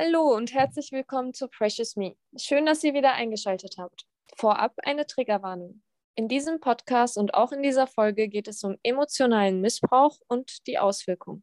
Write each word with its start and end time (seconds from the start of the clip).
Hallo 0.00 0.32
und 0.32 0.54
herzlich 0.54 0.92
willkommen 0.92 1.34
zu 1.34 1.48
Precious 1.48 1.96
Me. 1.96 2.14
Schön, 2.36 2.66
dass 2.66 2.84
ihr 2.84 2.94
wieder 2.94 3.14
eingeschaltet 3.14 3.78
habt. 3.78 4.06
Vorab 4.36 4.72
eine 4.84 5.06
Triggerwarnung. 5.08 5.82
In 6.14 6.28
diesem 6.28 6.60
Podcast 6.60 7.18
und 7.18 7.34
auch 7.34 7.50
in 7.50 7.64
dieser 7.64 7.88
Folge 7.88 8.28
geht 8.28 8.46
es 8.46 8.62
um 8.62 8.76
emotionalen 8.84 9.60
Missbrauch 9.60 10.20
und 10.28 10.68
die 10.68 10.78
Auswirkungen. 10.78 11.42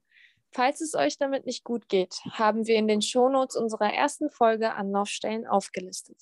Falls 0.53 0.79
es 0.79 0.93
euch 0.93 1.17
damit 1.17 1.45
nicht 1.45 1.65
gut 1.65 1.89
geht, 1.89 2.21
haben 2.31 2.65
wir 2.65 2.75
in 2.77 2.87
den 2.87 3.01
Shownotes 3.01 3.57
unserer 3.57 3.93
ersten 3.93 4.29
Folge 4.29 4.73
Anlaufstellen 4.73 5.45
aufgelistet. 5.45 6.15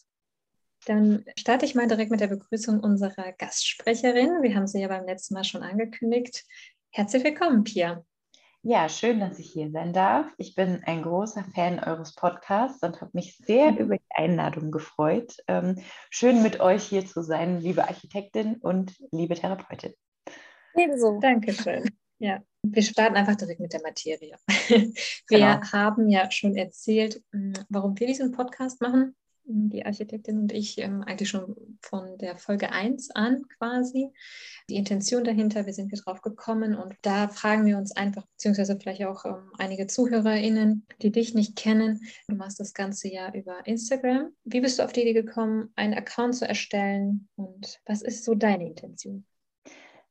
Dann 0.88 1.24
starte 1.38 1.66
ich 1.66 1.76
mal 1.76 1.88
direkt 1.88 2.10
mit 2.10 2.20
der 2.20 2.30
Begrüßung 2.30 2.80
unserer 2.80 3.32
Gastsprecherin. 3.34 4.42
Wir 4.42 4.56
haben 4.56 4.66
sie 4.66 4.82
ja 4.82 4.88
beim 4.88 5.06
letzten 5.06 5.36
Mal 5.36 5.44
schon 5.44 5.62
angekündigt. 5.62 6.46
Herzlich 6.90 7.24
willkommen, 7.24 7.64
Pia. 7.64 8.04
Ja, 8.66 8.88
schön, 8.88 9.20
dass 9.20 9.40
ich 9.40 9.52
hier 9.52 9.70
sein 9.72 9.92
darf. 9.92 10.26
Ich 10.38 10.56
bin 10.56 10.82
ein 10.86 11.02
großer 11.02 11.44
Fan 11.54 11.80
eures 11.80 12.16
Podcasts 12.16 12.82
und 12.82 13.02
habe 13.02 13.12
mich 13.14 13.36
sehr 13.36 13.74
mhm. 13.74 13.78
über 13.78 13.98
die 13.98 14.16
Einladung 14.16 14.72
gefreut. 14.72 15.36
Ähm, 15.50 15.84
schön 16.10 16.42
mit 16.42 16.62
euch 16.62 16.84
hier 16.84 17.06
zu 17.06 17.24
sein, 17.24 17.60
liebe 17.60 17.84
Architektin 17.84 18.56
und 18.62 18.96
liebe 19.12 19.36
Therapeutin. 19.36 19.94
Ebenso. 20.78 21.20
Dankeschön. 21.20 21.90
Ja, 22.20 22.42
wir 22.62 22.84
starten 22.84 23.18
einfach 23.18 23.36
direkt 23.36 23.60
mit 23.60 23.74
der 23.74 23.82
Materie. 23.82 24.38
Wir 24.48 24.94
genau. 25.28 25.62
haben 25.74 26.08
ja 26.08 26.32
schon 26.32 26.56
erzählt, 26.56 27.22
hm, 27.34 27.52
warum 27.68 28.00
wir 28.00 28.08
diesen 28.08 28.32
Podcast 28.32 28.80
machen 28.80 29.14
die 29.46 29.86
Architektin 29.86 30.40
und 30.40 30.52
ich, 30.52 30.78
ähm, 30.78 31.04
eigentlich 31.04 31.30
schon 31.30 31.78
von 31.82 32.18
der 32.18 32.38
Folge 32.38 32.72
1 32.72 33.12
an 33.12 33.44
quasi. 33.58 34.10
Die 34.70 34.76
Intention 34.76 35.24
dahinter, 35.24 35.66
wir 35.66 35.74
sind 35.74 35.90
hier 35.90 36.02
drauf 36.02 36.22
gekommen 36.22 36.76
und 36.76 36.96
da 37.02 37.28
fragen 37.28 37.66
wir 37.66 37.78
uns 37.78 37.96
einfach, 37.96 38.26
beziehungsweise 38.28 38.78
vielleicht 38.80 39.06
auch 39.06 39.26
ähm, 39.26 39.52
einige 39.58 39.88
ZuhörerInnen, 39.88 40.86
die 41.02 41.12
dich 41.12 41.34
nicht 41.34 41.56
kennen. 41.56 42.02
Du 42.28 42.36
machst 42.36 42.60
das 42.60 42.74
Ganze 42.74 43.10
ja 43.10 43.34
über 43.34 43.66
Instagram. 43.66 44.32
Wie 44.44 44.62
bist 44.62 44.80
du 44.80 44.84
auf 44.84 44.94
die 44.94 45.02
Idee 45.02 45.14
gekommen, 45.14 45.72
einen 45.76 45.94
Account 45.94 46.36
zu 46.36 46.48
erstellen 46.48 47.28
und 47.36 47.80
was 47.86 48.02
ist 48.02 48.24
so 48.24 48.36
deine 48.36 48.68
Intention? 48.68 49.26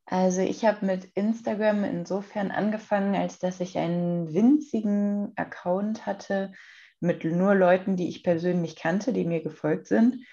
Also 0.05 0.43
ich 0.43 0.65
habe 0.65 0.85
mit 0.85 1.05
Instagram 1.15 1.85
insofern 1.85 2.51
angefangen, 2.51 3.15
als 3.15 3.39
dass 3.39 3.61
ich 3.61 3.79
einen 3.79 4.35
winzigen 4.35 5.33
Account 5.37 6.05
hatte, 6.05 6.53
mit 7.03 7.25
nur 7.25 7.55
Leuten, 7.55 7.97
die 7.97 8.09
ich 8.09 8.23
persönlich 8.23 8.77
kannte, 8.77 9.13
die 9.13 9.25
mir 9.25 9.43
gefolgt 9.43 9.89
sind. 9.89 10.25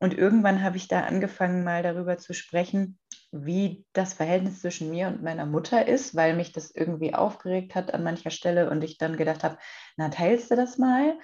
Und 0.00 0.16
irgendwann 0.16 0.62
habe 0.62 0.76
ich 0.76 0.88
da 0.88 1.00
angefangen, 1.00 1.64
mal 1.64 1.82
darüber 1.82 2.18
zu 2.18 2.34
sprechen, 2.34 2.98
wie 3.30 3.84
das 3.92 4.14
Verhältnis 4.14 4.60
zwischen 4.60 4.90
mir 4.90 5.08
und 5.08 5.22
meiner 5.22 5.46
Mutter 5.46 5.86
ist, 5.86 6.14
weil 6.14 6.34
mich 6.34 6.52
das 6.52 6.70
irgendwie 6.70 7.14
aufgeregt 7.14 7.74
hat 7.74 7.92
an 7.94 8.02
mancher 8.02 8.30
Stelle 8.30 8.70
und 8.70 8.82
ich 8.82 8.98
dann 8.98 9.16
gedacht 9.16 9.44
habe, 9.44 9.58
na, 9.96 10.08
teilst 10.08 10.50
du 10.50 10.56
das 10.56 10.78
mal? 10.78 11.18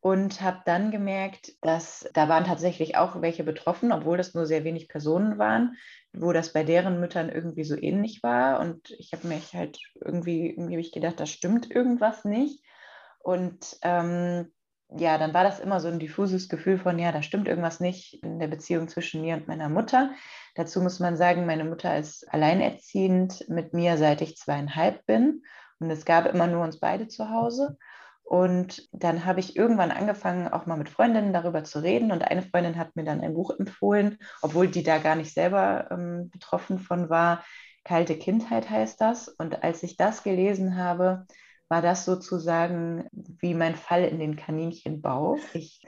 Und 0.00 0.40
habe 0.40 0.62
dann 0.66 0.90
gemerkt, 0.90 1.52
dass 1.60 2.08
da 2.12 2.28
waren 2.28 2.44
tatsächlich 2.44 2.96
auch 2.96 3.22
welche 3.22 3.44
betroffen, 3.44 3.92
obwohl 3.92 4.16
das 4.16 4.34
nur 4.34 4.46
sehr 4.46 4.64
wenig 4.64 4.88
Personen 4.88 5.38
waren, 5.38 5.76
wo 6.12 6.32
das 6.32 6.52
bei 6.52 6.64
deren 6.64 6.98
Müttern 6.98 7.28
irgendwie 7.28 7.62
so 7.62 7.76
ähnlich 7.76 8.22
war. 8.22 8.58
Und 8.58 8.90
ich 8.98 9.12
habe 9.12 9.28
mich 9.28 9.54
halt 9.54 9.78
irgendwie, 10.00 10.50
irgendwie 10.50 10.72
habe 10.72 10.80
ich 10.80 10.90
gedacht, 10.90 11.20
da 11.20 11.26
stimmt 11.26 11.70
irgendwas 11.70 12.24
nicht. 12.24 12.64
Und 13.22 13.78
ähm, 13.82 14.52
ja, 14.96 15.16
dann 15.18 15.32
war 15.32 15.44
das 15.44 15.60
immer 15.60 15.80
so 15.80 15.88
ein 15.88 15.98
diffuses 15.98 16.48
Gefühl 16.48 16.78
von, 16.78 16.98
ja, 16.98 17.12
da 17.12 17.22
stimmt 17.22 17.48
irgendwas 17.48 17.80
nicht 17.80 18.22
in 18.22 18.38
der 18.38 18.48
Beziehung 18.48 18.88
zwischen 18.88 19.22
mir 19.22 19.36
und 19.36 19.48
meiner 19.48 19.68
Mutter. 19.68 20.10
Dazu 20.54 20.80
muss 20.82 21.00
man 21.00 21.16
sagen, 21.16 21.46
meine 21.46 21.64
Mutter 21.64 21.96
ist 21.96 22.30
alleinerziehend 22.32 23.48
mit 23.48 23.72
mir, 23.72 23.96
seit 23.96 24.20
ich 24.20 24.36
zweieinhalb 24.36 25.06
bin. 25.06 25.42
Und 25.78 25.90
es 25.90 26.04
gab 26.04 26.26
immer 26.26 26.46
nur 26.46 26.62
uns 26.62 26.78
beide 26.78 27.08
zu 27.08 27.30
Hause. 27.30 27.78
Und 28.22 28.88
dann 28.92 29.24
habe 29.24 29.40
ich 29.40 29.56
irgendwann 29.56 29.90
angefangen, 29.90 30.48
auch 30.48 30.66
mal 30.66 30.76
mit 30.76 30.88
Freundinnen 30.88 31.32
darüber 31.32 31.64
zu 31.64 31.80
reden. 31.80 32.12
Und 32.12 32.22
eine 32.22 32.42
Freundin 32.42 32.78
hat 32.78 32.94
mir 32.94 33.04
dann 33.04 33.20
ein 33.20 33.34
Buch 33.34 33.50
empfohlen, 33.58 34.18
obwohl 34.42 34.68
die 34.68 34.82
da 34.82 34.98
gar 34.98 35.16
nicht 35.16 35.34
selber 35.34 35.88
ähm, 35.90 36.30
betroffen 36.30 36.78
von 36.78 37.08
war. 37.10 37.44
Kalte 37.84 38.16
Kindheit 38.16 38.70
heißt 38.70 39.00
das. 39.00 39.28
Und 39.28 39.62
als 39.64 39.82
ich 39.82 39.96
das 39.96 40.22
gelesen 40.22 40.76
habe, 40.76 41.26
war 41.72 41.80
das 41.80 42.04
sozusagen 42.04 43.08
wie 43.12 43.54
mein 43.54 43.76
Fall 43.76 44.04
in 44.04 44.18
den 44.18 44.36
Kaninchenbau. 44.36 45.38
Ich 45.54 45.80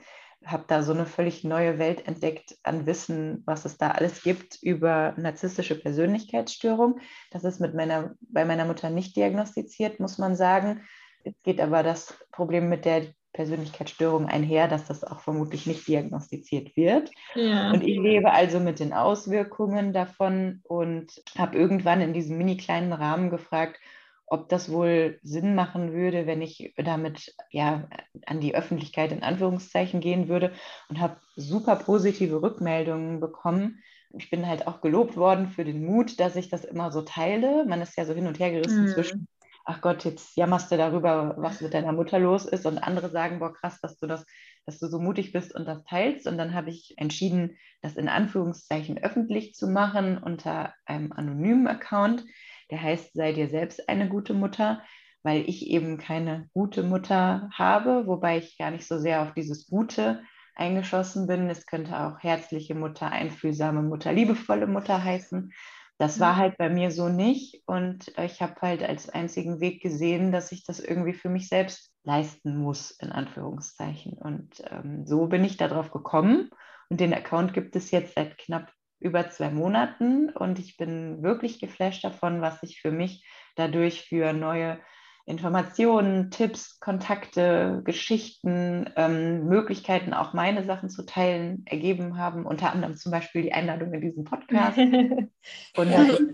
habe 0.43 0.63
da 0.67 0.81
so 0.81 0.93
eine 0.93 1.05
völlig 1.05 1.43
neue 1.43 1.77
Welt 1.77 2.07
entdeckt 2.07 2.55
an 2.63 2.87
Wissen, 2.87 3.43
was 3.45 3.65
es 3.65 3.77
da 3.77 3.91
alles 3.91 4.23
gibt 4.23 4.57
über 4.63 5.13
narzisstische 5.15 5.79
Persönlichkeitsstörung. 5.79 6.99
Das 7.29 7.43
ist 7.43 7.59
mit 7.59 7.75
meiner, 7.75 8.15
bei 8.19 8.45
meiner 8.45 8.65
Mutter 8.65 8.89
nicht 8.89 9.15
diagnostiziert, 9.15 9.99
muss 9.99 10.17
man 10.17 10.35
sagen. 10.35 10.81
Es 11.23 11.35
geht 11.43 11.61
aber 11.61 11.83
das 11.83 12.17
Problem 12.31 12.67
mit 12.67 12.85
der 12.85 13.03
Persönlichkeitsstörung 13.33 14.25
einher, 14.25 14.67
dass 14.67 14.87
das 14.87 15.03
auch 15.03 15.19
vermutlich 15.19 15.67
nicht 15.67 15.87
diagnostiziert 15.87 16.75
wird. 16.75 17.11
Ja. 17.35 17.69
Und 17.69 17.83
ich 17.83 17.99
lebe 17.99 18.31
also 18.31 18.59
mit 18.59 18.79
den 18.79 18.91
Auswirkungen 18.91 19.93
davon 19.93 20.61
und 20.63 21.21
habe 21.37 21.55
irgendwann 21.55 22.01
in 22.01 22.13
diesem 22.13 22.39
mini 22.39 22.57
kleinen 22.57 22.91
Rahmen 22.91 23.29
gefragt, 23.29 23.79
ob 24.27 24.49
das 24.49 24.71
wohl 24.71 25.19
Sinn 25.23 25.55
machen 25.55 25.93
würde, 25.93 26.25
wenn 26.25 26.41
ich 26.41 26.73
damit 26.77 27.35
ja 27.51 27.87
an 28.25 28.39
die 28.39 28.55
Öffentlichkeit 28.55 29.11
in 29.11 29.23
Anführungszeichen 29.23 29.99
gehen 29.99 30.27
würde 30.27 30.51
und 30.89 30.99
habe 30.99 31.17
super 31.35 31.75
positive 31.75 32.41
Rückmeldungen 32.41 33.19
bekommen. 33.19 33.83
Ich 34.17 34.29
bin 34.29 34.47
halt 34.47 34.67
auch 34.67 34.81
gelobt 34.81 35.17
worden 35.17 35.49
für 35.49 35.65
den 35.65 35.85
Mut, 35.85 36.19
dass 36.19 36.35
ich 36.35 36.49
das 36.49 36.63
immer 36.63 36.91
so 36.91 37.01
teile. 37.01 37.65
Man 37.65 37.81
ist 37.81 37.97
ja 37.97 38.05
so 38.05 38.13
hin 38.13 38.27
und 38.27 38.39
her 38.39 38.51
gerissen 38.51 38.85
mhm. 38.85 38.87
zwischen, 38.89 39.27
ach 39.65 39.81
Gott, 39.81 40.05
jetzt 40.05 40.35
jammerst 40.37 40.71
du 40.71 40.77
darüber, 40.77 41.35
was 41.37 41.61
mit 41.61 41.73
deiner 41.73 41.91
Mutter 41.91 42.17
los 42.17 42.45
ist 42.45 42.65
und 42.65 42.77
andere 42.77 43.09
sagen, 43.09 43.39
boah, 43.39 43.53
krass, 43.53 43.79
dass 43.81 43.97
du 43.97 44.07
das 44.07 44.25
dass 44.65 44.79
du 44.79 44.87
so 44.87 44.99
mutig 44.99 45.31
bist 45.31 45.53
und 45.53 45.65
das 45.65 45.83
teilst. 45.85 46.27
Und 46.27 46.37
dann 46.37 46.53
habe 46.53 46.69
ich 46.69 46.95
entschieden, 46.97 47.57
das 47.81 47.95
in 47.95 48.09
Anführungszeichen 48.09 48.97
öffentlich 48.97 49.53
zu 49.53 49.67
machen 49.67 50.17
unter 50.17 50.73
einem 50.85 51.11
anonymen 51.11 51.67
Account. 51.67 52.25
Der 52.71 52.81
heißt, 52.81 53.13
sei 53.13 53.33
dir 53.33 53.47
selbst 53.47 53.87
eine 53.89 54.09
gute 54.09 54.33
Mutter, 54.33 54.81
weil 55.23 55.47
ich 55.49 55.67
eben 55.67 55.97
keine 55.97 56.49
gute 56.53 56.83
Mutter 56.83 57.49
habe, 57.53 58.05
wobei 58.07 58.37
ich 58.37 58.57
gar 58.57 58.71
nicht 58.71 58.87
so 58.87 58.99
sehr 58.99 59.21
auf 59.21 59.33
dieses 59.33 59.67
Gute 59.67 60.23
eingeschossen 60.55 61.27
bin. 61.27 61.49
Es 61.49 61.65
könnte 61.65 61.99
auch 61.99 62.19
herzliche 62.19 62.75
Mutter, 62.75 63.11
einfühlsame 63.11 63.81
Mutter, 63.81 64.13
liebevolle 64.13 64.67
Mutter 64.67 65.03
heißen. 65.03 65.51
Das 65.97 66.19
war 66.19 66.33
mhm. 66.33 66.37
halt 66.37 66.57
bei 66.57 66.69
mir 66.69 66.91
so 66.91 67.07
nicht 67.07 67.63
und 67.65 68.11
ich 68.17 68.41
habe 68.41 68.55
halt 68.61 68.83
als 68.83 69.09
einzigen 69.09 69.61
Weg 69.61 69.81
gesehen, 69.81 70.31
dass 70.31 70.51
ich 70.51 70.65
das 70.65 70.79
irgendwie 70.79 71.13
für 71.13 71.29
mich 71.29 71.47
selbst 71.47 71.91
leisten 72.03 72.57
muss, 72.57 72.91
in 72.91 73.11
Anführungszeichen. 73.11 74.13
Und 74.13 74.61
ähm, 74.69 75.05
so 75.05 75.27
bin 75.27 75.43
ich 75.43 75.57
darauf 75.57 75.91
gekommen 75.91 76.49
und 76.89 76.99
den 76.99 77.13
Account 77.13 77.53
gibt 77.53 77.75
es 77.75 77.91
jetzt 77.91 78.15
seit 78.15 78.37
knapp 78.37 78.71
über 78.99 79.29
zwei 79.29 79.49
Monaten 79.49 80.29
und 80.29 80.59
ich 80.59 80.77
bin 80.77 81.21
wirklich 81.21 81.59
geflasht 81.59 82.03
davon, 82.03 82.41
was 82.41 82.61
sich 82.61 82.81
für 82.81 82.91
mich 82.91 83.25
dadurch 83.55 84.07
für 84.07 84.33
neue 84.33 84.79
Informationen, 85.27 86.29
Tipps, 86.29 86.79
Kontakte, 86.79 87.81
Geschichten, 87.83 88.91
ähm, 88.95 89.45
Möglichkeiten, 89.47 90.13
auch 90.13 90.33
meine 90.33 90.63
Sachen 90.63 90.89
zu 90.89 91.03
teilen, 91.03 91.63
ergeben 91.65 92.19
haben. 92.19 92.45
Unter 92.45 92.71
anderem 92.71 92.95
zum 92.95 93.11
Beispiel 93.11 93.41
die 93.41 93.53
Einladung 93.53 93.91
in 93.91 94.01
diesen 94.01 94.23
Podcast. 94.23 94.77
und 94.77 95.31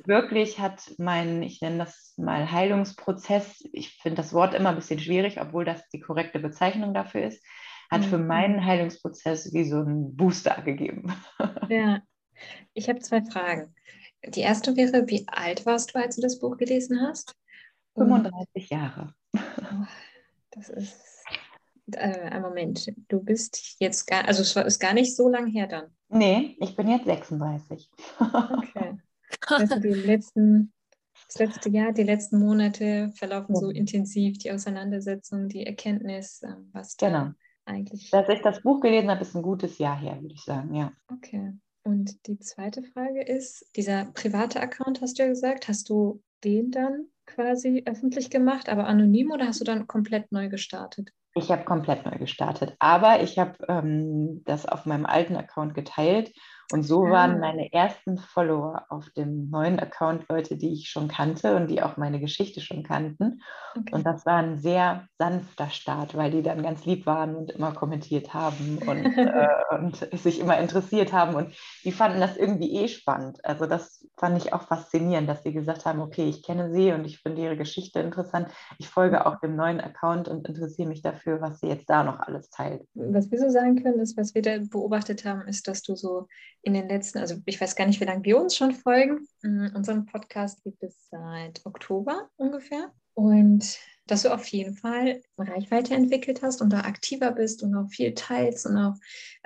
wirklich 0.06 0.60
hat 0.60 0.92
mein, 0.98 1.42
ich 1.42 1.62
nenne 1.62 1.78
das 1.78 2.14
mal 2.18 2.52
Heilungsprozess, 2.52 3.64
ich 3.72 3.98
finde 4.02 4.18
das 4.18 4.34
Wort 4.34 4.54
immer 4.54 4.70
ein 4.70 4.76
bisschen 4.76 5.00
schwierig, 5.00 5.40
obwohl 5.40 5.64
das 5.64 5.88
die 5.90 6.02
korrekte 6.02 6.40
Bezeichnung 6.40 6.94
dafür 6.94 7.24
ist, 7.24 7.42
hat 7.90 8.04
für 8.04 8.18
mhm. 8.18 8.28
meinen 8.28 8.66
Heilungsprozess 8.66 9.54
wie 9.54 9.64
so 9.64 9.78
einen 9.78 10.18
Booster 10.18 10.62
gegeben. 10.64 11.14
Ja, 11.70 12.02
ich 12.74 12.90
habe 12.90 13.00
zwei 13.00 13.22
Fragen. 13.22 13.74
Die 14.26 14.42
erste 14.42 14.76
wäre, 14.76 15.08
wie 15.08 15.28
alt 15.28 15.66
warst 15.66 15.94
du, 15.94 16.00
als 16.00 16.16
du 16.16 16.22
das 16.22 16.40
Buch 16.40 16.58
gelesen 16.58 17.02
hast? 17.02 17.36
35 17.96 18.70
Jahre. 18.70 19.14
Das 20.52 20.70
ist 20.70 21.24
äh, 21.94 22.30
ein 22.30 22.42
Moment. 22.42 22.92
Du 23.08 23.22
bist 23.22 23.78
jetzt 23.80 24.06
gar, 24.06 24.26
also 24.26 24.42
es 24.42 24.56
ist 24.56 24.80
gar 24.80 24.94
nicht 24.94 25.16
so 25.16 25.30
lang 25.30 25.48
her 25.48 25.68
dann. 25.68 25.86
Nee, 26.10 26.58
ich 26.60 26.76
bin 26.76 26.90
jetzt 26.90 27.06
36. 27.06 27.90
Okay. 28.20 28.98
Also 29.48 29.80
die 29.80 29.94
letzten, 29.94 30.74
das 31.28 31.40
letzte 31.40 31.70
Jahr, 31.70 31.94
die 31.94 32.04
letzten 32.04 32.38
Monate 32.40 33.12
verlaufen 33.16 33.56
so 33.56 33.70
intensiv, 33.70 34.38
die 34.38 34.52
Auseinandersetzung, 34.52 35.48
die 35.48 35.66
Erkenntnis, 35.66 36.44
ähm, 36.44 36.70
was 36.74 36.98
da 36.98 37.08
genau. 37.08 37.32
eigentlich. 37.66 38.10
Dass 38.12 38.28
ich 38.28 38.42
das 38.42 38.62
Buch 38.62 38.82
gelesen 38.82 39.10
habe, 39.10 39.22
ist 39.22 39.36
ein 39.36 39.42
gutes 39.42 39.78
Jahr 39.78 39.98
her, 39.98 40.22
würde 40.22 40.36
ich 40.36 40.44
sagen, 40.44 40.76
ja. 40.76 40.92
Okay. 41.12 41.54
Und 41.84 42.28
die 42.28 42.40
zweite 42.40 42.84
Frage 42.84 43.24
ist, 43.24 43.66
dieser 43.76 44.06
private 44.06 44.60
Account 44.60 45.02
hast 45.02 45.18
du 45.18 45.24
ja 45.24 45.30
gesagt, 45.30 45.68
hast 45.68 45.90
du 45.90 46.22
den 46.44 46.72
dann 46.72 47.08
quasi 47.26 47.84
öffentlich 47.86 48.30
gemacht, 48.30 48.70
aber 48.70 48.88
anonym 48.88 49.32
oder 49.32 49.48
hast 49.48 49.62
du 49.62 49.66
dann 49.66 49.88
komplett 49.88 50.32
neu 50.32 50.50
gestartet? 50.50 51.12
Ich 51.34 51.50
habe 51.50 51.64
komplett 51.64 52.06
neu 52.06 52.18
gestartet, 52.18 52.76
aber 52.80 53.22
ich 53.24 53.40
habe 53.40 53.54
ähm, 53.70 54.44
das 54.44 54.66
auf 54.66 54.86
meinem 54.86 55.06
alten 55.06 55.38
Account 55.38 55.74
geteilt 55.74 56.34
Und 56.72 56.84
so 56.84 57.04
waren 57.04 57.40
meine 57.40 57.72
ersten 57.74 58.18
Follower 58.18 58.86
auf 58.90 59.10
dem 59.12 59.50
neuen 59.50 59.80
Account 59.80 60.26
Leute, 60.30 60.58
die 60.58 60.74
ich 60.74 60.90
schon 60.90 61.08
kannte 61.08 61.56
und 61.56 61.68
die 61.68 61.82
auch 61.82 61.98
meine 61.98 62.20
Geschichte 62.20 62.62
schon 62.62 62.84
kannten. 62.84 63.42
Okay. 63.76 63.94
Und 63.94 64.06
das 64.06 64.26
war 64.26 64.38
ein 64.38 64.58
sehr 64.58 65.08
sanfter 65.18 65.70
Start, 65.70 66.16
weil 66.16 66.32
die 66.32 66.42
dann 66.42 66.64
ganz 66.64 66.86
lieb 66.86 67.06
waren 67.06 67.36
und 67.36 67.52
immer 67.52 67.74
kommentiert 67.74 68.34
haben 68.34 68.80
und, 68.86 69.06
äh, 69.18 69.48
und 69.72 69.96
sich 70.20 70.40
immer 70.40 70.58
interessiert 70.60 71.14
haben. 71.14 71.36
Und 71.36 71.54
die 71.84 71.92
fanden 71.92 72.20
das 72.20 72.38
irgendwie 72.38 72.76
eh 72.76 72.88
spannend. 72.88 73.44
Also 73.44 73.66
das 73.66 74.08
fand 74.18 74.38
ich 74.38 74.54
auch 74.54 74.64
faszinierend, 74.64 75.28
dass 75.28 75.44
sie 75.44 75.54
gesagt 75.54 75.86
haben, 75.86 76.00
okay, 76.00 76.28
ich 76.30 76.44
kenne 76.44 76.72
sie 76.72 76.92
und 76.92 77.06
ich 77.06 77.20
finde 77.20 77.42
ihre 77.42 77.58
Geschichte 77.58 78.00
interessant. 78.00 78.48
Ich 78.78 78.88
folge 78.88 79.26
auch 79.26 79.40
dem 79.40 79.56
neuen 79.56 79.82
Account 79.82 80.28
und 80.28 80.48
interessiere 80.48 80.88
mich 80.88 81.02
dafür, 81.02 81.42
was 81.42 81.60
sie 81.60 81.68
jetzt 81.68 81.90
da 81.90 82.04
noch 82.04 82.20
alles 82.20 82.50
teilt. 82.50 82.84
Was 82.94 83.32
wir 83.32 83.40
so 83.40 83.50
sagen 83.50 83.82
können, 83.82 84.00
ist, 84.00 84.18
was 84.18 84.36
wir 84.36 84.42
da 84.42 84.58
beobachtet 84.70 85.26
haben, 85.26 85.48
ist, 85.48 85.68
dass 85.68 85.82
du 85.82 85.96
so 85.96 86.28
in 86.64 86.74
den 86.74 86.88
letzten, 86.88 87.20
also 87.20 87.36
ich 87.46 87.60
weiß 87.60 87.76
gar 87.76 87.88
nicht, 87.88 88.00
wie 88.00 88.06
lange 88.06 88.24
wir 88.24 88.40
uns 88.40 88.56
schon 88.56 88.74
folgen. 88.74 89.28
Mm, 89.42 89.68
unseren 89.76 90.06
Podcast 90.06 90.64
gibt 90.64 90.84
es 90.84 91.10
seit 91.10 91.66
Oktober 91.66 92.30
ungefähr. 92.38 92.92
Und 93.14 93.78
dass 94.08 94.24
du 94.24 94.34
auf 94.34 94.46
jeden 94.48 94.76
Fall 94.76 95.22
Reichweite 95.38 95.96
entwickelt 95.96 96.42
hast 96.42 96.62
und 96.62 96.72
da 96.72 96.82
aktiver 96.82 97.32
bist 97.32 97.64
und 97.64 97.76
auch 97.76 97.90
viel 97.90 98.14
teilst 98.14 98.66
und 98.66 98.78
auch 98.78 98.96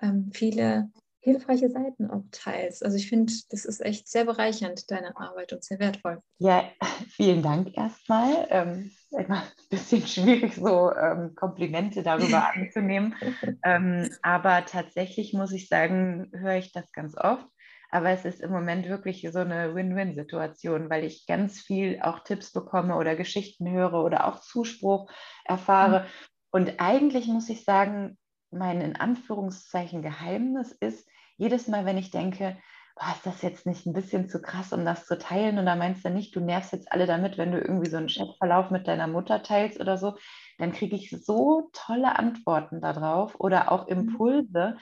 ähm, 0.01 0.31
viele 0.33 0.89
hilfreiche 1.25 1.69
Seiten 1.69 2.09
auch 2.11 2.23
teilst. 2.31 2.85
Also 2.85 2.97
ich 2.97 3.09
finde, 3.09 3.33
das 3.49 3.65
ist 3.65 3.83
echt 3.83 4.07
sehr 4.07 4.25
bereichernd, 4.25 4.89
deine 4.91 5.17
Arbeit 5.17 5.53
und 5.53 5.63
sehr 5.63 5.79
wertvoll. 5.79 6.21
Ja, 6.37 6.63
vielen 7.09 7.41
Dank 7.41 7.75
erstmal. 7.75 8.47
Ähm, 8.49 8.91
immer 9.09 9.41
ein 9.41 9.69
bisschen 9.69 10.05
schwierig, 10.07 10.53
so 10.53 10.93
ähm, 10.93 11.33
Komplimente 11.35 12.03
darüber 12.03 12.47
anzunehmen. 12.55 13.15
ähm, 13.63 14.07
aber 14.21 14.65
tatsächlich 14.65 15.33
muss 15.33 15.51
ich 15.51 15.67
sagen, 15.67 16.29
höre 16.31 16.57
ich 16.57 16.71
das 16.71 16.91
ganz 16.91 17.17
oft. 17.17 17.47
Aber 17.89 18.09
es 18.09 18.23
ist 18.25 18.41
im 18.41 18.51
Moment 18.51 18.87
wirklich 18.87 19.27
so 19.31 19.39
eine 19.39 19.73
Win-Win-Situation, 19.73 20.89
weil 20.89 21.05
ich 21.05 21.25
ganz 21.25 21.59
viel 21.59 21.99
auch 22.01 22.19
Tipps 22.19 22.51
bekomme 22.51 22.97
oder 22.97 23.15
Geschichten 23.15 23.71
höre 23.71 24.03
oder 24.03 24.27
auch 24.27 24.41
Zuspruch 24.41 25.09
erfahre. 25.43 26.01
Mhm. 26.01 26.05
Und 26.51 26.79
eigentlich 26.79 27.27
muss 27.27 27.49
ich 27.49 27.63
sagen, 27.63 28.17
mein 28.51 28.81
in 28.81 28.95
Anführungszeichen 28.95 30.01
Geheimnis 30.01 30.71
ist, 30.71 31.07
jedes 31.37 31.67
Mal, 31.67 31.85
wenn 31.85 31.97
ich 31.97 32.11
denke, 32.11 32.57
oh, 32.97 33.11
ist 33.13 33.25
das 33.25 33.41
jetzt 33.41 33.65
nicht 33.65 33.85
ein 33.85 33.93
bisschen 33.93 34.29
zu 34.29 34.41
krass, 34.41 34.71
um 34.71 34.85
das 34.85 35.05
zu 35.05 35.17
teilen? 35.17 35.57
Und 35.57 35.65
da 35.65 35.75
meinst 35.75 36.05
du 36.05 36.09
nicht, 36.09 36.35
du 36.35 36.39
nervst 36.39 36.71
jetzt 36.71 36.91
alle 36.91 37.05
damit, 37.05 37.37
wenn 37.37 37.51
du 37.51 37.59
irgendwie 37.59 37.89
so 37.89 37.97
einen 37.97 38.07
Chatverlauf 38.07 38.71
mit 38.71 38.87
deiner 38.87 39.07
Mutter 39.07 39.43
teilst 39.43 39.79
oder 39.79 39.97
so, 39.97 40.17
dann 40.57 40.71
kriege 40.71 40.95
ich 40.95 41.09
so 41.23 41.69
tolle 41.73 42.17
Antworten 42.17 42.81
darauf 42.81 43.39
oder 43.39 43.71
auch 43.71 43.87
mhm. 43.87 44.09
Impulse, 44.09 44.77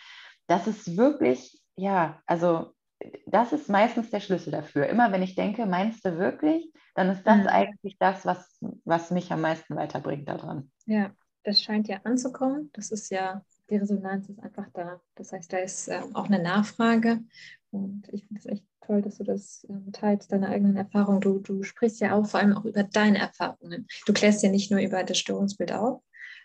dass 0.48 0.68
es 0.68 0.98
wirklich, 0.98 1.62
ja, 1.76 2.22
also 2.26 2.74
das 3.26 3.52
ist 3.52 3.70
meistens 3.70 4.12
der 4.12 4.20
Schlüssel 4.20 4.52
dafür. 4.52 4.88
Immer 4.88 5.12
wenn 5.12 5.24
ich 5.24 5.36
denke, 5.36 5.66
meinst 5.66 6.06
du 6.06 6.18
wirklich, 6.18 6.72
dann 6.96 7.10
ist 7.10 7.24
das 7.24 7.40
mhm. 7.40 7.48
eigentlich 7.48 7.98
das, 8.00 8.26
was, 8.26 8.60
was 8.86 9.12
mich 9.12 9.32
am 9.32 9.42
meisten 9.42 9.76
weiterbringt 9.76 10.30
daran. 10.30 10.72
Ja, 10.86 11.12
das 11.44 11.62
scheint 11.62 11.88
ja 11.88 12.00
anzukommen. 12.04 12.70
Das 12.74 12.92
ist 12.92 13.10
ja 13.10 13.42
die 13.70 13.78
Resonanz 13.78 14.30
ist 14.30 14.40
einfach 14.42 14.68
da. 14.74 15.02
Das 15.16 15.32
heißt, 15.32 15.52
da 15.52 15.58
ist 15.58 15.88
ähm, 15.88 16.16
auch 16.16 16.26
eine 16.26 16.42
Nachfrage. 16.42 17.20
Und 17.72 18.08
ich 18.12 18.26
finde 18.26 18.40
es 18.40 18.46
echt 18.46 18.66
toll, 18.86 19.02
dass 19.02 19.18
du 19.18 19.24
das 19.24 19.66
ähm, 19.70 19.92
teilst, 19.92 20.32
deine 20.32 20.50
eigenen 20.50 20.76
Erfahrungen. 20.76 21.22
Du, 21.22 21.40
du 21.40 21.64
sprichst 21.64 22.00
ja 22.02 22.16
auch 22.16 22.26
vor 22.26 22.40
allem 22.40 22.56
auch 22.56 22.66
über 22.66 22.84
deine 22.84 23.20
Erfahrungen. 23.20 23.88
Du 24.06 24.14
klärst 24.14 24.44
ja 24.44 24.50
nicht 24.50 24.72
nur 24.72 24.80
über 24.80 25.04
das 25.04 25.18
Störungsbild 25.18 25.72
auf, 25.74 26.02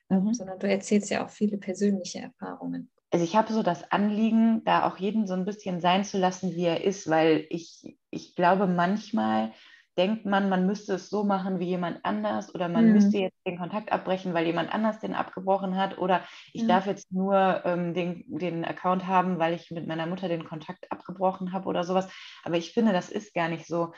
mhm. 0.09 0.33
sondern 0.33 0.59
du 0.59 0.69
erzählst 0.69 1.11
ja 1.11 1.25
auch 1.25 1.31
viele 1.31 1.59
persönliche 1.59 2.21
Erfahrungen. 2.21 2.91
Also 3.11 3.25
ich 3.25 3.37
habe 3.37 3.53
so 3.53 3.63
das 3.63 3.91
Anliegen, 3.91 4.63
da 4.65 4.87
auch 4.87 4.99
jeden 4.99 5.27
so 5.27 5.33
ein 5.35 5.47
bisschen 5.47 5.81
sein 5.81 6.05
zu 6.05 6.19
lassen, 6.19 6.55
wie 6.55 6.65
er 6.65 6.85
ist, 6.85 7.09
weil 7.09 7.47
ich, 7.49 7.97
ich 8.11 8.35
glaube 8.35 8.67
manchmal, 8.67 9.53
denkt 9.99 10.25
man, 10.25 10.49
man 10.49 10.65
müsste 10.65 10.95
es 10.95 11.11
so 11.11 11.25
machen 11.25 11.59
wie 11.59 11.67
jemand 11.67 12.05
anders 12.05 12.55
oder 12.55 12.69
man 12.69 12.87
mhm. 12.87 12.93
müsste 12.93 13.19
jetzt 13.19 13.39
den 13.45 13.59
Kontakt 13.59 13.91
abbrechen, 13.93 14.33
weil 14.33 14.47
jemand 14.47 14.73
anders 14.73 15.01
den 15.01 15.15
abgebrochen 15.15 15.77
hat 15.77 15.99
oder 15.99 16.23
ich 16.53 16.63
mhm. 16.63 16.69
darf 16.69 16.87
jetzt 16.87 17.13
nur 17.13 17.63
ähm, 17.65 17.95
den, 17.95 18.25
den 18.29 18.65
Account 18.65 19.07
haben, 19.07 19.39
weil 19.39 19.55
ich 19.55 19.71
mit 19.73 19.87
meiner 19.89 20.07
Mutter 20.07 20.29
den 20.29 20.45
Kontakt 20.45 20.91
abgebrochen 20.91 21.53
habe 21.53 21.69
oder 21.69 21.83
sowas. 21.83 22.09
Aber 22.45 22.57
ich 22.57 22.73
finde, 22.73 22.93
das 22.93 23.11
ist 23.11 23.35
gar 23.35 23.49
nicht 23.49 23.67
so. 23.67 23.93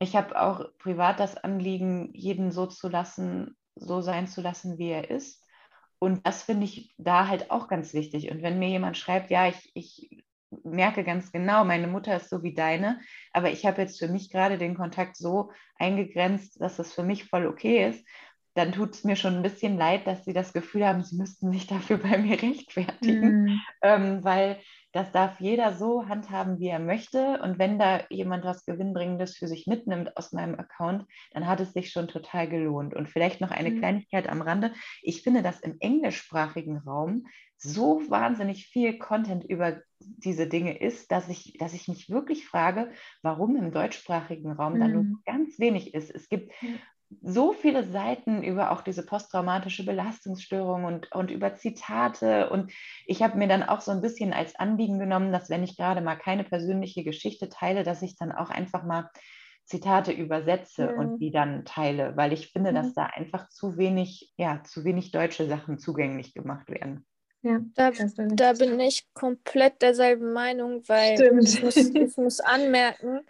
Ich 0.00 0.16
habe 0.16 0.40
auch 0.40 0.64
privat 0.78 1.20
das 1.20 1.36
Anliegen, 1.36 2.10
jeden 2.12 2.50
so 2.50 2.66
zu 2.66 2.88
lassen, 2.88 3.56
so 3.76 4.00
sein 4.00 4.26
zu 4.26 4.40
lassen, 4.40 4.76
wie 4.76 4.90
er 4.90 5.08
ist. 5.08 5.40
Und 6.00 6.26
das 6.26 6.42
finde 6.42 6.64
ich 6.64 6.92
da 6.98 7.28
halt 7.28 7.50
auch 7.50 7.68
ganz 7.68 7.94
wichtig. 7.94 8.30
Und 8.30 8.42
wenn 8.42 8.58
mir 8.58 8.68
jemand 8.68 8.98
schreibt, 8.98 9.30
ja, 9.30 9.48
ich, 9.48 9.70
ich 9.74 10.24
merke 10.64 11.04
ganz 11.04 11.32
genau, 11.32 11.64
meine 11.64 11.86
Mutter 11.86 12.16
ist 12.16 12.30
so 12.30 12.42
wie 12.42 12.54
deine, 12.54 13.00
aber 13.32 13.50
ich 13.50 13.66
habe 13.66 13.82
jetzt 13.82 13.98
für 13.98 14.08
mich 14.08 14.30
gerade 14.30 14.58
den 14.58 14.74
Kontakt 14.76 15.16
so 15.16 15.50
eingegrenzt, 15.78 16.60
dass 16.60 16.78
es 16.78 16.92
für 16.92 17.02
mich 17.02 17.24
voll 17.24 17.46
okay 17.46 17.88
ist, 17.88 18.06
dann 18.54 18.72
tut 18.72 18.94
es 18.94 19.04
mir 19.04 19.16
schon 19.16 19.36
ein 19.36 19.42
bisschen 19.42 19.76
leid, 19.76 20.06
dass 20.06 20.24
sie 20.24 20.32
das 20.32 20.52
Gefühl 20.52 20.86
haben, 20.86 21.02
sie 21.02 21.16
müssten 21.16 21.52
sich 21.52 21.66
dafür 21.66 21.98
bei 22.02 22.18
mir 22.18 22.40
rechtfertigen, 22.40 23.44
mm. 23.44 23.60
ähm, 23.82 24.24
weil 24.24 24.60
das 24.94 25.10
darf 25.10 25.40
jeder 25.40 25.74
so 25.74 26.06
handhaben, 26.06 26.60
wie 26.60 26.68
er 26.68 26.78
möchte. 26.78 27.40
Und 27.42 27.58
wenn 27.58 27.80
da 27.80 28.02
jemand 28.10 28.44
was 28.44 28.64
Gewinnbringendes 28.64 29.36
für 29.36 29.48
sich 29.48 29.66
mitnimmt 29.66 30.16
aus 30.16 30.32
meinem 30.32 30.54
Account, 30.54 31.04
dann 31.32 31.48
hat 31.48 31.58
es 31.58 31.72
sich 31.72 31.90
schon 31.90 32.06
total 32.06 32.48
gelohnt. 32.48 32.94
Und 32.94 33.08
vielleicht 33.08 33.40
noch 33.40 33.50
eine 33.50 33.72
mhm. 33.72 33.80
Kleinigkeit 33.80 34.28
am 34.28 34.40
Rande. 34.40 34.72
Ich 35.02 35.22
finde, 35.22 35.42
dass 35.42 35.58
im 35.58 35.78
englischsprachigen 35.80 36.78
Raum 36.78 37.26
so 37.56 38.02
wahnsinnig 38.08 38.68
viel 38.68 38.96
Content 38.98 39.42
über 39.42 39.82
diese 39.98 40.46
Dinge 40.46 40.78
ist, 40.78 41.10
dass 41.10 41.28
ich, 41.28 41.56
dass 41.58 41.74
ich 41.74 41.88
mich 41.88 42.08
wirklich 42.08 42.46
frage, 42.46 42.92
warum 43.20 43.56
im 43.56 43.72
deutschsprachigen 43.72 44.52
Raum 44.52 44.74
mhm. 44.74 44.80
da 44.80 44.88
nur 44.88 45.02
mhm. 45.02 45.18
ganz 45.24 45.58
wenig 45.58 45.92
ist. 45.94 46.14
Es 46.14 46.28
gibt 46.28 46.52
so 47.22 47.52
viele 47.52 47.84
Seiten 47.84 48.42
über 48.42 48.70
auch 48.70 48.82
diese 48.82 49.04
posttraumatische 49.04 49.84
Belastungsstörung 49.84 50.84
und, 50.84 51.12
und 51.12 51.30
über 51.30 51.54
Zitate. 51.54 52.50
Und 52.50 52.72
ich 53.06 53.22
habe 53.22 53.38
mir 53.38 53.48
dann 53.48 53.62
auch 53.62 53.80
so 53.80 53.90
ein 53.90 54.02
bisschen 54.02 54.32
als 54.32 54.54
Anliegen 54.56 54.98
genommen, 54.98 55.32
dass 55.32 55.50
wenn 55.50 55.64
ich 55.64 55.76
gerade 55.76 56.00
mal 56.00 56.16
keine 56.16 56.44
persönliche 56.44 57.04
Geschichte 57.04 57.48
teile, 57.48 57.84
dass 57.84 58.02
ich 58.02 58.16
dann 58.16 58.32
auch 58.32 58.50
einfach 58.50 58.84
mal 58.84 59.10
Zitate 59.64 60.12
übersetze 60.12 60.92
mhm. 60.92 60.98
und 60.98 61.18
die 61.18 61.30
dann 61.30 61.64
teile, 61.64 62.16
weil 62.16 62.32
ich 62.32 62.52
finde, 62.52 62.70
mhm. 62.70 62.76
dass 62.76 62.94
da 62.94 63.06
einfach 63.06 63.48
zu 63.48 63.76
wenig, 63.76 64.32
ja, 64.36 64.62
zu 64.64 64.84
wenig 64.84 65.10
deutsche 65.10 65.46
Sachen 65.46 65.78
zugänglich 65.78 66.34
gemacht 66.34 66.68
werden. 66.70 67.06
Ja, 67.42 67.60
da, 67.74 67.90
da 67.90 68.52
bin 68.54 68.80
ich 68.80 69.06
komplett 69.12 69.82
derselben 69.82 70.32
Meinung, 70.32 70.82
weil 70.86 71.20
ich 71.42 71.62
muss, 71.62 71.76
ich 71.76 72.16
muss 72.16 72.40
anmerken, 72.40 73.20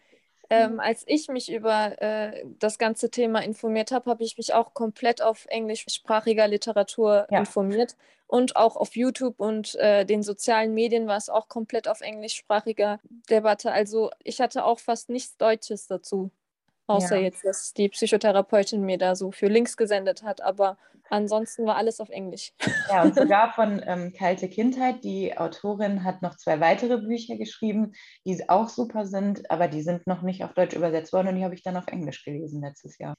ähm, 0.50 0.80
als 0.80 1.04
ich 1.06 1.28
mich 1.28 1.52
über 1.52 2.00
äh, 2.02 2.44
das 2.58 2.78
ganze 2.78 3.10
Thema 3.10 3.40
informiert 3.40 3.92
habe, 3.92 4.10
habe 4.10 4.24
ich 4.24 4.36
mich 4.36 4.54
auch 4.54 4.74
komplett 4.74 5.22
auf 5.22 5.46
englischsprachiger 5.48 6.48
Literatur 6.48 7.26
ja. 7.30 7.38
informiert 7.40 7.96
und 8.26 8.56
auch 8.56 8.76
auf 8.76 8.96
YouTube 8.96 9.40
und 9.40 9.74
äh, 9.76 10.04
den 10.04 10.22
sozialen 10.22 10.74
Medien 10.74 11.06
war 11.06 11.16
es 11.16 11.28
auch 11.28 11.48
komplett 11.48 11.88
auf 11.88 12.00
englischsprachiger 12.00 13.00
Debatte. 13.30 13.72
Also 13.72 14.10
ich 14.22 14.40
hatte 14.40 14.64
auch 14.64 14.78
fast 14.78 15.08
nichts 15.08 15.36
Deutsches 15.36 15.86
dazu, 15.86 16.30
außer 16.86 17.16
ja. 17.16 17.22
jetzt, 17.22 17.44
dass 17.44 17.72
die 17.72 17.88
Psychotherapeutin 17.88 18.82
mir 18.82 18.98
da 18.98 19.14
so 19.14 19.30
für 19.32 19.48
Links 19.48 19.76
gesendet 19.76 20.22
hat. 20.22 20.40
Aber 20.42 20.76
Ansonsten 21.10 21.66
war 21.66 21.76
alles 21.76 22.00
auf 22.00 22.08
Englisch. 22.08 22.52
Ja, 22.88 23.02
und 23.02 23.14
sogar 23.14 23.52
von 23.52 23.82
ähm, 23.86 24.12
Kalte 24.16 24.48
Kindheit. 24.48 25.04
Die 25.04 25.36
Autorin 25.36 26.02
hat 26.02 26.22
noch 26.22 26.36
zwei 26.36 26.60
weitere 26.60 26.98
Bücher 26.98 27.36
geschrieben, 27.36 27.92
die 28.24 28.48
auch 28.48 28.68
super 28.68 29.06
sind, 29.06 29.50
aber 29.50 29.68
die 29.68 29.82
sind 29.82 30.06
noch 30.06 30.22
nicht 30.22 30.44
auf 30.44 30.54
Deutsch 30.54 30.74
übersetzt 30.74 31.12
worden 31.12 31.28
und 31.28 31.36
die 31.36 31.44
habe 31.44 31.54
ich 31.54 31.62
dann 31.62 31.76
auf 31.76 31.86
Englisch 31.88 32.24
gelesen 32.24 32.62
letztes 32.62 32.98
Jahr. 32.98 33.14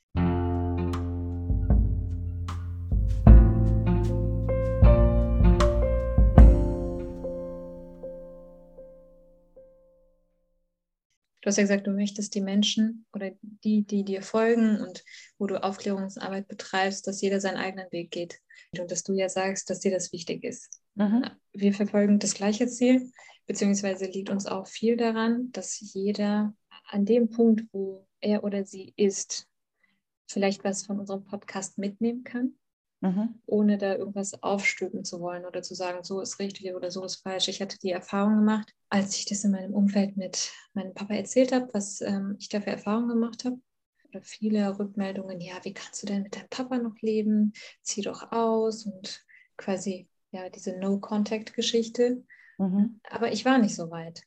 Du 11.45 11.49
hast 11.49 11.57
ja 11.57 11.63
gesagt, 11.63 11.85
du 11.85 11.91
möchtest 11.91 12.33
die 12.33 12.41
Menschen 12.41 13.05
oder 13.13 13.29
die, 13.43 13.83
die 13.83 14.03
dir 14.03 14.23
folgen 14.23 14.81
und 14.81 15.03
wo 15.37 15.45
du 15.45 15.61
Aufklärungsarbeit 15.61 16.47
betreibst, 16.47 17.05
dass 17.05 17.21
jeder 17.21 17.39
seinen 17.39 17.57
eigenen 17.57 17.85
Weg 17.91 18.09
geht. 18.09 18.39
Und 18.79 18.89
dass 18.89 19.03
du 19.03 19.13
ja 19.13 19.29
sagst, 19.29 19.69
dass 19.69 19.79
dir 19.79 19.91
das 19.91 20.11
wichtig 20.11 20.43
ist. 20.43 20.81
Mhm. 20.95 21.29
Wir 21.53 21.71
verfolgen 21.71 22.17
das 22.17 22.33
gleiche 22.33 22.65
Ziel, 22.65 23.11
beziehungsweise 23.45 24.05
liegt 24.05 24.31
uns 24.31 24.47
auch 24.47 24.65
viel 24.65 24.97
daran, 24.97 25.51
dass 25.51 25.79
jeder 25.93 26.55
an 26.87 27.05
dem 27.05 27.29
Punkt, 27.29 27.61
wo 27.71 28.07
er 28.21 28.43
oder 28.43 28.65
sie 28.65 28.95
ist, 28.95 29.47
vielleicht 30.25 30.63
was 30.63 30.83
von 30.83 30.99
unserem 30.99 31.25
Podcast 31.25 31.77
mitnehmen 31.77 32.23
kann 32.23 32.55
mhm. 33.05 33.39
ohne 33.45 33.77
da 33.77 33.95
irgendwas 33.95 34.41
aufstülpen 34.41 35.03
zu 35.03 35.19
wollen 35.21 35.45
oder 35.45 35.61
zu 35.61 35.75
sagen, 35.75 36.03
so 36.03 36.21
ist 36.21 36.39
richtig 36.39 36.73
oder 36.73 36.91
so 36.91 37.03
ist 37.03 37.17
falsch. 37.17 37.47
Ich 37.47 37.61
hatte 37.61 37.77
die 37.79 37.91
Erfahrung 37.91 38.37
gemacht, 38.37 38.73
als 38.89 39.17
ich 39.17 39.25
das 39.25 39.43
in 39.43 39.51
meinem 39.51 39.73
Umfeld 39.73 40.17
mit 40.17 40.51
meinem 40.73 40.93
Papa 40.93 41.13
erzählt 41.13 41.51
habe, 41.51 41.69
was 41.73 42.01
ähm, 42.01 42.35
ich 42.39 42.49
da 42.49 42.61
für 42.61 42.71
Erfahrungen 42.71 43.09
gemacht 43.09 43.45
habe. 43.45 43.57
Oder 44.09 44.21
viele 44.21 44.79
Rückmeldungen, 44.79 45.41
ja, 45.41 45.55
wie 45.63 45.73
kannst 45.73 46.01
du 46.03 46.07
denn 46.07 46.23
mit 46.23 46.35
deinem 46.35 46.49
Papa 46.49 46.77
noch 46.77 46.95
leben? 47.01 47.53
Zieh 47.81 48.01
doch 48.01 48.31
aus 48.31 48.85
und 48.85 49.23
quasi 49.57 50.07
ja 50.31 50.49
diese 50.49 50.77
No-Contact-Geschichte. 50.77 52.23
Mhm. 52.57 52.99
Aber 53.09 53.31
ich 53.31 53.45
war 53.45 53.57
nicht 53.57 53.75
so 53.75 53.89
weit. 53.91 54.23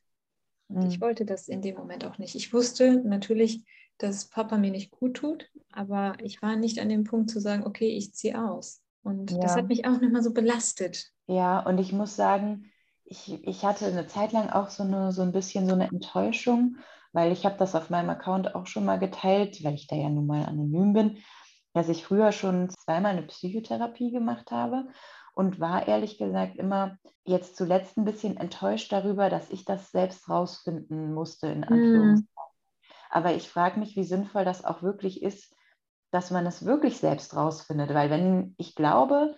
Mhm. 0.67 0.87
Ich 0.87 1.01
wollte 1.01 1.25
das 1.25 1.47
in 1.47 1.61
dem 1.61 1.75
Moment 1.75 2.05
auch 2.05 2.17
nicht. 2.17 2.35
Ich 2.35 2.53
wusste 2.53 3.01
natürlich, 3.03 3.63
dass 3.99 4.29
Papa 4.29 4.57
mir 4.57 4.71
nicht 4.71 4.91
gut 4.91 5.17
tut, 5.17 5.49
aber 5.71 6.13
ich 6.23 6.41
war 6.41 6.55
nicht 6.55 6.79
an 6.79 6.89
dem 6.89 7.03
Punkt 7.03 7.29
zu 7.29 7.39
sagen, 7.39 7.65
okay, 7.65 7.89
ich 7.89 8.13
ziehe 8.13 8.43
aus. 8.43 8.81
Und 9.03 9.31
ja. 9.31 9.39
das 9.39 9.55
hat 9.55 9.67
mich 9.67 9.85
auch 9.85 9.99
nochmal 10.01 10.23
so 10.23 10.33
belastet. 10.33 11.11
Ja, 11.27 11.59
und 11.59 11.77
ich 11.77 11.93
muss 11.93 12.15
sagen, 12.15 12.71
ich, 13.05 13.43
ich 13.45 13.63
hatte 13.63 13.85
eine 13.85 14.07
Zeit 14.07 14.31
lang 14.31 14.49
auch 14.49 14.69
so, 14.69 14.83
eine, 14.83 15.11
so 15.11 15.21
ein 15.21 15.31
bisschen 15.31 15.67
so 15.67 15.73
eine 15.73 15.89
Enttäuschung, 15.89 16.77
weil 17.11 17.31
ich 17.31 17.45
habe 17.45 17.57
das 17.57 17.75
auf 17.75 17.89
meinem 17.89 18.09
Account 18.09 18.55
auch 18.55 18.67
schon 18.67 18.85
mal 18.85 18.99
geteilt, 18.99 19.63
weil 19.63 19.73
ich 19.73 19.87
da 19.87 19.95
ja 19.95 20.09
nun 20.09 20.27
mal 20.27 20.45
anonym 20.45 20.93
bin, 20.93 21.17
dass 21.73 21.89
ich 21.89 22.03
früher 22.03 22.31
schon 22.31 22.69
zweimal 22.69 23.13
eine 23.13 23.23
Psychotherapie 23.23 24.11
gemacht 24.11 24.51
habe 24.51 24.87
und 25.33 25.59
war 25.59 25.87
ehrlich 25.87 26.17
gesagt 26.17 26.57
immer 26.57 26.97
jetzt 27.23 27.55
zuletzt 27.55 27.97
ein 27.97 28.05
bisschen 28.05 28.37
enttäuscht 28.37 28.91
darüber, 28.91 29.29
dass 29.29 29.49
ich 29.49 29.65
das 29.65 29.91
selbst 29.91 30.29
rausfinden 30.29 31.13
musste, 31.13 31.47
in 31.47 31.65
hm. 31.65 31.73
Anführungszeichen. 31.73 32.25
Mm. 32.35 32.48
Aber 33.09 33.33
ich 33.33 33.49
frage 33.49 33.79
mich, 33.79 33.95
wie 33.95 34.03
sinnvoll 34.03 34.45
das 34.45 34.63
auch 34.63 34.81
wirklich 34.83 35.21
ist, 35.21 35.55
dass 36.11 36.31
man 36.31 36.45
es 36.45 36.65
wirklich 36.65 36.97
selbst 36.97 37.35
rausfindet, 37.35 37.93
weil 37.93 38.09
wenn 38.09 38.55
ich 38.57 38.75
glaube, 38.75 39.35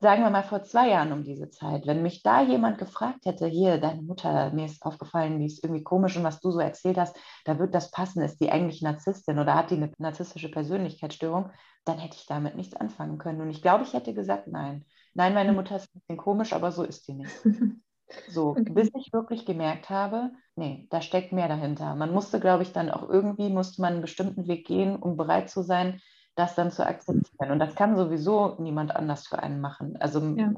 sagen 0.00 0.22
wir 0.22 0.30
mal 0.30 0.42
vor 0.42 0.62
zwei 0.62 0.88
Jahren 0.88 1.12
um 1.12 1.24
diese 1.24 1.50
Zeit, 1.50 1.86
wenn 1.86 2.02
mich 2.02 2.22
da 2.22 2.42
jemand 2.42 2.78
gefragt 2.78 3.26
hätte, 3.26 3.46
hier, 3.46 3.78
deine 3.78 4.02
Mutter, 4.02 4.50
mir 4.52 4.64
ist 4.64 4.82
aufgefallen, 4.82 5.38
die 5.38 5.46
ist 5.46 5.62
irgendwie 5.62 5.82
komisch 5.82 6.16
und 6.16 6.24
was 6.24 6.40
du 6.40 6.50
so 6.50 6.58
erzählt 6.58 6.96
hast, 6.96 7.16
da 7.44 7.58
wird 7.58 7.74
das 7.74 7.90
passen, 7.90 8.22
ist 8.22 8.40
die 8.40 8.50
eigentlich 8.50 8.82
Narzisstin 8.82 9.38
oder 9.38 9.54
hat 9.54 9.70
die 9.70 9.76
eine 9.76 9.92
narzisstische 9.98 10.50
Persönlichkeitsstörung, 10.50 11.50
dann 11.84 11.98
hätte 11.98 12.16
ich 12.16 12.26
damit 12.26 12.56
nichts 12.56 12.74
anfangen 12.74 13.18
können. 13.18 13.40
Und 13.42 13.50
ich 13.50 13.62
glaube, 13.62 13.84
ich 13.84 13.92
hätte 13.92 14.14
gesagt, 14.14 14.48
nein. 14.48 14.86
Nein, 15.12 15.34
meine 15.34 15.52
Mutter 15.52 15.76
ist 15.76 15.94
ein 15.94 16.00
bisschen 16.00 16.16
komisch, 16.16 16.52
aber 16.52 16.72
so 16.72 16.82
ist 16.82 17.06
die 17.08 17.14
nicht. 17.14 17.32
So, 18.28 18.50
okay. 18.50 18.70
bis 18.70 18.90
ich 18.94 19.12
wirklich 19.12 19.46
gemerkt 19.46 19.90
habe, 19.90 20.30
nee, 20.56 20.86
da 20.90 21.00
steckt 21.00 21.32
mehr 21.32 21.48
dahinter. 21.48 21.94
Man 21.94 22.12
musste, 22.12 22.40
glaube 22.40 22.62
ich, 22.62 22.72
dann 22.72 22.90
auch 22.90 23.08
irgendwie, 23.08 23.48
musste 23.48 23.80
man 23.82 23.94
einen 23.94 24.02
bestimmten 24.02 24.46
Weg 24.48 24.66
gehen, 24.66 24.96
um 24.96 25.16
bereit 25.16 25.50
zu 25.50 25.62
sein, 25.62 26.00
das 26.36 26.54
dann 26.54 26.70
zu 26.70 26.86
akzeptieren. 26.86 27.50
Und 27.50 27.58
das 27.58 27.74
kann 27.74 27.96
sowieso 27.96 28.56
niemand 28.58 28.94
anders 28.94 29.26
für 29.26 29.42
einen 29.42 29.60
machen. 29.60 29.96
Also 30.00 30.20
ja. 30.36 30.52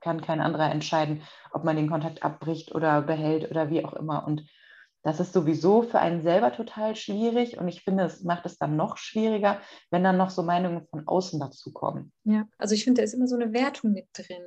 kann 0.00 0.20
kein 0.20 0.40
anderer 0.40 0.70
entscheiden, 0.70 1.22
ob 1.52 1.64
man 1.64 1.76
den 1.76 1.90
Kontakt 1.90 2.22
abbricht 2.22 2.74
oder 2.74 3.02
behält 3.02 3.50
oder 3.50 3.70
wie 3.70 3.84
auch 3.84 3.94
immer. 3.94 4.26
Und 4.26 4.44
das 5.02 5.20
ist 5.20 5.32
sowieso 5.32 5.82
für 5.82 6.00
einen 6.00 6.22
selber 6.22 6.52
total 6.52 6.96
schwierig. 6.96 7.58
Und 7.58 7.68
ich 7.68 7.82
finde, 7.82 8.04
es 8.04 8.22
macht 8.24 8.46
es 8.46 8.58
dann 8.58 8.76
noch 8.76 8.96
schwieriger, 8.96 9.60
wenn 9.90 10.04
dann 10.04 10.16
noch 10.16 10.30
so 10.30 10.42
Meinungen 10.42 10.86
von 10.90 11.06
außen 11.06 11.40
dazukommen. 11.40 12.12
Ja, 12.24 12.46
also 12.58 12.74
ich 12.74 12.84
finde, 12.84 13.00
da 13.00 13.04
ist 13.04 13.14
immer 13.14 13.26
so 13.26 13.36
eine 13.36 13.52
Wertung 13.52 13.92
mit 13.92 14.08
drin. 14.12 14.42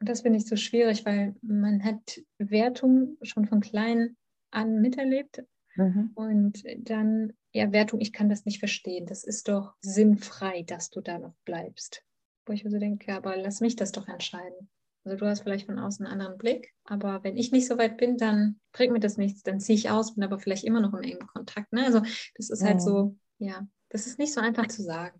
Und 0.00 0.08
das 0.08 0.22
finde 0.22 0.38
ich 0.38 0.46
so 0.46 0.56
schwierig, 0.56 1.04
weil 1.04 1.36
man 1.42 1.84
hat 1.84 2.20
Wertung 2.38 3.18
schon 3.22 3.46
von 3.46 3.60
klein 3.60 4.16
an 4.50 4.80
miterlebt. 4.80 5.44
Mhm. 5.76 6.10
Und 6.14 6.64
dann 6.78 7.32
ja, 7.52 7.72
Wertung, 7.72 8.00
ich 8.00 8.12
kann 8.12 8.28
das 8.28 8.44
nicht 8.44 8.58
verstehen. 8.58 9.06
Das 9.06 9.24
ist 9.24 9.48
doch 9.48 9.74
sinnfrei, 9.80 10.62
dass 10.62 10.90
du 10.90 11.00
da 11.00 11.18
noch 11.18 11.34
bleibst. 11.44 12.04
Wo 12.46 12.52
ich 12.52 12.64
mir 12.64 12.70
so 12.70 12.78
denke, 12.78 13.12
aber 13.12 13.36
lass 13.36 13.60
mich 13.60 13.76
das 13.76 13.92
doch 13.92 14.08
entscheiden. 14.08 14.70
Also 15.04 15.16
du 15.16 15.26
hast 15.26 15.40
vielleicht 15.40 15.66
von 15.66 15.78
außen 15.78 16.06
einen 16.06 16.20
anderen 16.20 16.38
Blick, 16.38 16.74
aber 16.84 17.24
wenn 17.24 17.36
ich 17.36 17.52
nicht 17.52 17.66
so 17.66 17.78
weit 17.78 17.96
bin, 17.96 18.18
dann 18.18 18.60
bringt 18.72 18.92
mir 18.92 19.00
das 19.00 19.16
nichts. 19.16 19.42
Dann 19.42 19.58
ziehe 19.58 19.76
ich 19.76 19.90
aus, 19.90 20.14
bin 20.14 20.24
aber 20.24 20.38
vielleicht 20.38 20.64
immer 20.64 20.80
noch 20.80 20.92
im 20.92 21.02
engen 21.02 21.26
Kontakt. 21.26 21.72
Ne? 21.72 21.84
Also 21.84 22.00
das 22.34 22.50
ist 22.50 22.62
halt 22.62 22.76
mhm. 22.76 22.80
so, 22.80 23.16
ja, 23.38 23.66
das 23.88 24.06
ist 24.06 24.18
nicht 24.18 24.32
so 24.32 24.40
einfach 24.40 24.66
zu 24.66 24.82
sagen. 24.82 25.18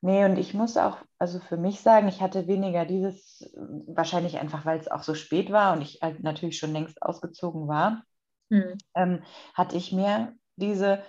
Nee, 0.00 0.24
und 0.24 0.38
ich 0.38 0.54
muss 0.54 0.76
auch, 0.76 0.98
also 1.18 1.40
für 1.40 1.56
mich 1.56 1.80
sagen, 1.80 2.06
ich 2.06 2.20
hatte 2.20 2.46
weniger 2.46 2.84
dieses, 2.84 3.50
wahrscheinlich 3.88 4.38
einfach, 4.38 4.64
weil 4.64 4.78
es 4.78 4.88
auch 4.88 5.02
so 5.02 5.14
spät 5.14 5.50
war 5.50 5.72
und 5.72 5.82
ich 5.82 6.00
halt 6.02 6.22
natürlich 6.22 6.58
schon 6.58 6.72
längst 6.72 7.02
ausgezogen 7.02 7.66
war, 7.66 8.02
mhm. 8.48 8.78
ähm, 8.94 9.22
hatte 9.54 9.76
ich 9.76 9.92
mehr 9.92 10.32
diese, 10.56 11.02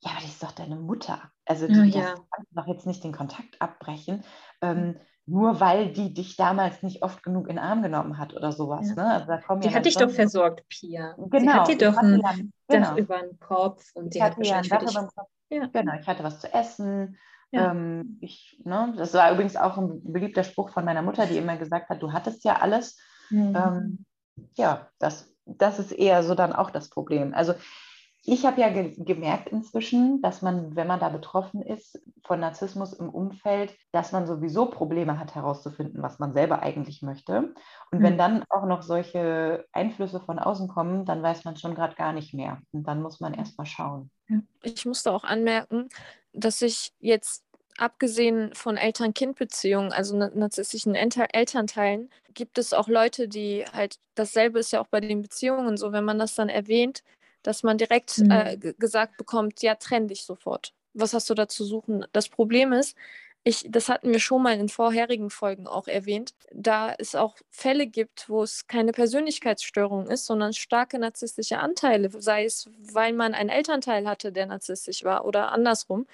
ja, 0.00 0.10
aber 0.10 0.20
die 0.20 0.26
ist 0.26 0.42
doch 0.42 0.52
deine 0.52 0.76
Mutter. 0.76 1.22
Also 1.46 1.66
die, 1.66 1.90
ja, 1.90 2.00
ja. 2.00 2.14
doch 2.50 2.66
jetzt 2.66 2.86
nicht 2.86 3.02
den 3.02 3.12
Kontakt 3.12 3.60
abbrechen, 3.60 4.24
ähm, 4.60 4.96
nur 5.26 5.58
weil 5.60 5.90
die 5.92 6.12
dich 6.12 6.36
damals 6.36 6.82
nicht 6.82 7.02
oft 7.02 7.22
genug 7.22 7.48
in 7.48 7.56
den 7.56 7.64
Arm 7.64 7.82
genommen 7.82 8.18
hat 8.18 8.34
oder 8.34 8.52
sowas. 8.52 8.88
Ja. 8.88 8.94
Ne? 8.94 9.06
Also 9.06 9.26
da 9.26 9.56
die 9.56 9.68
ja 9.68 9.74
hat 9.74 9.86
dich 9.86 9.94
doch 9.94 10.10
versorgt, 10.10 10.68
Pia. 10.68 11.14
Genau. 11.16 11.38
Sie 11.38 11.48
hat 11.48 11.68
dir 11.68 11.78
doch 11.78 11.96
ein 11.96 12.20
Dach 12.20 12.36
genau. 12.68 12.96
über 12.96 13.18
den 13.20 13.38
Kopf 13.38 13.90
und 13.94 14.14
die 14.14 14.22
hat 14.22 14.36
wahrscheinlich 14.36 14.70
ja 14.70 14.76
ein 14.76 14.84
Dach 14.84 14.92
über 14.92 15.00
den 15.00 15.10
Kopf. 15.14 15.28
Ja. 15.48 15.66
Genau, 15.72 15.92
ich 15.98 16.06
hatte 16.06 16.24
was 16.24 16.40
zu 16.40 16.52
essen. 16.52 17.16
Ja. 17.54 17.70
Ähm, 17.70 18.18
ich, 18.20 18.60
ne, 18.64 18.92
das 18.96 19.14
war 19.14 19.32
übrigens 19.32 19.56
auch 19.56 19.78
ein 19.78 20.12
beliebter 20.12 20.42
Spruch 20.42 20.70
von 20.70 20.84
meiner 20.84 21.02
Mutter, 21.02 21.26
die 21.26 21.38
immer 21.38 21.56
gesagt 21.56 21.88
hat, 21.88 22.02
du 22.02 22.12
hattest 22.12 22.44
ja 22.44 22.56
alles. 22.56 22.98
Mhm. 23.30 23.56
Ähm, 23.56 24.04
ja, 24.56 24.88
das, 24.98 25.32
das 25.46 25.78
ist 25.78 25.92
eher 25.92 26.22
so 26.24 26.34
dann 26.34 26.52
auch 26.52 26.70
das 26.70 26.90
Problem. 26.90 27.32
Also 27.32 27.54
ich 28.26 28.46
habe 28.46 28.60
ja 28.60 28.70
ge 28.70 28.94
gemerkt 28.96 29.50
inzwischen, 29.50 30.22
dass 30.22 30.40
man, 30.40 30.74
wenn 30.74 30.86
man 30.86 30.98
da 30.98 31.10
betroffen 31.10 31.60
ist 31.60 32.02
von 32.24 32.40
Narzissmus 32.40 32.94
im 32.94 33.10
Umfeld, 33.10 33.76
dass 33.92 34.12
man 34.12 34.26
sowieso 34.26 34.66
Probleme 34.66 35.18
hat 35.18 35.34
herauszufinden, 35.34 36.02
was 36.02 36.18
man 36.18 36.32
selber 36.32 36.62
eigentlich 36.62 37.02
möchte. 37.02 37.54
Und 37.92 37.98
mhm. 37.98 38.02
wenn 38.02 38.18
dann 38.18 38.44
auch 38.48 38.64
noch 38.64 38.82
solche 38.82 39.66
Einflüsse 39.72 40.20
von 40.20 40.38
außen 40.38 40.68
kommen, 40.68 41.04
dann 41.04 41.22
weiß 41.22 41.44
man 41.44 41.56
schon 41.56 41.74
gerade 41.74 41.96
gar 41.96 42.14
nicht 42.14 42.32
mehr. 42.32 42.62
Und 42.72 42.84
dann 42.84 43.02
muss 43.02 43.20
man 43.20 43.34
erst 43.34 43.58
mal 43.58 43.66
schauen. 43.66 44.10
Ich 44.62 44.86
musste 44.86 45.12
auch 45.12 45.24
anmerken, 45.24 45.90
dass 46.32 46.62
ich 46.62 46.92
jetzt 46.98 47.43
abgesehen 47.78 48.54
von 48.54 48.76
Eltern-Kind-Beziehungen, 48.76 49.92
also 49.92 50.16
narzisstischen 50.16 50.94
Elternteilen, 50.94 52.10
gibt 52.34 52.58
es 52.58 52.72
auch 52.72 52.88
Leute, 52.88 53.28
die 53.28 53.64
halt, 53.72 53.98
dasselbe 54.14 54.58
ist 54.58 54.72
ja 54.72 54.80
auch 54.80 54.88
bei 54.88 55.00
den 55.00 55.22
Beziehungen 55.22 55.76
so, 55.76 55.92
wenn 55.92 56.04
man 56.04 56.18
das 56.18 56.34
dann 56.34 56.48
erwähnt, 56.48 57.02
dass 57.42 57.62
man 57.62 57.78
direkt 57.78 58.18
mhm. 58.18 58.30
äh, 58.30 58.56
gesagt 58.56 59.16
bekommt, 59.16 59.62
ja, 59.62 59.74
trenn 59.74 60.08
dich 60.08 60.24
sofort. 60.24 60.72
Was 60.94 61.14
hast 61.14 61.28
du 61.30 61.34
da 61.34 61.48
zu 61.48 61.64
suchen? 61.64 62.06
Das 62.12 62.28
Problem 62.28 62.72
ist, 62.72 62.96
ich, 63.46 63.66
das 63.68 63.90
hatten 63.90 64.10
wir 64.10 64.20
schon 64.20 64.42
mal 64.42 64.58
in 64.58 64.70
vorherigen 64.70 65.28
Folgen 65.28 65.66
auch 65.66 65.86
erwähnt, 65.86 66.32
da 66.50 66.94
es 66.98 67.14
auch 67.14 67.36
Fälle 67.50 67.86
gibt, 67.86 68.30
wo 68.30 68.42
es 68.42 68.66
keine 68.66 68.92
Persönlichkeitsstörung 68.92 70.06
ist, 70.06 70.24
sondern 70.24 70.54
starke 70.54 70.98
narzisstische 70.98 71.58
Anteile, 71.58 72.08
sei 72.10 72.46
es, 72.46 72.70
weil 72.78 73.12
man 73.12 73.34
einen 73.34 73.50
Elternteil 73.50 74.08
hatte, 74.08 74.32
der 74.32 74.46
narzisstisch 74.46 75.04
war 75.04 75.26
oder 75.26 75.52
andersrum, 75.52 76.06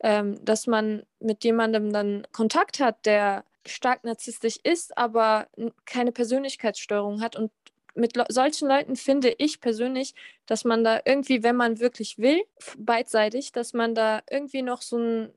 ähm, 0.00 0.44
dass 0.44 0.66
man 0.66 1.04
mit 1.20 1.44
jemandem 1.44 1.92
dann 1.92 2.26
Kontakt 2.32 2.80
hat, 2.80 3.06
der 3.06 3.44
stark 3.66 4.04
narzisstisch 4.04 4.58
ist, 4.62 4.96
aber 4.96 5.48
keine 5.84 6.12
Persönlichkeitsstörung 6.12 7.20
hat 7.20 7.36
und 7.36 7.50
mit 7.96 8.12
solchen 8.28 8.68
Leuten 8.68 8.94
finde 8.94 9.34
ich 9.38 9.60
persönlich, 9.60 10.14
dass 10.44 10.64
man 10.64 10.84
da 10.84 11.00
irgendwie, 11.04 11.42
wenn 11.42 11.56
man 11.56 11.80
wirklich 11.80 12.18
will, 12.18 12.42
beidseitig, 12.76 13.52
dass 13.52 13.72
man 13.72 13.94
da 13.94 14.22
irgendwie 14.30 14.62
noch 14.62 14.82
so 14.82 14.96
einen 14.96 15.32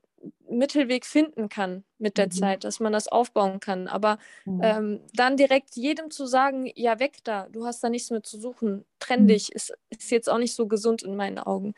Mittelweg 0.48 1.06
finden 1.06 1.48
kann 1.48 1.84
mit 1.98 2.18
der 2.18 2.26
mhm. 2.26 2.32
Zeit, 2.32 2.64
dass 2.64 2.80
man 2.80 2.92
das 2.92 3.08
aufbauen 3.08 3.60
kann. 3.60 3.88
Aber 3.88 4.18
mhm. 4.44 4.60
ähm, 4.62 5.00
dann 5.14 5.36
direkt 5.36 5.76
jedem 5.76 6.10
zu 6.10 6.26
sagen, 6.26 6.70
ja, 6.74 6.98
weg 6.98 7.18
da, 7.24 7.48
du 7.50 7.64
hast 7.64 7.82
da 7.82 7.88
nichts 7.88 8.10
mehr 8.10 8.22
zu 8.22 8.38
suchen, 8.38 8.84
trenn 8.98 9.22
mhm. 9.22 9.28
dich, 9.28 9.52
ist, 9.52 9.72
ist 9.88 10.10
jetzt 10.10 10.28
auch 10.28 10.38
nicht 10.38 10.54
so 10.54 10.66
gesund 10.66 11.02
in 11.02 11.16
meinen 11.16 11.38
Augen. 11.38 11.74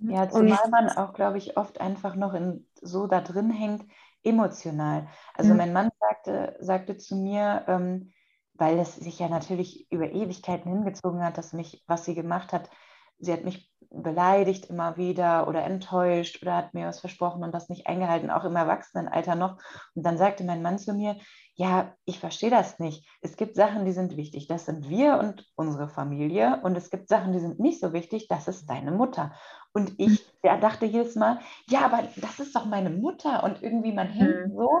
Ja, 0.00 0.28
zumal 0.28 0.58
Und, 0.64 0.70
man 0.70 0.88
auch, 0.90 1.12
glaube 1.12 1.38
ich, 1.38 1.56
oft 1.56 1.80
einfach 1.80 2.14
noch 2.16 2.34
in, 2.34 2.66
so 2.80 3.06
da 3.06 3.20
drin 3.20 3.50
hängt, 3.50 3.84
emotional. 4.22 5.08
Also 5.34 5.52
mhm. 5.52 5.58
mein 5.58 5.72
Mann 5.72 5.90
sagte, 6.00 6.56
sagte 6.60 6.96
zu 6.96 7.16
mir, 7.16 7.64
ähm, 7.68 8.12
weil 8.54 8.78
es 8.78 8.96
sich 8.96 9.18
ja 9.18 9.28
natürlich 9.28 9.90
über 9.90 10.10
Ewigkeiten 10.10 10.70
hingezogen 10.70 11.22
hat, 11.22 11.38
dass 11.38 11.52
mich, 11.52 11.84
was 11.86 12.04
sie 12.04 12.14
gemacht 12.14 12.52
hat, 12.52 12.70
sie 13.18 13.32
hat 13.32 13.44
mich 13.44 13.72
beleidigt 13.94 14.66
immer 14.66 14.96
wieder 14.96 15.48
oder 15.48 15.64
enttäuscht 15.64 16.42
oder 16.42 16.56
hat 16.56 16.74
mir 16.74 16.86
was 16.86 17.00
versprochen 17.00 17.42
und 17.42 17.52
das 17.52 17.68
nicht 17.68 17.86
eingehalten, 17.86 18.30
auch 18.30 18.44
im 18.44 18.56
Erwachsenenalter 18.56 19.34
noch. 19.34 19.58
Und 19.94 20.04
dann 20.04 20.18
sagte 20.18 20.44
mein 20.44 20.62
Mann 20.62 20.78
zu 20.78 20.92
mir, 20.94 21.16
ja, 21.56 21.94
ich 22.04 22.18
verstehe 22.18 22.50
das 22.50 22.80
nicht. 22.80 23.08
Es 23.20 23.36
gibt 23.36 23.54
Sachen, 23.54 23.84
die 23.84 23.92
sind 23.92 24.16
wichtig. 24.16 24.48
Das 24.48 24.66
sind 24.66 24.88
wir 24.88 25.18
und 25.18 25.46
unsere 25.54 25.88
Familie. 25.88 26.60
Und 26.64 26.76
es 26.76 26.90
gibt 26.90 27.08
Sachen, 27.08 27.32
die 27.32 27.38
sind 27.38 27.60
nicht 27.60 27.80
so 27.80 27.92
wichtig. 27.92 28.26
Das 28.28 28.48
ist 28.48 28.68
deine 28.68 28.90
Mutter. 28.90 29.32
Und 29.72 29.94
ich 29.98 30.26
ja, 30.42 30.56
dachte 30.58 30.86
jedes 30.86 31.14
Mal, 31.14 31.38
ja, 31.68 31.84
aber 31.84 32.08
das 32.16 32.40
ist 32.40 32.56
doch 32.56 32.64
meine 32.64 32.90
Mutter. 32.90 33.44
Und 33.44 33.62
irgendwie 33.62 33.92
man 33.92 34.08
hängt 34.08 34.48
mhm. 34.48 34.56
so, 34.56 34.80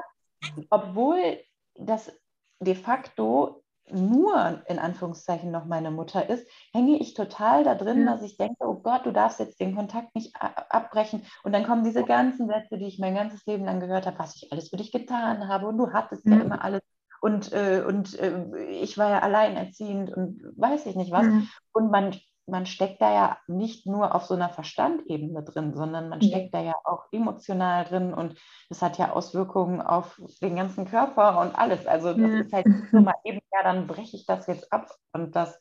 obwohl 0.70 1.38
das 1.76 2.12
de 2.60 2.74
facto 2.74 3.63
nur 3.90 4.62
in 4.66 4.78
Anführungszeichen 4.78 5.50
noch 5.50 5.66
meine 5.66 5.90
Mutter 5.90 6.28
ist, 6.28 6.46
hänge 6.72 6.98
ich 6.98 7.14
total 7.14 7.64
da 7.64 7.74
drin, 7.74 8.06
ja. 8.06 8.12
dass 8.12 8.22
ich 8.22 8.36
denke, 8.36 8.66
oh 8.66 8.74
Gott, 8.74 9.04
du 9.04 9.12
darfst 9.12 9.40
jetzt 9.40 9.60
den 9.60 9.74
Kontakt 9.74 10.14
nicht 10.14 10.34
abbrechen. 10.40 11.22
Und 11.42 11.52
dann 11.52 11.64
kommen 11.64 11.84
diese 11.84 12.04
ganzen 12.04 12.48
Sätze, 12.48 12.78
die 12.78 12.86
ich 12.86 12.98
mein 12.98 13.14
ganzes 13.14 13.44
Leben 13.46 13.64
lang 13.64 13.80
gehört 13.80 14.06
habe, 14.06 14.18
was 14.18 14.36
ich 14.36 14.50
alles 14.52 14.70
für 14.70 14.76
dich 14.76 14.92
getan 14.92 15.48
habe 15.48 15.66
und 15.66 15.76
du 15.78 15.92
hattest 15.92 16.24
ja, 16.26 16.36
ja 16.36 16.40
immer 16.42 16.64
alles. 16.64 16.80
Und, 17.20 17.52
äh, 17.52 17.82
und 17.86 18.18
äh, 18.18 18.44
ich 18.66 18.98
war 18.98 19.10
ja 19.10 19.20
alleinerziehend 19.20 20.14
und 20.14 20.42
weiß 20.56 20.86
ich 20.86 20.96
nicht 20.96 21.10
was. 21.10 21.26
Mhm. 21.26 21.48
Und 21.72 21.90
man 21.90 22.14
man 22.46 22.66
steckt 22.66 23.00
da 23.00 23.12
ja 23.12 23.38
nicht 23.46 23.86
nur 23.86 24.14
auf 24.14 24.24
so 24.24 24.34
einer 24.34 24.50
Verstandebene 24.50 25.42
drin, 25.42 25.74
sondern 25.74 26.08
man 26.08 26.20
steckt 26.20 26.54
ja. 26.54 26.60
da 26.60 26.66
ja 26.66 26.74
auch 26.84 27.06
emotional 27.10 27.84
drin 27.84 28.12
und 28.12 28.38
das 28.68 28.82
hat 28.82 28.98
ja 28.98 29.12
Auswirkungen 29.12 29.80
auf 29.80 30.20
den 30.42 30.56
ganzen 30.56 30.84
Körper 30.86 31.40
und 31.40 31.54
alles. 31.58 31.86
Also 31.86 32.12
das 32.12 32.30
ja. 32.30 32.40
ist 32.40 32.52
halt 32.52 32.66
so 32.92 33.00
mal 33.00 33.14
eben, 33.24 33.40
ja, 33.52 33.62
dann 33.62 33.86
breche 33.86 34.16
ich 34.16 34.26
das 34.26 34.46
jetzt 34.46 34.72
ab 34.72 34.90
und 35.12 35.34
das 35.34 35.58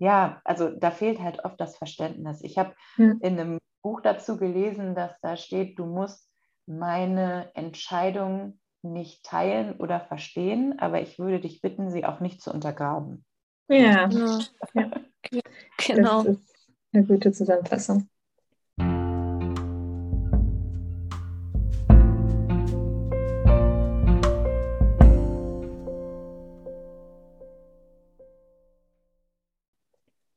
ja, 0.00 0.40
also 0.44 0.70
da 0.70 0.90
fehlt 0.90 1.20
halt 1.20 1.44
oft 1.44 1.60
das 1.60 1.76
Verständnis. 1.76 2.42
Ich 2.42 2.56
habe 2.56 2.74
ja. 2.96 3.14
in 3.20 3.38
einem 3.38 3.58
Buch 3.82 4.00
dazu 4.00 4.36
gelesen, 4.36 4.94
dass 4.94 5.18
da 5.20 5.36
steht, 5.36 5.78
du 5.78 5.86
musst 5.86 6.30
meine 6.66 7.50
Entscheidung 7.54 8.60
nicht 8.82 9.24
teilen 9.24 9.74
oder 9.76 10.00
verstehen, 10.00 10.78
aber 10.78 11.00
ich 11.00 11.18
würde 11.18 11.40
dich 11.40 11.60
bitten, 11.60 11.90
sie 11.90 12.04
auch 12.04 12.20
nicht 12.20 12.40
zu 12.40 12.52
untergraben. 12.52 13.24
Ja, 13.70 14.08
ja. 14.08 14.90
genau. 15.76 16.22
Das 16.22 16.36
ist 16.36 16.68
eine 16.92 17.04
gute 17.04 17.32
Zusammenfassung. 17.32 18.08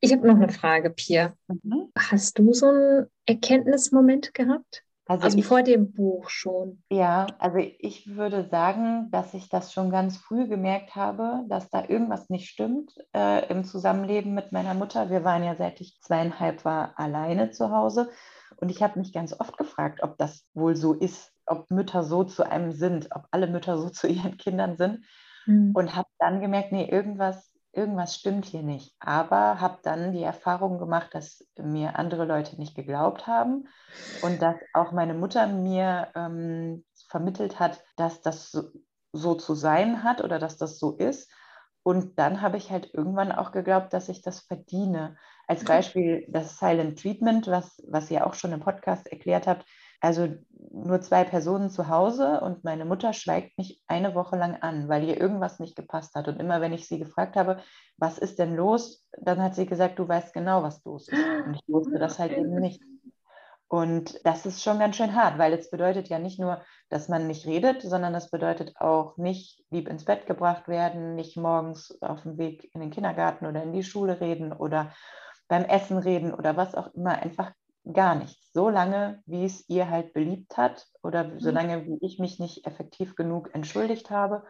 Ich 0.03 0.11
habe 0.11 0.27
noch 0.27 0.35
eine 0.35 0.49
Frage, 0.49 0.89
Pia. 0.89 1.37
Mhm. 1.47 1.91
Hast 1.97 2.37
du 2.37 2.51
so 2.53 2.67
einen 2.67 3.07
Erkenntnismoment 3.27 4.33
gehabt? 4.33 4.83
Also, 5.11 5.25
also 5.25 5.37
ich, 5.39 5.45
vor 5.45 5.61
dem 5.61 5.91
Buch 5.91 6.29
schon. 6.29 6.81
Ja, 6.89 7.27
also 7.37 7.57
ich 7.57 8.15
würde 8.15 8.47
sagen, 8.49 9.09
dass 9.11 9.33
ich 9.33 9.49
das 9.49 9.73
schon 9.73 9.91
ganz 9.91 10.15
früh 10.15 10.47
gemerkt 10.47 10.95
habe, 10.95 11.43
dass 11.49 11.69
da 11.69 11.83
irgendwas 11.85 12.29
nicht 12.29 12.47
stimmt 12.47 12.93
äh, 13.13 13.45
im 13.51 13.65
Zusammenleben 13.65 14.33
mit 14.33 14.53
meiner 14.53 14.73
Mutter. 14.73 15.09
Wir 15.09 15.25
waren 15.25 15.43
ja 15.43 15.55
seit 15.55 15.81
ich 15.81 15.99
zweieinhalb 15.99 16.63
war 16.63 16.93
alleine 16.97 17.51
zu 17.51 17.71
Hause. 17.71 18.09
Und 18.55 18.69
ich 18.69 18.81
habe 18.81 18.99
mich 18.99 19.11
ganz 19.11 19.37
oft 19.37 19.57
gefragt, 19.57 20.01
ob 20.01 20.17
das 20.17 20.47
wohl 20.53 20.77
so 20.77 20.93
ist, 20.93 21.33
ob 21.45 21.69
Mütter 21.71 22.03
so 22.03 22.23
zu 22.23 22.49
einem 22.49 22.71
sind, 22.71 23.09
ob 23.13 23.25
alle 23.31 23.47
Mütter 23.47 23.77
so 23.77 23.89
zu 23.89 24.07
ihren 24.07 24.37
Kindern 24.37 24.77
sind. 24.77 25.03
Mhm. 25.45 25.73
Und 25.75 25.93
habe 25.93 26.07
dann 26.19 26.39
gemerkt, 26.39 26.71
nee, 26.71 26.89
irgendwas 26.89 27.50
irgendwas 27.73 28.15
stimmt 28.15 28.45
hier 28.45 28.63
nicht. 28.63 28.95
Aber 28.99 29.61
habe 29.61 29.79
dann 29.83 30.11
die 30.11 30.23
Erfahrung 30.23 30.79
gemacht, 30.79 31.09
dass 31.13 31.45
mir 31.57 31.97
andere 31.97 32.25
Leute 32.25 32.57
nicht 32.57 32.75
geglaubt 32.75 33.27
haben 33.27 33.67
und 34.21 34.41
dass 34.41 34.55
auch 34.73 34.91
meine 34.91 35.13
Mutter 35.13 35.47
mir 35.47 36.09
ähm, 36.15 36.83
vermittelt 37.09 37.59
hat, 37.59 37.83
dass 37.95 38.21
das 38.21 38.51
so, 38.51 38.63
so, 39.13 39.35
zu 39.35 39.53
sein 39.55 40.03
hat 40.03 40.23
oder 40.23 40.39
dass 40.39 40.57
das 40.57 40.79
so 40.79 40.95
ist. 40.95 41.31
Und 41.83 42.19
dann 42.19 42.41
habe 42.41 42.57
ich 42.57 42.71
halt 42.71 42.93
irgendwann 42.93 43.31
auch 43.31 43.51
geglaubt, 43.51 43.91
dass 43.93 44.09
ich 44.09 44.21
das 44.21 44.41
verdiene. 44.41 45.17
Als 45.47 45.65
Beispiel 45.65 46.25
das 46.29 46.59
Silent 46.59 47.01
Treatment, 47.01 47.47
was, 47.47 47.81
was 47.87 48.11
ihr 48.11 48.25
auch 48.25 48.35
schon 48.35 48.53
im 48.53 48.59
Podcast 48.59 49.11
erklärt 49.11 49.47
habt, 49.47 49.65
also 50.01 50.27
nur 50.73 50.99
zwei 51.01 51.23
Personen 51.23 51.69
zu 51.69 51.87
Hause 51.87 52.41
und 52.41 52.63
meine 52.63 52.85
Mutter 52.85 53.13
schweigt 53.13 53.57
mich 53.57 53.81
eine 53.87 54.15
Woche 54.15 54.35
lang 54.35 54.55
an, 54.61 54.89
weil 54.89 55.03
ihr 55.03 55.19
irgendwas 55.19 55.59
nicht 55.59 55.75
gepasst 55.75 56.15
hat. 56.15 56.27
Und 56.27 56.39
immer 56.39 56.59
wenn 56.59 56.73
ich 56.73 56.87
sie 56.87 56.97
gefragt 56.99 57.35
habe, 57.35 57.57
was 57.97 58.17
ist 58.17 58.39
denn 58.39 58.55
los, 58.55 59.07
dann 59.19 59.41
hat 59.41 59.55
sie 59.55 59.65
gesagt, 59.65 59.99
du 59.99 60.07
weißt 60.07 60.33
genau, 60.33 60.63
was 60.63 60.83
los 60.83 61.07
ist. 61.07 61.13
Und 61.45 61.53
ich 61.53 61.61
wusste 61.67 61.99
das 61.99 62.19
halt 62.19 62.31
eben 62.33 62.55
nicht. 62.59 62.81
Und 63.67 64.19
das 64.25 64.45
ist 64.45 64.61
schon 64.61 64.79
ganz 64.79 64.97
schön 64.97 65.15
hart, 65.15 65.37
weil 65.37 65.53
es 65.53 65.69
bedeutet 65.69 66.09
ja 66.09 66.19
nicht 66.19 66.39
nur, 66.39 66.61
dass 66.89 67.07
man 67.07 67.27
nicht 67.27 67.45
redet, 67.45 67.81
sondern 67.81 68.11
das 68.11 68.29
bedeutet 68.29 68.75
auch 68.77 69.15
nicht 69.17 69.63
lieb 69.69 69.87
ins 69.87 70.03
Bett 70.03 70.25
gebracht 70.25 70.67
werden, 70.67 71.15
nicht 71.15 71.37
morgens 71.37 71.97
auf 72.01 72.23
dem 72.23 72.37
Weg 72.37 72.69
in 72.73 72.81
den 72.81 72.91
Kindergarten 72.91 73.45
oder 73.45 73.63
in 73.63 73.71
die 73.71 73.83
Schule 73.83 74.19
reden 74.19 74.51
oder 74.51 74.91
beim 75.47 75.63
Essen 75.63 75.97
reden 75.97 76.33
oder 76.33 76.57
was 76.57 76.75
auch 76.75 76.93
immer, 76.95 77.11
einfach 77.11 77.51
gar 77.91 78.15
nichts. 78.15 78.51
So 78.53 78.69
lange, 78.69 79.21
wie 79.25 79.45
es 79.45 79.67
ihr 79.69 79.89
halt 79.89 80.13
beliebt 80.13 80.57
hat 80.57 80.87
oder 81.03 81.25
mhm. 81.25 81.39
so 81.39 81.51
lange, 81.51 81.85
wie 81.85 81.97
ich 82.01 82.19
mich 82.19 82.39
nicht 82.39 82.65
effektiv 82.65 83.15
genug 83.15 83.53
entschuldigt 83.53 84.11
habe. 84.11 84.43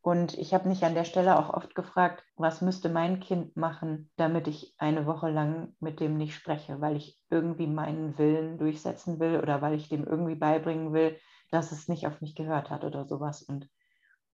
Und 0.00 0.36
ich 0.36 0.52
habe 0.52 0.68
mich 0.68 0.84
an 0.84 0.94
der 0.94 1.04
Stelle 1.04 1.38
auch 1.38 1.50
oft 1.54 1.76
gefragt, 1.76 2.24
was 2.34 2.60
müsste 2.60 2.88
mein 2.88 3.20
Kind 3.20 3.56
machen, 3.56 4.10
damit 4.16 4.48
ich 4.48 4.74
eine 4.78 5.06
Woche 5.06 5.30
lang 5.30 5.76
mit 5.78 6.00
dem 6.00 6.16
nicht 6.16 6.34
spreche, 6.34 6.80
weil 6.80 6.96
ich 6.96 7.20
irgendwie 7.30 7.68
meinen 7.68 8.18
Willen 8.18 8.58
durchsetzen 8.58 9.20
will 9.20 9.38
oder 9.38 9.62
weil 9.62 9.74
ich 9.74 9.88
dem 9.88 10.04
irgendwie 10.04 10.34
beibringen 10.34 10.92
will, 10.92 11.16
dass 11.52 11.70
es 11.70 11.86
nicht 11.86 12.08
auf 12.08 12.20
mich 12.20 12.34
gehört 12.34 12.68
hat 12.68 12.82
oder 12.82 13.06
sowas. 13.06 13.42
Und 13.42 13.68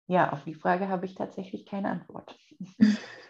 ja, 0.06 0.32
auf 0.32 0.44
die 0.44 0.54
Frage 0.54 0.88
habe 0.88 1.06
ich 1.06 1.14
tatsächlich 1.14 1.64
keine 1.64 1.88
Antwort. 1.88 2.36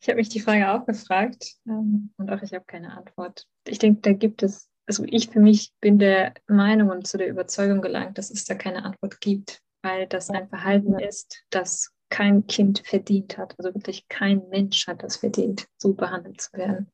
Ich 0.00 0.08
habe 0.08 0.16
mich 0.16 0.28
die 0.28 0.40
Frage 0.40 0.70
auch 0.72 0.86
gefragt 0.86 1.54
ähm, 1.66 2.12
und 2.16 2.30
auch 2.30 2.42
ich 2.42 2.52
habe 2.52 2.64
keine 2.66 2.96
Antwort. 2.96 3.46
Ich 3.66 3.78
denke, 3.78 4.00
da 4.02 4.12
gibt 4.12 4.42
es, 4.42 4.68
also 4.86 5.04
ich 5.06 5.30
für 5.30 5.40
mich 5.40 5.72
bin 5.80 5.98
der 5.98 6.34
Meinung 6.46 6.90
und 6.90 7.06
zu 7.06 7.18
der 7.18 7.28
Überzeugung 7.28 7.80
gelangt, 7.82 8.18
dass 8.18 8.30
es 8.30 8.44
da 8.44 8.54
keine 8.54 8.84
Antwort 8.84 9.20
gibt, 9.20 9.60
weil 9.82 10.06
das 10.06 10.30
ein 10.30 10.48
Verhalten 10.48 10.98
ist, 10.98 11.44
das 11.50 11.92
kein 12.08 12.46
Kind 12.46 12.82
verdient 12.84 13.38
hat. 13.38 13.54
Also 13.58 13.74
wirklich 13.74 14.08
kein 14.08 14.48
Mensch 14.48 14.86
hat 14.86 15.02
das 15.02 15.16
verdient, 15.16 15.66
so 15.78 15.94
behandelt 15.94 16.40
zu 16.40 16.52
werden. 16.54 16.90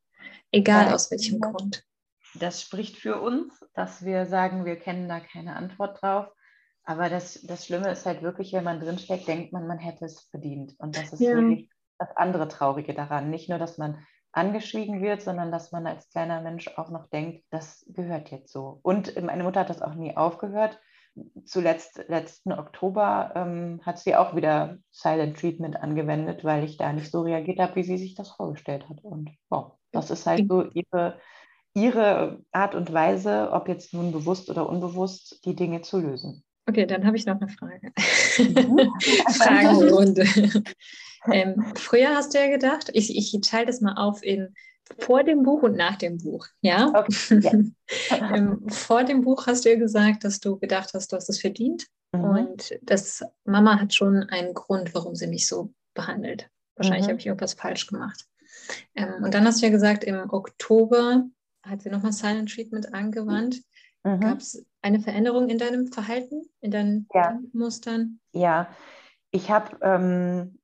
Egal 0.53 0.93
aus 0.93 1.11
welchem 1.11 1.41
Grund. 1.41 1.85
Das 2.35 2.63
spricht 2.63 2.97
für 2.97 3.21
uns, 3.21 3.65
dass 3.75 4.05
wir 4.05 4.27
sagen, 4.27 4.65
wir 4.65 4.77
kennen 4.77 5.09
da 5.09 5.21
keine 5.21 5.57
Antwort 5.57 6.03
drauf. 6.03 6.29
Aber 6.85 7.09
das, 7.09 7.41
das 7.43 7.67
Schlimme 7.67 7.91
ist 7.91 8.07
halt 8.07 8.23
wirklich, 8.23 8.53
wenn 8.53 8.63
man 8.63 8.79
drinsteckt, 8.79 9.27
denkt 9.27 9.53
man, 9.53 9.67
man 9.67 9.79
hätte 9.79 10.05
es 10.05 10.21
verdient. 10.31 10.75
Und 10.79 10.97
das 10.97 11.13
ist 11.13 11.21
ja. 11.21 11.35
wirklich 11.35 11.69
das 11.99 12.17
andere 12.17 12.49
Traurige 12.49 12.95
daran. 12.95 13.31
Nicht 13.31 13.49
nur, 13.49 13.59
dass 13.59 13.79
man 13.79 14.05
angeschwiegen 14.37 15.03
wird, 15.03 15.23
sondern 15.23 15.51
dass 15.51 15.73
man 15.73 15.87
als 15.87 16.11
kleiner 16.11 16.43
Mensch 16.43 16.69
auch 16.77 16.91
noch 16.91 17.09
denkt, 17.09 17.45
das 17.51 17.87
gehört 17.89 18.31
jetzt 18.31 18.53
so. 18.53 18.81
Und 18.83 19.21
meine 19.23 19.43
Mutter 19.43 19.61
hat 19.61 19.71
das 19.71 19.83
auch 19.83 19.95
nie 19.95 20.17
aufgehört. 20.17 20.79
Zuletzt, 21.47 22.05
letzten 22.09 22.53
Oktober, 22.53 23.33
ähm, 23.35 23.81
hat 23.83 23.99
sie 23.99 24.15
auch 24.15 24.37
wieder 24.37 24.77
Silent 24.91 25.39
Treatment 25.39 25.77
angewendet, 25.77 26.45
weil 26.45 26.65
ich 26.65 26.77
da 26.77 26.93
nicht 26.93 27.11
so 27.11 27.23
reagiert 27.23 27.59
habe, 27.59 27.77
wie 27.77 27.85
sie 27.85 27.97
sich 27.97 28.15
das 28.15 28.31
vorgestellt 28.31 28.87
hat. 28.91 29.03
Und 29.03 29.31
wow, 29.49 29.73
das 29.93 30.11
ist 30.11 30.27
halt 30.27 30.47
so 30.47 30.65
ihre, 30.65 31.19
ihre 31.73 32.41
Art 32.53 32.75
und 32.75 32.93
Weise, 32.93 33.51
ob 33.53 33.69
jetzt 33.69 33.95
nun 33.95 34.13
bewusst 34.13 34.51
oder 34.51 34.69
unbewusst, 34.69 35.43
die 35.47 35.57
Dinge 35.57 35.81
zu 35.81 35.99
lösen. 35.99 36.45
Okay, 36.69 36.85
dann 36.85 37.07
habe 37.07 37.17
ich 37.17 37.25
noch 37.25 37.41
eine 37.41 37.49
Frage. 37.49 37.93
Mhm. 38.39 38.93
Fragenrunde. 39.33 40.25
Ähm, 41.27 41.73
früher 41.75 42.15
hast 42.15 42.35
du 42.35 42.39
ja 42.39 42.49
gedacht, 42.49 42.91
ich, 42.93 43.17
ich 43.17 43.41
teile 43.43 43.67
das 43.67 43.81
mal 43.81 43.95
auf 43.95 44.23
in 44.23 44.55
vor 44.99 45.25
dem 45.25 45.43
Buch 45.43 45.63
und 45.63 45.77
nach 45.77 45.97
dem 45.97 46.19
Buch, 46.19 46.47
ja? 46.61 46.93
Okay, 46.95 47.41
yeah. 47.43 48.31
ähm, 48.37 48.69
vor 48.69 49.05
dem 49.05 49.23
Buch 49.23 49.47
hast 49.47 49.65
du 49.65 49.71
ja 49.71 49.79
gesagt, 49.79 50.25
dass 50.25 50.39
du 50.39 50.59
gedacht 50.59 50.93
hast, 50.95 51.11
du 51.11 51.17
hast 51.17 51.29
es 51.29 51.41
verdient 51.41 51.87
mhm. 52.13 52.25
und 52.25 52.79
dass 52.83 53.25
Mama 53.45 53.81
hat 53.81 53.95
schon 53.95 54.23
einen 54.25 54.55
Grund, 54.55 54.95
warum 54.95 55.15
sie 55.17 55.27
mich 55.27 55.49
so 55.49 55.75
behandelt. 55.95 56.49
Wahrscheinlich 56.77 57.07
mhm. 57.07 57.11
habe 57.11 57.19
ich 57.19 57.27
irgendwas 57.27 57.55
falsch 57.55 57.87
gemacht. 57.87 58.27
Ähm, 58.95 59.25
und 59.25 59.35
dann 59.35 59.45
hast 59.45 59.61
du 59.61 59.67
ja 59.67 59.73
gesagt, 59.73 60.05
im 60.05 60.31
Oktober 60.31 61.25
hat 61.63 61.83
sie 61.83 61.91
nochmal 61.91 62.13
Silent 62.13 62.53
Treatment 62.53 62.95
angewandt. 62.95 63.63
Mhm. 64.05 64.21
Gab 64.21 64.39
es 64.39 64.65
eine 64.83 65.01
Veränderung 65.01 65.49
in 65.49 65.59
deinem 65.59 65.89
Verhalten, 65.89 66.43
in 66.61 66.71
deinen 66.71 67.09
ja. 67.13 67.41
Mustern? 67.53 68.21
Ja, 68.33 68.69
ich 69.31 69.51
habe 69.51 69.77
ähm, 69.83 70.59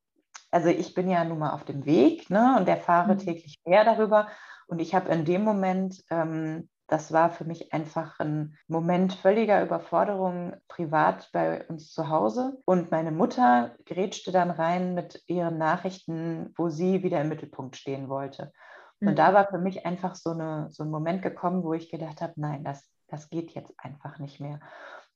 also 0.53 0.69
ich 0.69 0.95
bin 0.95 1.09
ja 1.09 1.25
nun 1.25 1.39
mal 1.39 1.51
auf 1.51 1.65
dem 1.65 1.85
Weg 1.87 2.31
ne, 2.31 2.57
und 2.59 2.69
erfahre 2.69 3.15
mhm. 3.15 3.19
täglich 3.19 3.61
mehr 3.65 3.85
darüber. 3.85 4.29
Und 4.67 4.81
ich 4.81 4.95
habe 4.95 5.11
in 5.11 5.25
dem 5.25 5.43
Moment, 5.43 6.05
ähm, 6.11 6.69
das 6.87 7.11
war 7.11 7.31
für 7.31 7.45
mich 7.45 7.73
einfach 7.73 8.21
ein 8.21 8.59
Moment 8.69 9.15
völliger 9.15 9.63
Überforderung 9.63 10.55
privat 10.69 11.31
bei 11.33 11.67
uns 11.69 11.91
zu 11.93 12.11
Hause. 12.11 12.59
Und 12.67 12.91
meine 12.91 13.13
Mutter 13.13 13.75
grätschte 13.87 14.31
dann 14.31 14.51
rein 14.51 14.95
mit 14.95 15.23
ihren 15.27 15.57
Nachrichten, 15.57 16.53
wo 16.57 16.69
sie 16.69 17.03
wieder 17.03 17.23
im 17.23 17.31
Mittelpunkt 17.31 17.77
stehen 17.77 18.11
wollte. 18.11 18.53
Mhm. 19.01 19.09
Und 19.09 19.19
da 19.19 19.31
mhm. 19.31 19.35
war 19.35 19.49
für 19.49 19.59
mich 19.59 19.87
einfach 19.87 20.15
so, 20.15 20.31
eine, 20.31 20.69
so 20.71 20.85
ein 20.85 20.91
Moment 20.91 21.23
gekommen, 21.23 21.65
wo 21.65 21.73
ich 21.73 21.91
gedacht 21.91 22.21
habe, 22.21 22.35
nein, 22.37 22.63
das, 22.63 22.91
das 23.09 23.31
geht 23.31 23.53
jetzt 23.53 23.73
einfach 23.79 24.19
nicht 24.19 24.39
mehr. 24.39 24.61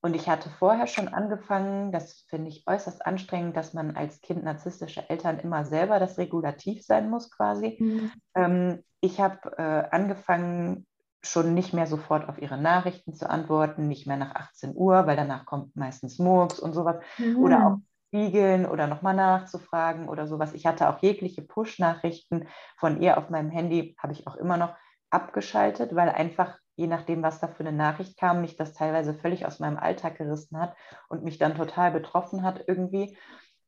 Und 0.02 0.14
ich 0.14 0.28
hatte 0.28 0.50
vorher 0.50 0.86
schon 0.86 1.08
angefangen, 1.08 1.90
das 1.90 2.24
finde 2.28 2.48
ich 2.48 2.64
äußerst 2.66 3.04
anstrengend, 3.04 3.56
dass 3.56 3.74
man 3.74 3.96
als 3.96 4.20
Kind 4.20 4.44
narzisstische 4.44 5.08
Eltern 5.08 5.38
immer 5.40 5.64
selber 5.64 5.98
das 5.98 6.18
Regulativ 6.18 6.84
sein 6.84 7.10
muss 7.10 7.30
quasi. 7.30 7.76
Mhm. 7.80 8.12
Ähm, 8.34 8.84
ich 9.00 9.20
habe 9.20 9.56
äh, 9.58 9.88
angefangen, 9.90 10.86
schon 11.22 11.54
nicht 11.54 11.72
mehr 11.72 11.86
sofort 11.86 12.28
auf 12.28 12.40
ihre 12.40 12.56
Nachrichten 12.56 13.14
zu 13.14 13.28
antworten, 13.28 13.88
nicht 13.88 14.06
mehr 14.06 14.16
nach 14.16 14.34
18 14.34 14.76
Uhr, 14.76 15.06
weil 15.06 15.16
danach 15.16 15.44
kommt 15.44 15.74
meistens 15.74 16.18
Murks 16.18 16.60
und 16.60 16.72
sowas. 16.72 16.96
Mhm. 17.18 17.38
Oder 17.38 17.66
auch 17.66 17.78
spiegeln 18.08 18.66
oder 18.66 18.86
nochmal 18.86 19.14
nachzufragen 19.14 20.08
oder 20.08 20.26
sowas. 20.26 20.52
Ich 20.54 20.66
hatte 20.66 20.88
auch 20.88 21.02
jegliche 21.02 21.42
Push-Nachrichten 21.42 22.46
von 22.78 23.00
ihr 23.00 23.18
auf 23.18 23.30
meinem 23.30 23.50
Handy, 23.50 23.96
habe 23.98 24.12
ich 24.12 24.26
auch 24.26 24.36
immer 24.36 24.56
noch 24.56 24.74
abgeschaltet, 25.10 25.94
weil 25.94 26.08
einfach 26.08 26.56
je 26.76 26.86
nachdem, 26.86 27.22
was 27.22 27.40
da 27.40 27.48
für 27.48 27.60
eine 27.60 27.76
Nachricht 27.76 28.18
kam, 28.18 28.42
mich 28.42 28.56
das 28.56 28.74
teilweise 28.74 29.14
völlig 29.14 29.46
aus 29.46 29.58
meinem 29.58 29.78
Alltag 29.78 30.18
gerissen 30.18 30.60
hat 30.60 30.76
und 31.08 31.24
mich 31.24 31.38
dann 31.38 31.56
total 31.56 31.90
betroffen 31.90 32.42
hat 32.42 32.64
irgendwie. 32.66 33.16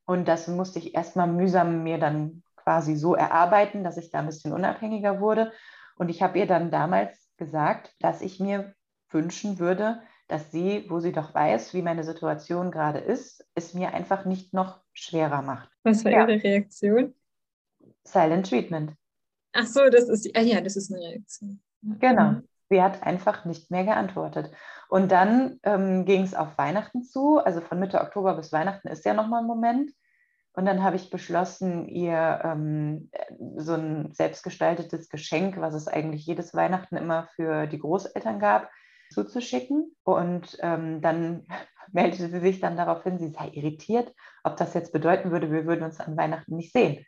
Und 0.04 0.28
das 0.28 0.46
musste 0.46 0.78
ich 0.78 0.94
erstmal 0.94 1.26
mühsam 1.26 1.82
mir 1.82 1.98
dann 1.98 2.42
quasi 2.56 2.96
so 2.96 3.14
erarbeiten, 3.14 3.82
dass 3.82 3.96
ich 3.96 4.10
da 4.10 4.20
ein 4.20 4.26
bisschen 4.26 4.52
unabhängiger 4.52 5.20
wurde. 5.20 5.52
Und 5.96 6.10
ich 6.10 6.22
habe 6.22 6.38
ihr 6.38 6.46
dann 6.46 6.70
damals 6.70 7.30
gesagt, 7.38 7.94
dass 8.00 8.20
ich 8.20 8.40
mir 8.40 8.74
wünschen 9.10 9.58
würde, 9.58 10.02
dass 10.28 10.50
sie, 10.52 10.84
wo 10.88 11.00
sie 11.00 11.12
doch 11.12 11.34
weiß, 11.34 11.72
wie 11.72 11.80
meine 11.80 12.04
Situation 12.04 12.70
gerade 12.70 12.98
ist, 12.98 13.46
es 13.54 13.72
mir 13.72 13.94
einfach 13.94 14.26
nicht 14.26 14.52
noch 14.52 14.82
schwerer 14.92 15.40
macht. 15.40 15.70
Was 15.82 16.04
war 16.04 16.12
ja. 16.12 16.28
Ihre 16.28 16.42
Reaktion? 16.42 17.14
Silent 18.04 18.48
Treatment. 18.48 18.92
Ach 19.52 19.66
so, 19.66 19.88
das 19.88 20.08
ist, 20.08 20.30
ah 20.36 20.40
ja, 20.40 20.60
das 20.60 20.76
ist 20.76 20.92
eine 20.92 21.02
Reaktion. 21.02 21.60
Genau. 21.80 22.42
Sie 22.70 22.82
hat 22.82 23.02
einfach 23.02 23.44
nicht 23.44 23.70
mehr 23.70 23.84
geantwortet. 23.84 24.50
Und 24.88 25.10
dann 25.12 25.58
ähm, 25.62 26.04
ging 26.04 26.22
es 26.22 26.34
auf 26.34 26.56
Weihnachten 26.58 27.02
zu. 27.02 27.38
Also 27.38 27.60
von 27.60 27.78
Mitte 27.78 28.00
Oktober 28.00 28.34
bis 28.34 28.52
Weihnachten 28.52 28.88
ist 28.88 29.04
ja 29.04 29.14
nochmal 29.14 29.42
ein 29.42 29.46
Moment. 29.46 29.90
Und 30.52 30.66
dann 30.66 30.82
habe 30.82 30.96
ich 30.96 31.10
beschlossen, 31.10 31.86
ihr 31.86 32.40
ähm, 32.42 33.10
so 33.56 33.74
ein 33.74 34.12
selbstgestaltetes 34.12 35.08
Geschenk, 35.08 35.60
was 35.60 35.74
es 35.74 35.86
eigentlich 35.86 36.26
jedes 36.26 36.52
Weihnachten 36.52 36.96
immer 36.96 37.28
für 37.36 37.66
die 37.66 37.78
Großeltern 37.78 38.40
gab, 38.40 38.68
zuzuschicken. 39.10 39.94
Und 40.02 40.58
ähm, 40.60 41.00
dann 41.00 41.46
meldete 41.92 42.28
sie 42.28 42.40
sich 42.40 42.60
dann 42.60 42.76
darauf 42.76 43.02
hin, 43.04 43.18
sie 43.18 43.28
sei 43.28 43.50
irritiert, 43.52 44.12
ob 44.42 44.56
das 44.56 44.74
jetzt 44.74 44.92
bedeuten 44.92 45.30
würde, 45.30 45.50
wir 45.50 45.64
würden 45.64 45.84
uns 45.84 46.00
an 46.00 46.16
Weihnachten 46.16 46.56
nicht 46.56 46.72
sehen. 46.72 47.06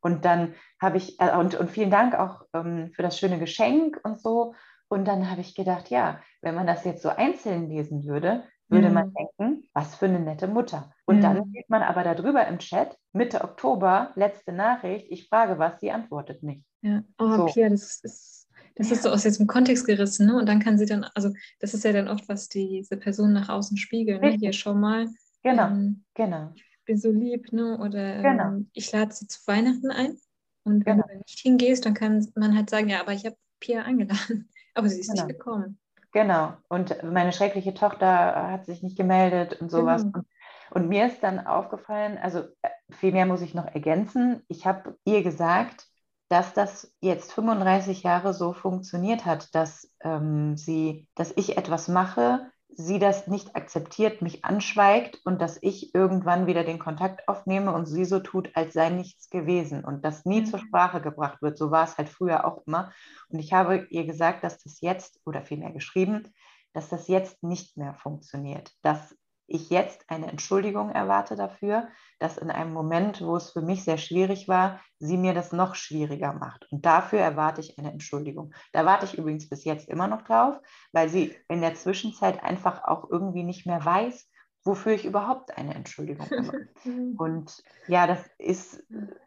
Und 0.00 0.24
dann 0.24 0.54
habe 0.80 0.98
ich, 0.98 1.18
äh, 1.20 1.36
und, 1.36 1.54
und 1.54 1.70
vielen 1.70 1.90
Dank 1.90 2.14
auch 2.14 2.42
ähm, 2.54 2.92
für 2.94 3.02
das 3.02 3.18
schöne 3.18 3.38
Geschenk 3.38 4.00
und 4.02 4.20
so. 4.20 4.54
Und 4.92 5.06
dann 5.06 5.30
habe 5.30 5.40
ich 5.40 5.54
gedacht, 5.54 5.88
ja, 5.88 6.20
wenn 6.42 6.54
man 6.54 6.66
das 6.66 6.84
jetzt 6.84 7.00
so 7.00 7.08
einzeln 7.08 7.70
lesen 7.70 8.04
würde, 8.04 8.44
würde 8.68 8.88
mhm. 8.88 8.94
man 8.94 9.14
denken, 9.14 9.66
was 9.72 9.94
für 9.94 10.04
eine 10.04 10.20
nette 10.20 10.48
Mutter. 10.48 10.92
Und 11.06 11.16
mhm. 11.16 11.20
dann 11.22 11.50
sieht 11.50 11.70
man 11.70 11.80
aber 11.80 12.04
darüber 12.04 12.46
im 12.46 12.58
Chat, 12.58 12.98
Mitte 13.14 13.42
Oktober, 13.42 14.12
letzte 14.16 14.52
Nachricht, 14.52 15.06
ich 15.08 15.30
frage 15.30 15.58
was, 15.58 15.80
sie 15.80 15.92
antwortet 15.92 16.42
nicht. 16.42 16.62
Ja, 16.82 17.02
oh, 17.18 17.36
so. 17.36 17.46
Pia, 17.46 17.70
das 17.70 18.00
ist, 18.02 18.50
das 18.74 18.90
ist 18.90 19.04
so 19.04 19.08
aus 19.08 19.24
jetzt 19.24 19.40
dem 19.40 19.46
Kontext 19.46 19.86
gerissen, 19.86 20.26
ne? 20.26 20.36
Und 20.36 20.46
dann 20.46 20.60
kann 20.60 20.76
sie 20.76 20.84
dann, 20.84 21.04
also 21.14 21.32
das 21.60 21.72
ist 21.72 21.84
ja 21.84 21.92
dann 21.92 22.08
oft, 22.08 22.28
was 22.28 22.50
diese 22.50 22.98
Person 22.98 23.32
nach 23.32 23.48
außen 23.48 23.78
spiegeln, 23.78 24.20
ne? 24.20 24.32
Hier 24.32 24.52
schau 24.52 24.74
mal. 24.74 25.08
Genau, 25.42 25.68
ähm, 25.68 26.04
genau. 26.12 26.50
Ich 26.54 26.84
bin 26.84 26.98
so 26.98 27.10
lieb, 27.10 27.50
ne? 27.50 27.78
Oder 27.78 28.16
ähm, 28.16 28.22
genau. 28.22 28.66
ich 28.74 28.92
lade 28.92 29.14
sie 29.14 29.26
zu 29.26 29.40
Weihnachten 29.46 29.90
ein. 29.90 30.18
Und 30.64 30.84
wenn 30.84 30.96
genau. 30.96 31.08
du 31.08 31.16
nicht 31.16 31.38
hingehst, 31.38 31.86
dann 31.86 31.94
kann 31.94 32.30
man 32.34 32.54
halt 32.54 32.68
sagen, 32.68 32.90
ja, 32.90 33.00
aber 33.00 33.14
ich 33.14 33.24
habe 33.24 33.36
Pia 33.58 33.84
eingeladen. 33.84 34.50
Aber 34.74 34.88
sie 34.88 35.00
ist 35.00 35.10
genau. 35.10 35.26
nicht 35.26 35.38
gekommen. 35.38 35.78
Genau. 36.12 36.52
Und 36.68 37.02
meine 37.02 37.32
schreckliche 37.32 37.74
Tochter 37.74 38.50
hat 38.50 38.66
sich 38.66 38.82
nicht 38.82 38.96
gemeldet 38.96 39.60
und 39.60 39.70
sowas. 39.70 40.02
Genau. 40.02 40.24
Und, 40.70 40.88
mir 40.88 41.06
ist 41.06 41.22
dann 41.22 41.46
aufgefallen, 41.46 42.18
also 42.18 42.40
äh, 42.62 42.68
viel 42.90 43.12
mehr 43.12 43.26
muss 43.26 43.42
ich 43.42 43.54
noch 43.54 43.66
ergänzen. 43.66 44.42
Ich 44.48 44.66
habe 44.66 44.98
ihr 45.04 45.22
gesagt, 45.22 45.86
dass 46.28 46.54
das 46.54 46.94
jetzt 47.00 47.32
35 47.32 48.02
Jahre 48.02 48.32
so 48.32 48.54
funktioniert 48.54 49.26
hat, 49.26 49.54
dass 49.54 49.90
ähm, 50.00 50.56
sie, 50.56 51.06
dass 51.14 51.32
ich 51.36 51.58
etwas 51.58 51.88
mache, 51.88 52.50
sie 52.74 52.98
das 52.98 53.26
nicht 53.26 53.54
akzeptiert, 53.56 54.22
mich 54.22 54.44
anschweigt 54.44 55.20
und 55.24 55.40
dass 55.40 55.58
ich 55.60 55.94
irgendwann 55.94 56.46
wieder 56.46 56.64
den 56.64 56.78
Kontakt 56.78 57.28
aufnehme 57.28 57.72
und 57.72 57.86
sie 57.86 58.04
so 58.04 58.20
tut, 58.20 58.50
als 58.54 58.72
sei 58.72 58.90
nichts 58.90 59.30
gewesen 59.30 59.84
und 59.84 60.04
das 60.04 60.24
nie 60.24 60.40
mhm. 60.40 60.46
zur 60.46 60.58
Sprache 60.58 61.00
gebracht 61.00 61.42
wird. 61.42 61.58
So 61.58 61.70
war 61.70 61.84
es 61.84 61.98
halt 61.98 62.08
früher 62.08 62.44
auch 62.44 62.66
immer. 62.66 62.92
Und 63.28 63.38
ich 63.38 63.52
habe 63.52 63.86
ihr 63.90 64.06
gesagt, 64.06 64.44
dass 64.44 64.58
das 64.58 64.80
jetzt, 64.80 65.20
oder 65.24 65.42
vielmehr 65.42 65.72
geschrieben, 65.72 66.32
dass 66.72 66.88
das 66.88 67.08
jetzt 67.08 67.42
nicht 67.42 67.76
mehr 67.76 67.94
funktioniert, 67.94 68.72
dass 68.82 69.16
ich 69.52 69.70
jetzt 69.70 70.08
eine 70.08 70.28
Entschuldigung 70.28 70.90
erwarte 70.90 71.36
dafür, 71.36 71.88
dass 72.18 72.38
in 72.38 72.50
einem 72.50 72.72
Moment, 72.72 73.20
wo 73.20 73.36
es 73.36 73.50
für 73.50 73.60
mich 73.60 73.84
sehr 73.84 73.98
schwierig 73.98 74.48
war, 74.48 74.80
sie 74.98 75.16
mir 75.16 75.34
das 75.34 75.52
noch 75.52 75.74
schwieriger 75.74 76.32
macht. 76.32 76.66
Und 76.70 76.86
dafür 76.86 77.20
erwarte 77.20 77.60
ich 77.60 77.78
eine 77.78 77.92
Entschuldigung. 77.92 78.54
Da 78.72 78.86
warte 78.86 79.06
ich 79.06 79.18
übrigens 79.18 79.48
bis 79.48 79.64
jetzt 79.64 79.88
immer 79.88 80.08
noch 80.08 80.22
drauf, 80.22 80.58
weil 80.92 81.08
sie 81.08 81.36
in 81.48 81.60
der 81.60 81.74
Zwischenzeit 81.74 82.42
einfach 82.42 82.84
auch 82.84 83.10
irgendwie 83.10 83.44
nicht 83.44 83.66
mehr 83.66 83.84
weiß, 83.84 84.28
wofür 84.64 84.92
ich 84.92 85.04
überhaupt 85.04 85.56
eine 85.56 85.74
Entschuldigung 85.74 86.26
mache. 86.46 86.68
Mhm. 86.84 87.14
Und 87.18 87.62
ja, 87.88 88.06
das 88.06 88.24
ist, 88.38 88.82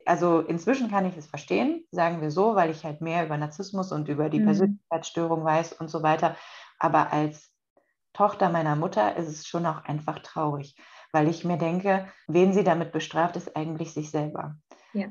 also 0.06 0.40
inzwischen 0.40 0.90
kann 0.90 1.06
ich 1.06 1.18
es 1.18 1.28
verstehen, 1.28 1.86
sagen 1.92 2.22
wir 2.22 2.32
so, 2.32 2.56
weil 2.56 2.72
ich 2.72 2.84
halt 2.84 3.02
mehr 3.02 3.26
über 3.26 3.38
Narzissmus 3.38 3.92
und 3.92 4.08
über 4.08 4.30
die 4.30 4.40
mhm. 4.40 4.46
Persönlichkeitsstörung 4.46 5.44
weiß 5.44 5.74
und 5.74 5.90
so 5.90 6.02
weiter. 6.02 6.36
Aber 6.80 7.14
als 7.14 7.55
Tochter 8.16 8.50
meiner 8.50 8.76
Mutter 8.76 9.18
ist 9.18 9.28
es 9.28 9.46
schon 9.46 9.66
auch 9.66 9.84
einfach 9.84 10.20
traurig, 10.20 10.76
weil 11.12 11.28
ich 11.28 11.44
mir 11.44 11.58
denke, 11.58 12.08
wen 12.28 12.54
sie 12.54 12.64
damit 12.64 12.92
bestraft, 12.92 13.36
ist 13.36 13.56
eigentlich 13.56 13.94
sich 13.94 14.10
selber. 14.10 14.56
Ja. 14.94 15.08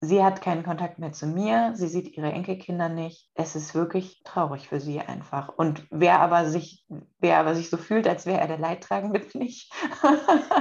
Sie 0.00 0.22
hat 0.22 0.40
keinen 0.40 0.62
Kontakt 0.62 1.00
mehr 1.00 1.10
zu 1.10 1.26
mir, 1.26 1.72
sie 1.74 1.88
sieht 1.88 2.16
ihre 2.16 2.30
Enkelkinder 2.30 2.88
nicht. 2.88 3.28
Es 3.34 3.56
ist 3.56 3.74
wirklich 3.74 4.22
traurig 4.22 4.68
für 4.68 4.78
sie 4.78 5.00
einfach. 5.00 5.48
Und 5.48 5.88
wer 5.90 6.20
aber 6.20 6.46
sich, 6.46 6.86
wer 7.18 7.38
aber 7.38 7.56
sich 7.56 7.68
so 7.68 7.76
fühlt, 7.76 8.06
als 8.06 8.24
wäre 8.24 8.40
er 8.40 8.46
der 8.46 8.58
Leidtragende, 8.58 9.18
bin 9.32 9.42
ich. 9.42 9.68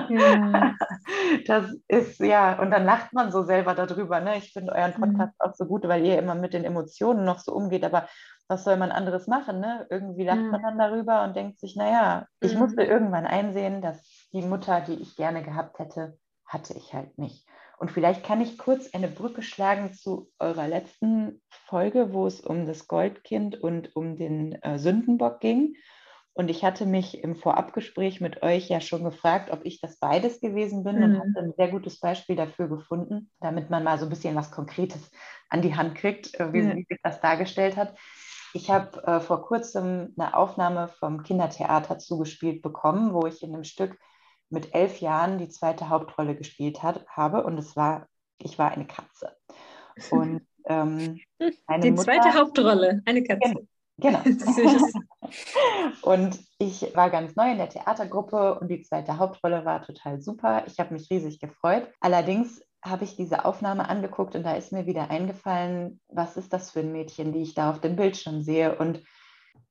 Ja. 0.10 0.74
Das 1.46 1.72
ist 1.88 2.20
ja, 2.20 2.60
und 2.60 2.72
dann 2.72 2.84
lacht 2.84 3.14
man 3.14 3.32
so 3.32 3.44
selber 3.44 3.76
darüber. 3.76 4.20
Ne? 4.22 4.38
Ich 4.40 4.54
finde 4.54 4.74
euren 4.74 4.94
mhm. 4.98 5.02
Podcast 5.02 5.36
mhm. 5.40 5.48
auch 5.50 5.54
so 5.54 5.66
gut, 5.66 5.88
weil 5.88 6.04
ihr 6.04 6.18
immer 6.18 6.34
mit 6.34 6.54
den 6.54 6.64
Emotionen 6.64 7.24
noch 7.24 7.40
so 7.40 7.54
umgeht. 7.54 7.84
Aber 7.84 8.08
was 8.48 8.64
soll 8.64 8.78
man 8.78 8.92
anderes 8.92 9.28
machen? 9.28 9.60
Ne? 9.60 9.88
Irgendwie 9.90 10.24
lacht 10.24 10.40
mhm. 10.40 10.52
man 10.52 10.62
dann 10.62 10.78
darüber 10.78 11.24
und 11.24 11.36
denkt 11.36 11.60
sich, 11.60 11.76
naja, 11.76 12.28
ich 12.40 12.54
mhm. 12.54 12.60
musste 12.60 12.84
irgendwann 12.84 13.26
einsehen, 13.26 13.82
dass 13.82 14.02
die 14.32 14.42
Mutter, 14.42 14.82
die 14.82 14.96
ich 14.96 15.16
gerne 15.16 15.44
gehabt 15.44 15.80
hätte, 15.80 16.18
hatte 16.46 16.74
ich 16.74 16.94
halt 16.94 17.18
nicht. 17.18 17.46
Und 17.78 17.92
vielleicht 17.92 18.26
kann 18.26 18.42
ich 18.42 18.58
kurz 18.58 18.94
eine 18.94 19.08
Brücke 19.08 19.44
schlagen 19.44 19.94
zu 19.94 20.32
eurer 20.40 20.68
letzten 20.68 21.42
Folge, 21.50 22.12
wo 22.12 22.26
es 22.26 22.42
um 22.42 22.66
das 22.66 22.88
Goldkind 22.88 23.62
und 23.62 23.96
um 23.96 24.16
den 24.16 24.54
äh, 24.64 24.80
Sündenbock 24.80 25.40
ging. 25.40 25.76
Und 26.34 26.50
ich 26.50 26.64
hatte 26.64 26.86
mich 26.86 27.24
im 27.24 27.36
Vorabgespräch 27.36 28.22
mit 28.22 28.44
euch 28.44 28.70
ja 28.70 28.80
schon 28.80 29.04
gefragt, 29.04 29.50
ob 29.52 29.66
ich 29.66 29.82
das 29.82 29.98
beides 29.98 30.40
gewesen 30.40 30.84
bin 30.84 30.98
mhm. 30.98 31.04
und 31.04 31.20
hatte 31.20 31.40
ein 31.40 31.54
sehr 31.58 31.70
gutes 31.70 32.00
Beispiel 32.00 32.36
dafür 32.36 32.68
gefunden, 32.68 33.32
damit 33.40 33.70
man 33.70 33.84
mal 33.84 33.98
so 34.00 34.06
ein 34.06 34.10
bisschen 34.10 34.36
was 34.36 34.52
Konkretes 34.52 35.12
an 35.50 35.62
die 35.62 35.76
Hand 35.76 35.96
kriegt, 35.96 36.40
äh, 36.40 36.54
wie, 36.54 36.62
mhm. 36.62 36.86
sich 36.88 37.00
das 37.04 37.22
dargestellt 37.22 37.76
hat. 37.76 37.96
Ich 38.54 38.72
habe 38.72 39.04
äh, 39.06 39.20
vor 39.20 39.44
kurzem 39.44 40.14
eine 40.18 40.36
Aufnahme 40.36 40.88
vom 40.88 41.24
Kindertheater 41.24 42.00
zugespielt 42.00 42.62
bekommen, 42.62 43.14
wo 43.14 43.26
ich 43.26 43.44
in 43.44 43.54
einem 43.54 43.64
Stück 43.64 43.98
mit 44.50 44.74
elf 44.74 45.00
Jahren 45.02 45.38
die 45.38 45.50
zweite 45.50 45.90
Hauptrolle 45.90 46.36
gespielt 46.36 46.84
hat, 46.84 47.06
habe 47.10 47.44
und 47.44 47.58
es 47.58 47.76
war, 47.76 48.08
ich 48.38 48.58
war 48.58 48.72
eine 48.72 48.88
Katze. 48.88 49.36
Und 50.10 50.48
ähm, 50.66 51.20
die 51.40 51.92
Mutter, 51.92 52.04
zweite 52.04 52.34
Hauptrolle, 52.34 53.02
eine 53.06 53.24
Katze. 53.24 53.68
Genau. 53.98 54.22
und 56.02 56.40
ich 56.60 56.96
war 56.96 57.10
ganz 57.10 57.36
neu 57.36 57.52
in 57.52 57.58
der 57.58 57.70
Theatergruppe 57.70 58.60
und 58.60 58.70
die 58.70 58.82
zweite 58.82 59.18
Hauptrolle 59.18 59.66
war 59.66 59.84
total 59.84 60.22
super. 60.22 60.64
Ich 60.68 60.80
habe 60.80 60.94
mich 60.94 61.10
riesig 61.10 61.40
gefreut. 61.40 61.88
Allerdings 62.00 62.62
habe 62.90 63.04
ich 63.04 63.16
diese 63.16 63.46
Aufnahme 63.46 63.90
angeguckt 63.90 64.36
und 64.36 64.44
da 64.44 64.54
ist 64.54 64.72
mir 64.72 64.86
wieder 64.86 65.10
eingefallen, 65.10 66.00
was 66.10 66.38
ist 66.38 66.54
das 66.54 66.72
für 66.72 66.82
ein 66.82 66.92
Mädchen, 66.92 67.34
die 67.34 67.42
ich 67.42 67.54
da 67.54 67.70
auf 67.70 67.82
dem 67.82 67.96
Bildschirm 67.96 68.42
sehe 68.42 68.78
und 68.78 69.02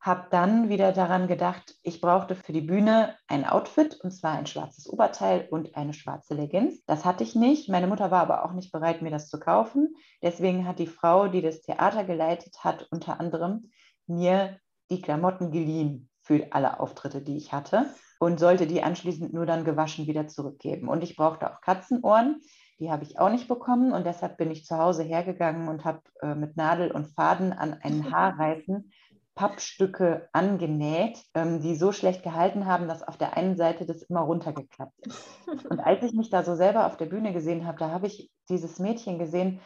habe 0.01 0.29
dann 0.31 0.69
wieder 0.69 0.93
daran 0.93 1.27
gedacht, 1.27 1.75
ich 1.83 2.01
brauchte 2.01 2.37
für 2.37 2.53
die 2.53 2.61
Bühne 2.61 3.17
ein 3.27 3.45
Outfit 3.45 3.99
und 4.03 4.13
zwar 4.13 4.33
ein 4.33 4.47
schwarzes 4.47 4.89
Oberteil 4.89 5.49
und 5.51 5.75
eine 5.75 5.95
schwarze 5.95 6.35
Leggings. 6.35 6.85
Das 6.87 7.05
hatte 7.05 7.25
ich 7.25 7.35
nicht. 7.35 7.69
Meine 7.69 7.89
Mutter 7.89 8.11
war 8.11 8.23
aber 8.23 8.45
auch 8.45 8.53
nicht 8.53 8.71
bereit, 8.71 9.03
mir 9.03 9.11
das 9.11 9.29
zu 9.29 9.41
kaufen. 9.41 9.97
Deswegen 10.23 10.67
hat 10.67 10.79
die 10.79 10.87
Frau, 10.87 11.29
die 11.29 11.43
das 11.43 11.61
Theater 11.63 12.05
geleitet 12.05 12.63
hat, 12.63 12.87
unter 12.91 13.19
anderem 13.19 13.71
mir 14.07 14.61
die 14.91 15.03
Klamotten 15.03 15.51
geliehen 15.51 16.09
für 16.23 16.47
alle 16.53 16.79
Auftritte, 16.79 17.21
die 17.21 17.37
ich 17.37 17.53
hatte 17.53 17.87
und 18.19 18.39
sollte 18.39 18.67
die 18.67 18.83
anschließend 18.83 19.33
nur 19.33 19.47
dann 19.47 19.65
gewaschen 19.65 20.07
wieder 20.07 20.29
zurückgeben. 20.29 20.89
Und 20.89 21.03
ich 21.03 21.17
brauchte 21.17 21.53
auch 21.53 21.61
Katzenohren. 21.61 22.41
Die 22.79 22.91
habe 22.91 23.05
ich 23.05 23.19
auch 23.19 23.31
nicht 23.31 23.49
bekommen 23.49 23.93
und 23.93 24.05
deshalb 24.05 24.37
bin 24.37 24.51
ich 24.51 24.65
zu 24.65 24.77
Hause 24.77 25.03
hergegangen 25.03 25.69
und 25.69 25.85
habe 25.85 26.01
äh, 26.21 26.35
mit 26.35 26.57
Nadel 26.57 26.91
und 26.91 27.07
Faden 27.07 27.53
an 27.53 27.75
einen 27.75 28.11
Haarreifen 28.11 28.93
Pappstücke 29.37 30.29
angenäht, 30.33 31.23
ähm, 31.35 31.61
die 31.61 31.77
so 31.77 31.93
schlecht 31.93 32.23
gehalten 32.23 32.65
haben, 32.67 32.89
dass 32.89 33.03
auf 33.03 33.19
der 33.19 33.37
einen 33.37 33.57
Seite 33.57 33.85
das 33.85 34.03
immer 34.03 34.21
runtergeklappt 34.21 35.07
ist. 35.07 35.23
Und 35.71 35.79
als 35.79 36.03
ich 36.03 36.15
mich 36.15 36.31
da 36.31 36.43
so 36.43 36.57
selber 36.57 36.87
auf 36.87 36.97
der 36.97 37.07
Bühne 37.07 37.33
gesehen 37.33 37.67
habe, 37.67 37.79
da 37.79 37.91
habe 37.91 38.07
ich 38.07 38.31
dieses 38.49 38.79
Mädchen 38.79 39.19
gesehen. 39.19 39.61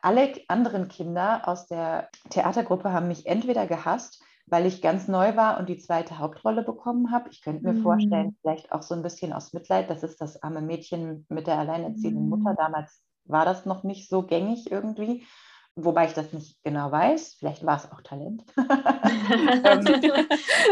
Alle 0.00 0.32
anderen 0.46 0.86
Kinder 0.86 1.42
aus 1.48 1.66
der 1.66 2.08
Theatergruppe 2.30 2.92
haben 2.92 3.08
mich 3.08 3.26
entweder 3.26 3.66
gehasst, 3.66 4.22
weil 4.46 4.66
ich 4.66 4.82
ganz 4.82 5.08
neu 5.08 5.36
war 5.36 5.58
und 5.58 5.68
die 5.68 5.78
zweite 5.78 6.18
Hauptrolle 6.18 6.62
bekommen 6.62 7.10
habe. 7.10 7.30
Ich 7.30 7.42
könnte 7.42 7.64
mir 7.64 7.74
mhm. 7.74 7.82
vorstellen, 7.82 8.36
vielleicht 8.40 8.72
auch 8.72 8.82
so 8.82 8.94
ein 8.94 9.02
bisschen 9.02 9.32
aus 9.32 9.52
Mitleid, 9.52 9.88
das 9.90 10.02
ist 10.02 10.20
das 10.20 10.42
arme 10.42 10.60
Mädchen 10.60 11.26
mit 11.28 11.46
der 11.46 11.58
alleinerziehenden 11.58 12.28
Mutter. 12.28 12.52
Mhm. 12.52 12.56
Damals 12.56 13.02
war 13.24 13.44
das 13.44 13.66
noch 13.66 13.82
nicht 13.84 14.08
so 14.08 14.22
gängig 14.22 14.70
irgendwie 14.70 15.24
wobei 15.76 16.06
ich 16.06 16.14
das 16.14 16.32
nicht 16.32 16.62
genau 16.62 16.90
weiß. 16.90 17.36
Vielleicht 17.38 17.64
war 17.64 17.76
es 17.76 17.90
auch 17.90 18.00
Talent. 18.02 18.44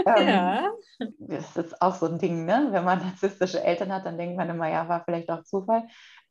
ähm, 0.06 0.28
ja. 0.28 0.70
Das 1.18 1.56
ist 1.56 1.80
auch 1.80 1.94
so 1.94 2.06
ein 2.06 2.18
Ding, 2.18 2.44
ne? 2.44 2.68
wenn 2.70 2.84
man 2.84 2.98
narzisstische 2.98 3.62
Eltern 3.62 3.92
hat, 3.92 4.04
dann 4.04 4.18
denkt 4.18 4.36
man 4.36 4.50
immer, 4.50 4.68
ja, 4.68 4.88
war 4.88 5.04
vielleicht 5.04 5.30
auch 5.30 5.44
Zufall 5.44 5.84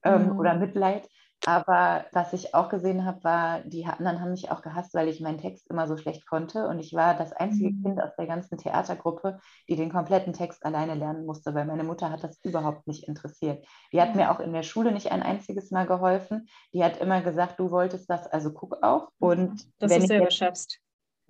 ähm, 0.03 0.27
mhm. 0.27 0.39
oder 0.39 0.53
Mitleid. 0.55 1.07
Aber 1.45 2.05
was 2.11 2.33
ich 2.33 2.53
auch 2.53 2.67
gesehen 2.67 3.05
habe, 3.05 3.23
war, 3.23 3.61
die 3.61 3.85
anderen 3.85 4.19
haben 4.19 4.31
mich 4.31 4.51
auch 4.51 4.61
gehasst, 4.61 4.93
weil 4.93 5.07
ich 5.07 5.21
meinen 5.21 5.37
Text 5.37 5.69
immer 5.69 5.87
so 5.87 5.95
schlecht 5.95 6.27
konnte. 6.27 6.67
Und 6.67 6.79
ich 6.79 6.93
war 6.93 7.15
das 7.15 7.31
einzige 7.31 7.71
mhm. 7.71 7.83
Kind 7.83 8.01
aus 8.01 8.15
der 8.17 8.27
ganzen 8.27 8.57
Theatergruppe, 8.57 9.39
die 9.69 9.77
den 9.77 9.91
kompletten 9.91 10.33
Text 10.33 10.65
alleine 10.65 10.95
lernen 10.95 11.25
musste, 11.25 11.55
weil 11.55 11.65
meine 11.65 11.85
Mutter 11.85 12.09
hat 12.09 12.23
das 12.23 12.39
überhaupt 12.43 12.87
nicht 12.87 13.07
interessiert. 13.07 13.65
Die 13.93 14.01
hat 14.01 14.15
mir 14.15 14.31
auch 14.31 14.41
in 14.41 14.51
der 14.51 14.63
Schule 14.63 14.91
nicht 14.91 15.11
ein 15.11 15.23
einziges 15.23 15.71
Mal 15.71 15.87
geholfen. 15.87 16.47
Die 16.73 16.83
hat 16.83 16.97
immer 16.97 17.21
gesagt, 17.21 17.59
du 17.59 17.71
wolltest 17.71 18.09
das, 18.09 18.27
also 18.27 18.51
guck 18.51 18.83
auch. 18.83 19.07
Und 19.17 19.65
Dass 19.79 19.91
wenn 19.91 19.99
du 19.99 20.03
es 20.03 20.07
selber 20.07 20.31
schaffst. 20.31 20.79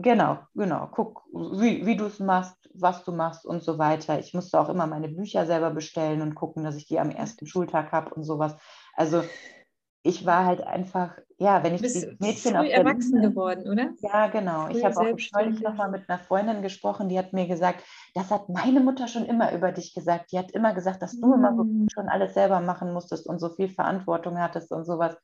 Genau, 0.01 0.39
genau. 0.55 0.87
Guck, 0.91 1.23
wie, 1.33 1.85
wie 1.85 1.97
du 1.97 2.05
es 2.05 2.19
machst, 2.19 2.55
was 2.73 3.03
du 3.03 3.11
machst 3.11 3.45
und 3.45 3.61
so 3.61 3.77
weiter. 3.77 4.17
Ich 4.17 4.33
musste 4.33 4.59
auch 4.59 4.69
immer 4.69 4.87
meine 4.87 5.09
Bücher 5.09 5.45
selber 5.45 5.71
bestellen 5.71 6.21
und 6.21 6.35
gucken, 6.35 6.63
dass 6.63 6.77
ich 6.77 6.87
die 6.87 6.99
am 6.99 7.11
ersten 7.11 7.45
Schultag 7.45 7.91
habe 7.91 8.15
und 8.15 8.23
sowas. 8.23 8.55
Also 8.95 9.23
ich 10.03 10.25
war 10.25 10.45
halt 10.45 10.61
einfach, 10.61 11.17
ja, 11.37 11.63
wenn 11.63 11.75
ich 11.75 11.81
bist 11.81 12.03
die 12.03 12.17
Mädchen 12.19 12.55
früh 12.55 12.69
erwachsen 12.69 13.21
geworden, 13.21 13.69
oder? 13.69 13.91
Ja, 13.99 14.27
genau. 14.27 14.65
Früh 14.65 14.77
ich 14.77 14.85
habe 14.85 14.97
auch 14.97 15.03
neulich 15.33 15.59
nochmal 15.61 15.91
mit 15.91 16.09
einer 16.09 16.19
Freundin 16.19 16.61
gesprochen, 16.61 17.09
die 17.09 17.19
hat 17.19 17.33
mir 17.33 17.47
gesagt, 17.47 17.83
das 18.13 18.31
hat 18.31 18.47
meine 18.47 18.79
Mutter 18.79 19.07
schon 19.07 19.25
immer 19.25 19.53
über 19.53 19.71
dich 19.71 19.93
gesagt. 19.93 20.31
Die 20.31 20.39
hat 20.39 20.51
immer 20.51 20.73
gesagt, 20.73 21.01
dass 21.01 21.19
du 21.19 21.27
mm. 21.27 21.33
immer 21.33 21.55
so 21.55 21.65
schon 21.93 22.07
alles 22.07 22.33
selber 22.33 22.61
machen 22.61 22.93
musstest 22.93 23.27
und 23.27 23.39
so 23.39 23.49
viel 23.49 23.69
Verantwortung 23.69 24.39
hattest 24.39 24.71
und 24.71 24.85
sowas. 24.85 25.17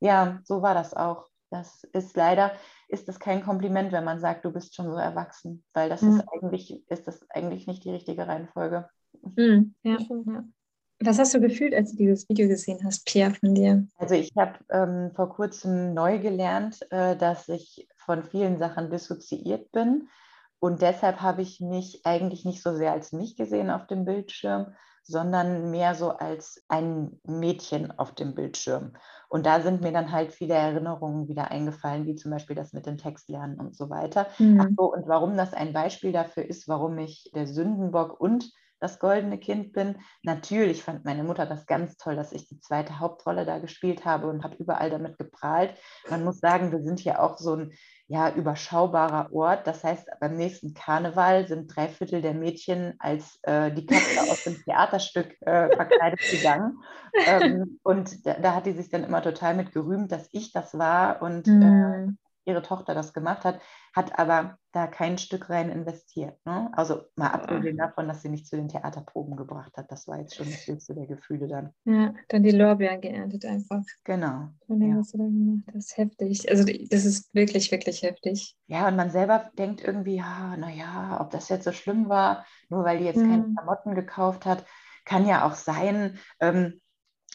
Ja, 0.00 0.40
so 0.44 0.62
war 0.62 0.74
das 0.74 0.94
auch. 0.94 1.28
Das 1.50 1.84
ist 1.92 2.16
leider, 2.16 2.52
ist 2.88 3.06
das 3.06 3.20
kein 3.20 3.42
Kompliment, 3.42 3.92
wenn 3.92 4.04
man 4.04 4.20
sagt, 4.20 4.44
du 4.44 4.52
bist 4.52 4.74
schon 4.74 4.90
so 4.90 4.96
erwachsen, 4.96 5.64
weil 5.74 5.88
das 5.88 6.02
mhm. 6.02 6.16
ist 6.16 6.24
eigentlich, 6.32 6.84
ist 6.88 7.06
das 7.06 7.20
eigentlich 7.30 7.66
nicht 7.66 7.84
die 7.84 7.90
richtige 7.90 8.26
Reihenfolge. 8.26 8.88
Mhm. 9.36 9.74
Ja, 9.82 9.98
ja. 9.98 10.44
Was 11.00 11.18
hast 11.18 11.34
du 11.34 11.40
gefühlt, 11.40 11.74
als 11.74 11.90
du 11.92 11.96
dieses 11.96 12.28
Video 12.28 12.48
gesehen 12.48 12.78
hast, 12.84 13.04
Pierre, 13.04 13.34
von 13.34 13.54
dir? 13.54 13.86
Also 13.98 14.14
ich 14.14 14.30
habe 14.36 14.58
ähm, 14.70 15.10
vor 15.14 15.28
kurzem 15.28 15.92
neu 15.92 16.18
gelernt, 16.18 16.80
äh, 16.90 17.16
dass 17.16 17.48
ich 17.48 17.88
von 17.96 18.22
vielen 18.22 18.58
Sachen 18.58 18.90
dissoziiert 18.90 19.72
bin. 19.72 20.08
Und 20.60 20.82
deshalb 20.82 21.20
habe 21.20 21.42
ich 21.42 21.60
mich 21.60 22.00
eigentlich 22.04 22.44
nicht 22.44 22.62
so 22.62 22.74
sehr 22.74 22.92
als 22.92 23.12
mich 23.12 23.36
gesehen 23.36 23.70
auf 23.70 23.86
dem 23.86 24.04
Bildschirm, 24.04 24.74
sondern 25.02 25.70
mehr 25.70 25.94
so 25.94 26.10
als 26.10 26.64
ein 26.68 27.20
Mädchen 27.24 27.98
auf 27.98 28.14
dem 28.14 28.34
Bildschirm. 28.34 28.92
Und 29.28 29.44
da 29.44 29.60
sind 29.60 29.82
mir 29.82 29.92
dann 29.92 30.12
halt 30.12 30.32
viele 30.32 30.54
Erinnerungen 30.54 31.28
wieder 31.28 31.50
eingefallen, 31.50 32.06
wie 32.06 32.14
zum 32.14 32.30
Beispiel 32.30 32.56
das 32.56 32.72
mit 32.72 32.86
dem 32.86 32.96
Textlernen 32.96 33.60
und 33.60 33.76
so 33.76 33.90
weiter. 33.90 34.28
Mhm. 34.38 34.74
So, 34.78 34.94
und 34.94 35.06
warum 35.06 35.36
das 35.36 35.52
ein 35.52 35.74
Beispiel 35.74 36.12
dafür 36.12 36.46
ist, 36.46 36.66
warum 36.68 36.98
ich 36.98 37.30
der 37.34 37.46
Sündenbock 37.46 38.18
und 38.18 38.50
das 38.84 38.98
goldene 38.98 39.38
Kind 39.38 39.72
bin. 39.72 39.96
Natürlich 40.22 40.82
fand 40.82 41.04
meine 41.04 41.24
Mutter 41.24 41.46
das 41.46 41.66
ganz 41.66 41.96
toll, 41.96 42.16
dass 42.16 42.32
ich 42.32 42.46
die 42.46 42.60
zweite 42.60 43.00
Hauptrolle 43.00 43.46
da 43.46 43.58
gespielt 43.58 44.04
habe 44.04 44.28
und 44.28 44.44
habe 44.44 44.56
überall 44.56 44.90
damit 44.90 45.18
geprahlt. 45.18 45.74
Man 46.10 46.22
muss 46.22 46.38
sagen, 46.38 46.70
wir 46.70 46.82
sind 46.82 47.00
hier 47.00 47.20
auch 47.20 47.38
so 47.38 47.56
ein 47.56 47.72
ja, 48.06 48.30
überschaubarer 48.30 49.32
Ort. 49.32 49.66
Das 49.66 49.82
heißt, 49.82 50.06
beim 50.20 50.36
nächsten 50.36 50.74
Karneval 50.74 51.48
sind 51.48 51.74
drei 51.74 51.88
Viertel 51.88 52.20
der 52.20 52.34
Mädchen 52.34 52.94
als 52.98 53.38
äh, 53.42 53.72
die 53.72 53.86
Katze 53.86 54.20
aus 54.30 54.44
dem 54.44 54.62
Theaterstück 54.62 55.34
äh, 55.40 55.74
verkleidet 55.74 56.20
gegangen. 56.30 56.82
Ähm, 57.26 57.80
und 57.82 58.26
da, 58.26 58.34
da, 58.34 58.54
hat 58.54 58.66
die 58.66 58.72
sich 58.72 58.90
dann 58.90 59.04
immer 59.04 59.22
total 59.22 59.54
mit 59.54 59.72
gerühmt, 59.72 60.12
dass 60.12 60.28
ich 60.32 60.52
das 60.52 60.76
war 60.78 61.22
und 61.22 61.46
mhm. 61.46 61.62
äh, 61.62 62.23
ihre 62.44 62.62
Tochter 62.62 62.94
das 62.94 63.12
gemacht 63.12 63.44
hat, 63.44 63.60
hat 63.94 64.18
aber 64.18 64.58
da 64.72 64.86
kein 64.86 65.18
Stück 65.18 65.50
rein 65.50 65.70
investiert. 65.70 66.36
Ne? 66.44 66.70
Also 66.72 67.02
mal 67.16 67.28
abgesehen 67.28 67.76
davon, 67.76 68.08
dass 68.08 68.22
sie 68.22 68.28
mich 68.28 68.44
zu 68.44 68.56
den 68.56 68.68
Theaterproben 68.68 69.36
gebracht 69.36 69.76
hat. 69.76 69.90
Das 69.90 70.08
war 70.08 70.18
jetzt 70.18 70.34
schon 70.34 70.46
das 70.46 70.66
höchste 70.66 70.94
der 70.94 71.06
Gefühle 71.06 71.46
dann. 71.46 71.70
Ja, 71.84 72.14
dann 72.28 72.42
die 72.42 72.50
Lorbeeren 72.50 73.00
geerntet 73.00 73.44
einfach. 73.44 73.82
Genau. 74.02 74.48
Von 74.66 74.80
dem, 74.80 74.90
ja. 74.90 74.98
was 74.98 75.12
du 75.12 75.18
da 75.18 75.24
gemacht 75.24 75.64
hast. 75.74 75.96
Heftig. 75.96 76.50
Also 76.50 76.64
das 76.64 77.04
ist 77.04 77.34
wirklich, 77.34 77.70
wirklich 77.70 78.02
heftig. 78.02 78.56
Ja, 78.66 78.88
und 78.88 78.96
man 78.96 79.10
selber 79.10 79.50
denkt 79.56 79.82
irgendwie, 79.82 80.16
ja, 80.16 80.56
naja, 80.56 81.18
ob 81.20 81.30
das 81.30 81.48
jetzt 81.48 81.64
so 81.64 81.72
schlimm 81.72 82.08
war, 82.08 82.44
nur 82.68 82.84
weil 82.84 82.98
die 82.98 83.04
jetzt 83.04 83.18
mhm. 83.18 83.30
keine 83.30 83.54
Klamotten 83.54 83.94
gekauft 83.94 84.44
hat, 84.44 84.64
kann 85.04 85.26
ja 85.26 85.46
auch 85.46 85.54
sein. 85.54 86.18
Ähm, 86.40 86.80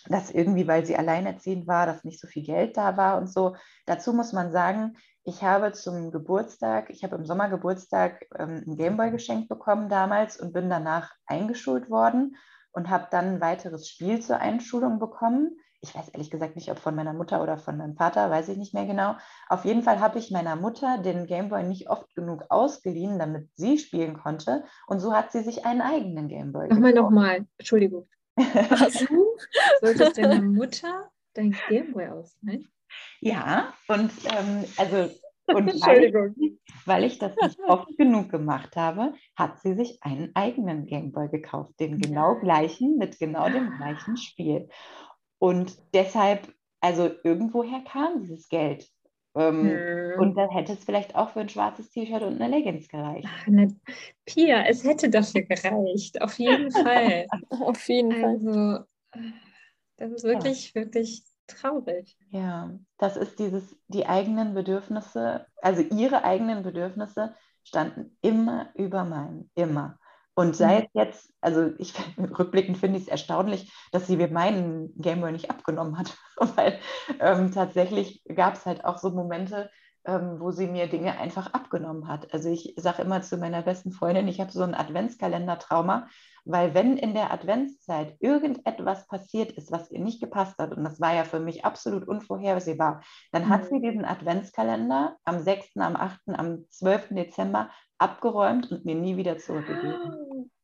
dass 0.07 0.31
irgendwie, 0.31 0.67
weil 0.67 0.85
sie 0.85 0.95
alleinerziehend 0.95 1.67
war, 1.67 1.85
dass 1.85 2.03
nicht 2.03 2.19
so 2.19 2.27
viel 2.27 2.43
Geld 2.43 2.77
da 2.77 2.97
war 2.97 3.17
und 3.17 3.27
so. 3.31 3.55
Dazu 3.85 4.13
muss 4.13 4.33
man 4.33 4.51
sagen, 4.51 4.95
ich 5.23 5.43
habe 5.43 5.73
zum 5.73 6.11
Geburtstag, 6.11 6.89
ich 6.89 7.03
habe 7.03 7.15
im 7.15 7.25
Sommer 7.25 7.49
Geburtstag 7.49 8.25
ähm, 8.37 8.63
einen 8.65 8.77
Gameboy 8.77 9.11
geschenkt 9.11 9.49
bekommen 9.49 9.89
damals 9.89 10.39
und 10.39 10.53
bin 10.53 10.69
danach 10.69 11.11
eingeschult 11.25 11.89
worden 11.89 12.35
und 12.71 12.89
habe 12.89 13.07
dann 13.11 13.35
ein 13.35 13.41
weiteres 13.41 13.87
Spiel 13.87 14.21
zur 14.21 14.39
Einschulung 14.39 14.99
bekommen. 14.99 15.57
Ich 15.81 15.95
weiß 15.95 16.09
ehrlich 16.09 16.29
gesagt 16.29 16.55
nicht, 16.55 16.69
ob 16.71 16.79
von 16.79 16.95
meiner 16.95 17.13
Mutter 17.13 17.41
oder 17.41 17.57
von 17.57 17.77
meinem 17.77 17.95
Vater, 17.95 18.29
weiß 18.29 18.49
ich 18.49 18.57
nicht 18.57 18.73
mehr 18.73 18.85
genau. 18.85 19.15
Auf 19.47 19.63
jeden 19.65 19.81
Fall 19.81 19.99
habe 19.99 20.19
ich 20.19 20.29
meiner 20.29 20.55
Mutter 20.55 20.97
den 20.97 21.25
Gameboy 21.25 21.63
nicht 21.63 21.89
oft 21.89 22.13
genug 22.15 22.43
ausgeliehen, 22.49 23.17
damit 23.17 23.49
sie 23.55 23.77
spielen 23.77 24.17
konnte. 24.17 24.63
Und 24.87 24.99
so 24.99 25.13
hat 25.13 25.31
sie 25.31 25.41
sich 25.41 25.65
einen 25.65 25.81
eigenen 25.81 26.27
Gameboy. 26.27 26.67
Nochmal, 26.69 26.93
nochmal, 26.93 27.45
Entschuldigung. 27.57 28.09
Du 28.39 29.37
solltest 29.81 30.17
deiner 30.17 30.41
Mutter 30.41 31.11
dein 31.33 31.55
Gameboy 31.67 32.07
ausleihen? 32.07 32.71
Ja, 33.21 33.73
und 33.87 34.11
ähm, 34.25 34.65
also 34.77 35.09
und 35.47 35.67
weil 35.85 36.05
ich, 36.05 36.59
weil 36.85 37.03
ich, 37.03 37.19
das 37.19 37.35
nicht 37.41 37.59
oft 37.67 37.97
genug 37.97 38.29
gemacht 38.29 38.75
habe, 38.75 39.13
hat 39.35 39.59
sie 39.59 39.73
sich 39.73 40.01
einen 40.01 40.31
eigenen 40.35 40.85
Gameboy 40.85 41.29
gekauft, 41.29 41.79
den 41.79 41.99
genau 41.99 42.35
gleichen, 42.39 42.97
mit 42.97 43.19
genau 43.19 43.49
dem 43.49 43.75
gleichen 43.77 44.17
Spiel. 44.17 44.69
Und 45.39 45.77
deshalb, 45.93 46.47
also 46.81 47.09
irgendwoher 47.23 47.81
kam 47.81 48.21
dieses 48.21 48.47
Geld. 48.49 48.87
Ähm, 49.35 49.69
hm. 49.69 50.19
Und 50.19 50.35
dann 50.35 50.49
hätte 50.49 50.73
es 50.73 50.83
vielleicht 50.83 51.15
auch 51.15 51.29
für 51.31 51.41
ein 51.41 51.49
schwarzes 51.49 51.89
T-Shirt 51.91 52.23
und 52.23 52.41
eine 52.41 52.55
Leggings 52.55 52.87
gereicht. 52.87 53.27
Ach, 53.29 53.47
ne, 53.47 53.75
Pia, 54.25 54.65
es 54.65 54.83
hätte 54.83 55.09
dafür 55.09 55.43
gereicht, 55.43 56.21
auf 56.21 56.39
jeden 56.39 56.71
Fall. 56.71 57.27
auf 57.49 57.87
jeden 57.87 58.23
also, 58.23 58.51
Fall. 58.51 58.87
Das 59.97 60.11
ist 60.11 60.23
wirklich, 60.23 60.73
ja. 60.73 60.81
wirklich 60.81 61.23
traurig. 61.47 62.17
Ja, 62.29 62.71
das 62.97 63.17
ist 63.17 63.39
dieses, 63.39 63.75
die 63.87 64.05
eigenen 64.05 64.53
Bedürfnisse, 64.53 65.45
also 65.61 65.81
ihre 65.81 66.23
eigenen 66.23 66.63
Bedürfnisse 66.63 67.35
standen 67.63 68.17
immer 68.21 68.71
über 68.75 69.03
meinen, 69.03 69.51
immer. 69.55 69.98
Und 70.39 70.55
sei 70.55 70.79
mhm. 70.79 70.85
es 70.85 70.89
jetzt, 70.93 71.33
also 71.41 71.73
ich 71.79 71.93
rückblickend 72.39 72.77
finde 72.77 72.97
ich 72.97 73.03
es 73.03 73.09
erstaunlich, 73.09 73.73
dass 73.91 74.07
sie 74.07 74.15
mir 74.15 74.29
meinen 74.29 74.93
Gameboy 74.95 75.33
nicht 75.33 75.49
abgenommen 75.49 75.97
hat, 75.97 76.17
weil 76.55 76.79
ähm, 77.19 77.51
tatsächlich 77.51 78.23
gab 78.33 78.53
es 78.53 78.65
halt 78.65 78.85
auch 78.85 78.99
so 78.99 79.09
Momente, 79.09 79.69
ähm, 80.09 80.39
wo 80.39 80.51
sie 80.51 80.67
mir 80.67 80.87
Dinge 80.87 81.17
einfach 81.19 81.53
abgenommen 81.53 82.07
hat. 82.07 82.33
Also 82.33 82.49
ich 82.49 82.73
sage 82.77 83.03
immer 83.03 83.21
zu 83.21 83.37
meiner 83.37 83.61
besten 83.61 83.91
Freundin, 83.91 84.27
ich 84.27 84.39
habe 84.39 84.51
so 84.51 84.63
ein 84.63 84.73
Adventskalender-Trauma, 84.73 86.07
weil 86.45 86.73
wenn 86.73 86.97
in 86.97 87.13
der 87.13 87.31
Adventszeit 87.31 88.15
irgendetwas 88.19 89.05
passiert 89.07 89.51
ist, 89.51 89.71
was 89.71 89.91
ihr 89.91 89.99
nicht 89.99 90.19
gepasst 90.19 90.57
hat, 90.57 90.75
und 90.75 90.83
das 90.83 90.99
war 90.99 91.13
ja 91.13 91.23
für 91.25 91.39
mich 91.39 91.63
absolut 91.63 92.07
unvorhersehbar, 92.07 93.03
dann 93.31 93.45
mhm. 93.45 93.49
hat 93.49 93.65
sie 93.65 93.79
diesen 93.79 94.03
Adventskalender 94.03 95.17
am 95.25 95.39
6., 95.39 95.77
am 95.77 95.95
8., 95.95 96.19
am 96.29 96.65
12. 96.69 97.09
Dezember 97.11 97.69
abgeräumt 97.99 98.71
und 98.71 98.85
mir 98.85 98.95
nie 98.95 99.17
wieder 99.17 99.37
zurückgegeben. 99.37 100.51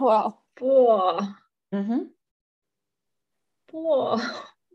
Wow. 0.00 0.34
Boah. 0.56 1.36
Mhm. 1.70 2.12
Boah, 3.68 4.20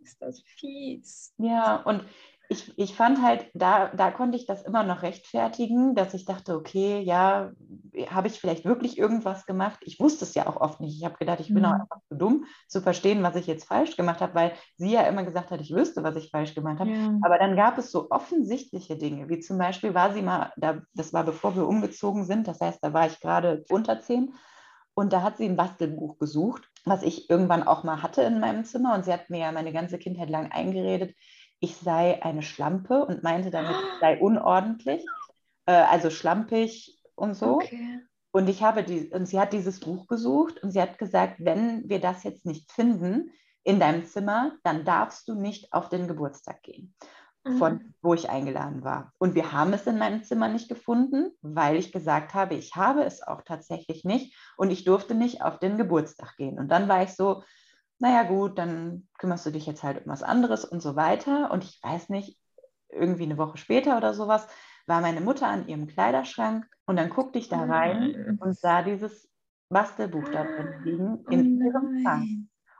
ist 0.01 0.21
das 0.21 0.41
fies. 0.41 1.33
Ja, 1.37 1.75
und 1.81 2.05
ich, 2.51 2.77
ich 2.77 2.95
fand 2.95 3.21
halt, 3.21 3.49
da, 3.53 3.87
da 3.95 4.11
konnte 4.11 4.37
ich 4.37 4.45
das 4.45 4.63
immer 4.63 4.83
noch 4.83 5.03
rechtfertigen, 5.03 5.95
dass 5.95 6.13
ich 6.13 6.25
dachte, 6.25 6.53
okay, 6.57 6.99
ja, 6.99 7.51
habe 8.07 8.27
ich 8.27 8.41
vielleicht 8.41 8.65
wirklich 8.65 8.97
irgendwas 8.97 9.45
gemacht? 9.45 9.79
Ich 9.85 10.01
wusste 10.01 10.25
es 10.25 10.33
ja 10.33 10.47
auch 10.47 10.57
oft 10.57 10.81
nicht. 10.81 10.97
Ich 10.97 11.05
habe 11.05 11.15
gedacht, 11.17 11.39
ich 11.39 11.47
bin 11.47 11.59
mhm. 11.59 11.65
auch 11.65 11.79
einfach 11.79 12.01
zu 12.09 12.15
dumm 12.17 12.43
zu 12.67 12.81
verstehen, 12.81 13.23
was 13.23 13.37
ich 13.37 13.47
jetzt 13.47 13.63
falsch 13.63 13.95
gemacht 13.95 14.19
habe, 14.19 14.35
weil 14.35 14.51
sie 14.75 14.91
ja 14.91 15.03
immer 15.03 15.23
gesagt 15.23 15.49
hat, 15.49 15.61
ich 15.61 15.73
wüsste, 15.73 16.03
was 16.03 16.17
ich 16.17 16.29
falsch 16.29 16.53
gemacht 16.53 16.81
habe. 16.81 16.91
Ja. 16.91 17.17
Aber 17.21 17.37
dann 17.37 17.55
gab 17.55 17.77
es 17.77 17.89
so 17.89 18.11
offensichtliche 18.11 18.97
Dinge, 18.97 19.29
wie 19.29 19.39
zum 19.39 19.57
Beispiel 19.57 19.93
war 19.93 20.11
sie 20.13 20.21
mal, 20.21 20.51
da, 20.57 20.81
das 20.93 21.13
war 21.13 21.23
bevor 21.23 21.55
wir 21.55 21.65
umgezogen 21.65 22.25
sind, 22.25 22.49
das 22.49 22.59
heißt, 22.59 22.83
da 22.83 22.91
war 22.91 23.07
ich 23.07 23.21
gerade 23.21 23.63
unter 23.69 24.01
zehn. 24.01 24.33
Und 24.93 25.13
da 25.13 25.21
hat 25.23 25.37
sie 25.37 25.45
ein 25.45 25.55
Bastelbuch 25.55 26.17
gesucht, 26.17 26.69
was 26.83 27.01
ich 27.01 27.29
irgendwann 27.29 27.63
auch 27.63 27.85
mal 27.85 28.03
hatte 28.03 28.23
in 28.23 28.41
meinem 28.41 28.65
Zimmer. 28.65 28.93
Und 28.93 29.05
sie 29.05 29.13
hat 29.13 29.29
mir 29.29 29.39
ja 29.39 29.51
meine 29.53 29.71
ganze 29.71 29.97
Kindheit 29.97 30.29
lang 30.29 30.51
eingeredet, 30.51 31.15
ich 31.61 31.77
sei 31.77 32.21
eine 32.23 32.41
Schlampe 32.41 33.05
und 33.05 33.23
meinte 33.23 33.51
damit, 33.51 33.71
ich 33.71 33.99
sei 34.01 34.17
unordentlich, 34.19 35.05
äh, 35.67 35.71
also 35.71 36.09
schlampig 36.09 36.99
und 37.15 37.35
so. 37.35 37.55
Okay. 37.55 37.99
Und 38.31 38.49
ich 38.49 38.63
habe 38.63 38.83
die, 38.83 39.09
und 39.09 39.27
sie 39.27 39.39
hat 39.39 39.53
dieses 39.53 39.79
Buch 39.79 40.07
gesucht 40.07 40.61
und 40.63 40.71
sie 40.71 40.81
hat 40.81 40.97
gesagt, 40.97 41.35
wenn 41.39 41.87
wir 41.87 41.99
das 41.99 42.23
jetzt 42.23 42.45
nicht 42.45 42.71
finden 42.71 43.31
in 43.63 43.79
deinem 43.79 44.05
Zimmer, 44.05 44.53
dann 44.63 44.85
darfst 44.85 45.27
du 45.27 45.35
nicht 45.35 45.71
auf 45.73 45.89
den 45.89 46.07
Geburtstag 46.07 46.63
gehen, 46.63 46.95
von 47.57 47.73
mhm. 47.73 47.93
wo 48.01 48.13
ich 48.13 48.29
eingeladen 48.29 48.83
war. 48.83 49.11
Und 49.19 49.35
wir 49.35 49.51
haben 49.51 49.73
es 49.73 49.85
in 49.85 49.97
meinem 49.97 50.23
Zimmer 50.23 50.47
nicht 50.47 50.69
gefunden, 50.69 51.31
weil 51.41 51.75
ich 51.75 51.91
gesagt 51.91 52.33
habe, 52.33 52.55
ich 52.55 52.75
habe 52.75 53.03
es 53.03 53.21
auch 53.21 53.41
tatsächlich 53.41 54.05
nicht 54.05 54.35
und 54.57 54.71
ich 54.71 54.85
durfte 54.85 55.13
nicht 55.13 55.43
auf 55.43 55.59
den 55.59 55.77
Geburtstag 55.77 56.37
gehen. 56.37 56.57
Und 56.57 56.69
dann 56.69 56.87
war 56.87 57.03
ich 57.03 57.09
so, 57.09 57.43
naja 58.01 58.23
gut, 58.23 58.57
dann 58.57 59.07
kümmerst 59.19 59.45
du 59.45 59.51
dich 59.51 59.67
jetzt 59.67 59.83
halt 59.83 60.05
um 60.05 60.11
was 60.11 60.23
anderes 60.23 60.65
und 60.65 60.81
so 60.81 60.95
weiter. 60.95 61.51
Und 61.51 61.63
ich 61.63 61.79
weiß 61.83 62.09
nicht, 62.09 62.37
irgendwie 62.89 63.23
eine 63.23 63.37
Woche 63.37 63.57
später 63.57 63.95
oder 63.95 64.15
sowas, 64.15 64.47
war 64.87 65.01
meine 65.01 65.21
Mutter 65.21 65.47
an 65.47 65.67
ihrem 65.67 65.87
Kleiderschrank 65.87 66.65
und 66.85 66.95
dann 66.95 67.11
guckte 67.11 67.37
ich 67.37 67.47
da 67.47 67.63
rein 67.63 68.39
und 68.41 68.57
sah 68.57 68.81
dieses 68.81 69.29
Bastelbuch 69.69 70.27
da 70.29 70.43
drin 70.43 70.73
liegen 70.83 71.25
in 71.29 71.61
oh 71.61 71.65
ihrem 71.65 72.01
Schrank. 72.01 72.29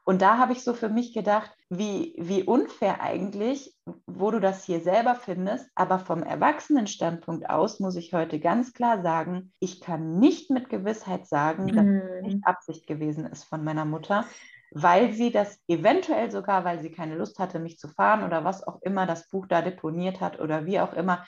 Und 0.04 0.24
da 0.24 0.40
habe 0.40 0.54
ich 0.54 0.64
so 0.64 0.74
für 0.74 0.90
mich 0.90 1.14
gedacht, 1.14 1.56
wie, 1.70 2.16
wie 2.18 2.42
unfair 2.42 3.02
eigentlich, 3.02 3.78
wo 4.08 4.32
du 4.32 4.40
das 4.40 4.64
hier 4.64 4.82
selber 4.82 5.14
findest. 5.14 5.70
Aber 5.76 6.00
vom 6.00 6.24
Erwachsenenstandpunkt 6.24 7.48
aus 7.48 7.80
muss 7.80 7.96
ich 7.96 8.12
heute 8.12 8.40
ganz 8.40 8.74
klar 8.74 9.04
sagen, 9.04 9.54
ich 9.60 9.80
kann 9.80 10.18
nicht 10.18 10.50
mit 10.50 10.70
Gewissheit 10.70 11.28
sagen, 11.28 11.68
dass 11.68 11.86
mm. 11.86 11.98
es 11.98 12.22
nicht 12.24 12.48
Absicht 12.48 12.88
gewesen 12.88 13.28
ist 13.28 13.44
von 13.44 13.64
meiner 13.64 13.86
Mutter, 13.86 14.26
weil 14.72 15.14
sie 15.14 15.32
das 15.32 15.60
eventuell 15.68 16.32
sogar, 16.32 16.64
weil 16.64 16.80
sie 16.80 16.92
keine 16.92 17.16
Lust 17.16 17.40
hatte, 17.40 17.60
mich 17.60 17.78
zu 17.78 17.90
fahren 17.90 18.24
oder 18.24 18.44
was 18.44 18.66
auch 18.66 18.82
immer 18.82 19.06
das 19.06 19.30
Buch 19.30 19.46
da 19.48 19.62
deponiert 19.62 20.22
hat 20.22 20.40
oder 20.40 20.66
wie 20.66 20.80
auch 20.80 20.94
immer. 20.94 21.26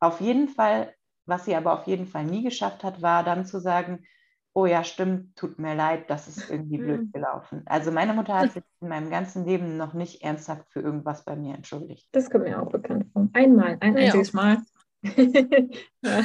Auf 0.00 0.20
jeden 0.20 0.48
Fall, 0.48 0.94
was 1.26 1.44
sie 1.44 1.54
aber 1.54 1.74
auf 1.74 1.86
jeden 1.86 2.06
Fall 2.06 2.24
nie 2.24 2.42
geschafft 2.42 2.84
hat, 2.84 3.02
war 3.02 3.22
dann 3.22 3.44
zu 3.44 3.60
sagen, 3.60 4.06
oh 4.54 4.64
ja, 4.64 4.82
stimmt, 4.84 5.36
tut 5.36 5.58
mir 5.58 5.74
leid, 5.74 6.08
das 6.08 6.28
ist 6.28 6.50
irgendwie 6.50 6.78
blöd 6.78 7.02
mhm. 7.02 7.12
gelaufen. 7.12 7.62
Also 7.66 7.92
meine 7.92 8.14
Mutter 8.14 8.38
hat 8.38 8.52
sich 8.52 8.62
in 8.80 8.88
meinem 8.88 9.10
ganzen 9.10 9.44
Leben 9.44 9.76
noch 9.76 9.92
nicht 9.92 10.22
ernsthaft 10.22 10.70
für 10.70 10.80
irgendwas 10.80 11.26
bei 11.26 11.36
mir 11.36 11.54
entschuldigt. 11.54 12.08
Das 12.12 12.30
kommt 12.30 12.44
mir 12.44 12.62
auch 12.62 12.70
bekannt 12.70 13.06
vor. 13.12 13.28
Einmal, 13.34 13.76
ein 13.80 13.98
ja. 13.98 14.04
einziges 14.04 14.32
Mal. 14.32 14.62
ja. 16.02 16.24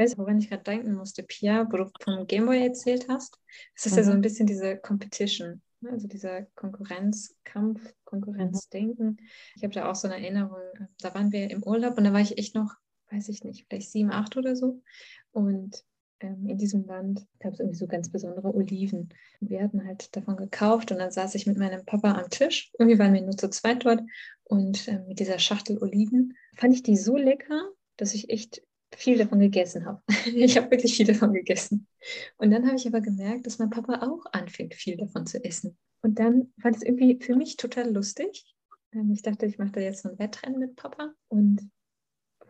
Weißt 0.00 0.14
du, 0.14 0.18
woran 0.22 0.38
ich 0.38 0.48
gerade 0.48 0.62
denken 0.62 0.94
musste, 0.94 1.22
Pia, 1.22 1.70
wo 1.70 1.76
du 1.76 1.90
vom 2.00 2.26
Gameboy 2.26 2.58
erzählt 2.64 3.06
hast? 3.10 3.36
Das 3.74 3.84
ist 3.84 3.92
mhm. 3.92 3.98
ja 3.98 4.04
so 4.04 4.10
ein 4.12 4.16
mhm. 4.16 4.22
bisschen 4.22 4.46
diese 4.46 4.78
Competition. 4.78 5.60
Ne? 5.82 5.90
Also 5.90 6.08
dieser 6.08 6.46
Konkurrenzkampf, 6.54 7.82
Konkurrenzdenken. 8.04 9.18
Ich 9.56 9.62
habe 9.62 9.74
da 9.74 9.90
auch 9.90 9.94
so 9.94 10.08
eine 10.08 10.16
Erinnerung, 10.16 10.56
da 11.00 11.14
waren 11.14 11.32
wir 11.32 11.50
im 11.50 11.62
Urlaub 11.62 11.98
und 11.98 12.04
da 12.04 12.14
war 12.14 12.20
ich 12.22 12.38
echt 12.38 12.54
noch, 12.54 12.72
weiß 13.10 13.28
ich 13.28 13.44
nicht, 13.44 13.66
vielleicht 13.68 13.90
sieben, 13.90 14.10
acht 14.10 14.38
oder 14.38 14.56
so. 14.56 14.80
Und 15.32 15.84
ähm, 16.20 16.48
in 16.48 16.56
diesem 16.56 16.86
Land 16.86 17.26
gab 17.38 17.52
es 17.52 17.60
irgendwie 17.60 17.76
so 17.76 17.86
ganz 17.86 18.10
besondere 18.10 18.54
Oliven. 18.54 19.10
Und 19.42 19.50
wir 19.50 19.62
hatten 19.62 19.86
halt 19.86 20.16
davon 20.16 20.38
gekauft 20.38 20.92
und 20.92 20.98
dann 20.98 21.10
saß 21.10 21.34
ich 21.34 21.46
mit 21.46 21.58
meinem 21.58 21.84
Papa 21.84 22.12
am 22.12 22.30
Tisch. 22.30 22.72
Irgendwie 22.78 22.98
waren 22.98 23.12
wir 23.12 23.20
nur 23.20 23.36
zu 23.36 23.50
zweit 23.50 23.84
dort 23.84 24.00
und 24.44 24.88
äh, 24.88 25.00
mit 25.06 25.20
dieser 25.20 25.38
Schachtel 25.38 25.76
Oliven 25.76 26.38
fand 26.56 26.72
ich 26.72 26.82
die 26.82 26.96
so 26.96 27.18
lecker, 27.18 27.68
dass 27.98 28.14
ich 28.14 28.30
echt 28.30 28.62
viel 29.00 29.18
davon 29.18 29.40
gegessen 29.40 29.86
habe. 29.86 30.02
Ich 30.26 30.56
habe 30.56 30.70
wirklich 30.70 30.96
viel 30.96 31.06
davon 31.06 31.32
gegessen. 31.32 31.86
Und 32.36 32.50
dann 32.50 32.66
habe 32.66 32.76
ich 32.76 32.86
aber 32.86 33.00
gemerkt, 33.00 33.46
dass 33.46 33.58
mein 33.58 33.70
Papa 33.70 34.06
auch 34.06 34.24
anfängt, 34.32 34.74
viel 34.74 34.96
davon 34.96 35.26
zu 35.26 35.42
essen. 35.42 35.76
Und 36.02 36.18
dann 36.18 36.52
war 36.58 36.70
das 36.70 36.82
irgendwie 36.82 37.18
für 37.20 37.34
mich 37.34 37.56
total 37.56 37.92
lustig. 37.92 38.44
Ähm, 38.92 39.10
ich 39.12 39.22
dachte, 39.22 39.46
ich 39.46 39.58
mache 39.58 39.72
da 39.72 39.80
jetzt 39.80 40.02
so 40.02 40.10
ein 40.10 40.18
Wettrennen 40.18 40.60
mit 40.60 40.76
Papa. 40.76 41.12
Und 41.28 41.70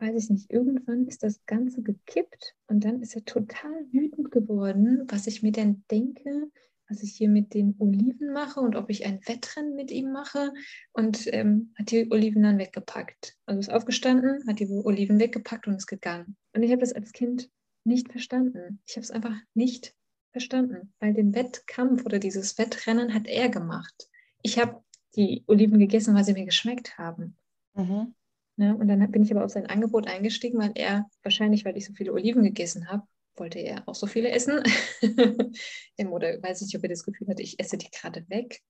weiß 0.00 0.24
ich 0.24 0.30
nicht, 0.30 0.50
irgendwann 0.50 1.06
ist 1.06 1.22
das 1.22 1.44
Ganze 1.46 1.82
gekippt 1.82 2.54
und 2.68 2.84
dann 2.84 3.02
ist 3.02 3.14
er 3.14 3.24
total 3.24 3.86
wütend 3.92 4.30
geworden, 4.30 5.06
was 5.08 5.26
ich 5.26 5.42
mir 5.42 5.52
denn 5.52 5.84
denke, 5.90 6.50
was 6.90 7.02
ich 7.02 7.12
hier 7.12 7.28
mit 7.28 7.54
den 7.54 7.76
Oliven 7.78 8.32
mache 8.32 8.60
und 8.60 8.74
ob 8.74 8.90
ich 8.90 9.06
ein 9.06 9.20
Wettrennen 9.26 9.76
mit 9.76 9.90
ihm 9.90 10.12
mache 10.12 10.52
und 10.92 11.32
ähm, 11.32 11.72
hat 11.78 11.90
die 11.92 12.10
Oliven 12.10 12.42
dann 12.42 12.58
weggepackt. 12.58 13.36
Also 13.46 13.60
ist 13.60 13.72
aufgestanden, 13.72 14.46
hat 14.48 14.58
die 14.58 14.68
Oliven 14.68 15.20
weggepackt 15.20 15.66
und 15.68 15.76
ist 15.76 15.86
gegangen. 15.86 16.36
Und 16.52 16.62
ich 16.62 16.70
habe 16.70 16.80
das 16.80 16.92
als 16.92 17.12
Kind 17.12 17.48
nicht 17.84 18.10
verstanden. 18.10 18.80
Ich 18.86 18.96
habe 18.96 19.04
es 19.04 19.10
einfach 19.10 19.34
nicht 19.54 19.94
verstanden, 20.32 20.92
weil 20.98 21.14
den 21.14 21.34
Wettkampf 21.34 22.04
oder 22.04 22.18
dieses 22.18 22.58
Wettrennen 22.58 23.14
hat 23.14 23.26
er 23.26 23.48
gemacht. 23.48 24.08
Ich 24.42 24.58
habe 24.58 24.82
die 25.16 25.44
Oliven 25.46 25.78
gegessen, 25.78 26.14
weil 26.14 26.24
sie 26.24 26.34
mir 26.34 26.44
geschmeckt 26.44 26.98
haben. 26.98 27.36
Mhm. 27.74 28.14
Ja, 28.56 28.72
ne, 28.72 28.76
und 28.76 28.88
dann 28.88 29.10
bin 29.10 29.22
ich 29.22 29.30
aber 29.30 29.44
auf 29.44 29.50
sein 29.50 29.66
Angebot 29.66 30.06
eingestiegen, 30.06 30.58
weil 30.58 30.72
er, 30.74 31.08
wahrscheinlich 31.22 31.64
weil 31.64 31.76
ich 31.76 31.86
so 31.86 31.94
viele 31.94 32.12
Oliven 32.12 32.42
gegessen 32.42 32.88
habe, 32.88 33.06
wollte 33.40 33.58
er 33.58 33.82
auch 33.88 33.94
so 33.94 34.06
viele 34.06 34.30
essen. 34.30 34.62
Oder 35.98 36.40
weiß 36.42 36.60
nicht, 36.62 36.76
ob 36.76 36.82
er 36.84 36.90
das 36.90 37.04
Gefühl 37.04 37.28
hatte, 37.28 37.42
ich 37.42 37.58
esse 37.58 37.76
die 37.76 37.90
gerade 37.90 38.24
weg. 38.28 38.60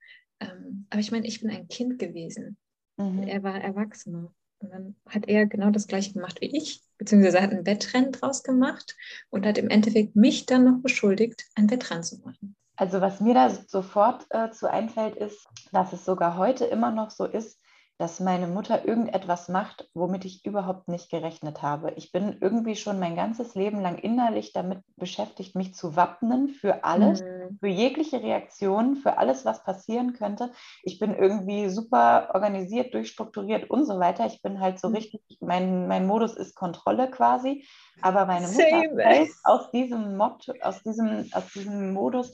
Ähm, 0.41 0.87
aber 0.89 1.01
ich 1.01 1.13
meine, 1.13 1.27
ich 1.27 1.41
bin 1.41 1.51
ein 1.51 1.69
Kind 1.69 1.99
gewesen. 1.99 2.57
Mhm. 2.97 3.25
Er 3.25 3.43
war 3.43 3.61
Erwachsener. 3.61 4.33
Und 4.61 4.71
dann 4.73 4.97
hat 5.07 5.29
er 5.29 5.47
genau 5.47 5.71
das 5.71 5.87
gleiche 5.87 6.13
gemacht 6.13 6.41
wie 6.41 6.57
ich, 6.57 6.83
beziehungsweise 6.99 7.41
hat 7.41 7.51
ein 7.51 7.67
Wettrennen 7.67 8.13
draus 8.13 8.43
gemacht 8.43 8.95
und 9.31 9.47
hat 9.47 9.59
im 9.59 9.71
Endeffekt 9.71 10.17
mich 10.17 10.47
dann 10.47 10.65
noch 10.65 10.83
beschuldigt, 10.83 11.47
ein 11.55 11.71
Wettrennen 11.71 12.03
zu 12.03 12.19
machen. 12.19 12.57
Also 12.77 13.01
was 13.01 13.21
mir 13.21 13.35
da 13.35 13.51
sofort 13.51 14.27
äh, 14.31 14.51
zu 14.51 14.71
einfällt, 14.71 15.17
ist, 15.17 15.47
dass 15.73 15.93
es 15.93 16.05
sogar 16.05 16.37
heute 16.37 16.65
immer 16.67 16.91
noch 16.91 17.11
so 17.11 17.25
ist, 17.25 17.60
dass 18.01 18.19
meine 18.19 18.47
Mutter 18.47 18.87
irgendetwas 18.87 19.51
macht, 19.51 19.91
womit 19.93 20.25
ich 20.25 20.47
überhaupt 20.47 20.89
nicht 20.89 21.11
gerechnet 21.11 21.61
habe. 21.61 21.93
Ich 21.97 22.13
bin 22.13 22.39
irgendwie 22.41 22.75
schon 22.75 22.99
mein 22.99 23.15
ganzes 23.15 23.55
Leben 23.55 23.79
lang 23.83 23.99
innerlich 23.99 24.55
damit 24.55 24.79
beschäftigt, 24.97 25.55
mich 25.55 25.75
zu 25.75 25.97
wappnen 25.97 26.49
für 26.49 26.83
alles, 26.83 27.21
mhm. 27.21 27.59
für 27.61 27.69
jegliche 27.69 28.23
Reaktion, 28.23 28.97
für 28.97 29.19
alles, 29.19 29.45
was 29.45 29.63
passieren 29.65 30.15
könnte. 30.15 30.51
Ich 30.83 30.99
bin 30.99 31.15
irgendwie 31.15 31.69
super 31.69 32.31
organisiert, 32.33 32.95
durchstrukturiert 32.95 33.69
und 33.69 33.85
so 33.85 33.99
weiter. 34.01 34.25
Ich 34.25 34.41
bin 34.41 34.61
halt 34.61 34.81
so 34.81 34.89
mhm. 34.89 34.95
richtig, 34.95 35.21
mein, 35.41 35.87
mein 35.87 36.07
Modus 36.07 36.35
ist 36.35 36.55
Kontrolle 36.55 37.11
quasi. 37.11 37.67
Aber 38.01 38.25
meine 38.25 38.49
Mutter 38.49 38.83
fällt 38.97 39.31
aus 39.45 39.71
diesem 39.73 40.17
Mod, 40.17 40.47
aus 40.63 40.83
diesem, 40.83 41.29
aus 41.33 41.53
diesem 41.53 41.93
Modus 41.93 42.33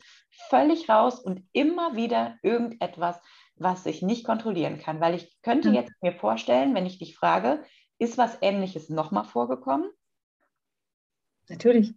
völlig 0.48 0.88
raus 0.88 1.18
und 1.18 1.42
immer 1.52 1.96
wieder 1.96 2.36
irgendetwas 2.42 3.18
was 3.56 3.86
ich 3.86 4.02
nicht 4.02 4.24
kontrollieren 4.24 4.78
kann. 4.78 5.00
Weil 5.00 5.14
ich 5.14 5.36
könnte 5.42 5.68
hm. 5.68 5.74
jetzt 5.74 5.92
mir 6.02 6.12
vorstellen, 6.12 6.74
wenn 6.74 6.86
ich 6.86 6.98
dich 6.98 7.16
frage, 7.16 7.62
ist 7.98 8.18
was 8.18 8.38
Ähnliches 8.42 8.88
nochmal 8.88 9.24
vorgekommen? 9.24 9.90
Natürlich. 11.48 11.94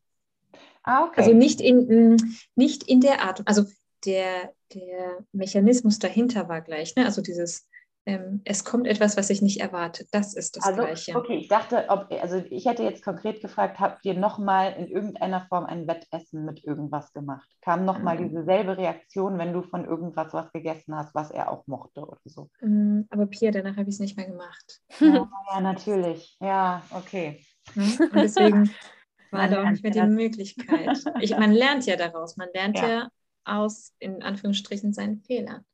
Ah, 0.84 1.06
okay. 1.06 1.22
Also 1.22 1.34
nicht 1.34 1.62
in, 1.62 2.18
nicht 2.56 2.84
in 2.84 3.02
der 3.02 3.22
Art, 3.22 3.42
also 3.46 3.66
der, 4.06 4.54
der 4.74 5.26
Mechanismus 5.34 6.00
dahinter 6.00 6.48
war 6.48 6.62
gleich, 6.62 6.96
ne? 6.96 7.06
also 7.06 7.22
dieses 7.22 7.68
ähm, 8.06 8.42
es 8.46 8.64
kommt 8.64 8.88
etwas, 8.88 9.18
was 9.18 9.30
ich 9.30 9.42
nicht 9.42 9.60
erwarte. 9.60 10.06
Das 10.12 10.34
ist 10.34 10.56
das 10.56 10.66
also, 10.66 10.82
Gleiche. 10.82 11.16
Okay, 11.16 11.36
ich 11.36 11.48
dachte, 11.48 11.86
ob, 11.90 12.12
also 12.12 12.38
ich 12.50 12.66
hätte 12.66 12.84
jetzt 12.84 13.04
konkret 13.04 13.42
gefragt, 13.42 13.80
habt 13.80 14.06
ihr 14.06 14.14
nochmal 14.14 14.74
in 14.74 14.88
irgendeiner 14.88 15.42
Form 15.48 15.66
ein 15.66 15.88
Wettessen 15.88 16.46
mit 16.46 16.64
irgendwas 16.64 17.14
gemacht? 17.14 17.48
Kam 17.62 17.86
nochmal 17.86 18.20
mhm. 18.20 18.30
dieselbe 18.30 18.78
Reaktion, 18.78 19.38
wenn 19.38 19.54
du 19.54 19.62
von 19.62 19.86
irgendwas 19.86 20.34
was 20.34 20.52
gegessen 20.52 20.96
hast, 20.96 21.14
was 21.14 21.30
er 21.30 21.52
auch 21.52 21.68
mochte 21.68 22.02
oder 22.02 22.20
so? 22.26 22.50
Mhm, 22.62 23.06
aber 23.10 23.28
Pia, 23.28 23.52
danach 23.52 23.78
habe 23.78 23.90
ich 23.90 23.96
es 23.96 24.00
nicht 24.00 24.18
mehr 24.18 24.28
gemacht. 24.28 24.82
Ja, 25.00 25.30
ja, 25.52 25.62
natürlich. 25.62 26.38
Ja, 26.40 26.84
okay. 26.92 27.44
Mhm. 27.74 27.98
Und 28.00 28.16
deswegen 28.16 28.70
war 29.32 29.48
da 29.48 29.64
auch 29.64 29.70
nicht 29.70 29.84
mehr 29.84 29.92
die 29.92 30.02
Möglichkeit. 30.02 31.04
Ich, 31.20 31.32
man 31.32 31.52
lernt 31.52 31.86
ja 31.86 31.96
daraus. 31.96 32.38
Man 32.38 32.50
lernt 32.54 32.78
ja, 32.78 32.88
ja 32.88 33.10
aus, 33.44 33.94
in 34.00 34.22
Anführungsstrichen, 34.22 34.94
seinen 34.94 35.22
Fehlern. 35.22 35.66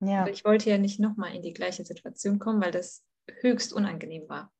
Ja. 0.00 0.26
ich 0.26 0.44
wollte 0.44 0.70
ja 0.70 0.78
nicht 0.78 0.98
nochmal 0.98 1.34
in 1.34 1.42
die 1.42 1.52
gleiche 1.52 1.84
Situation 1.84 2.38
kommen, 2.38 2.62
weil 2.62 2.72
das 2.72 3.04
höchst 3.40 3.72
unangenehm 3.72 4.28
war. 4.28 4.52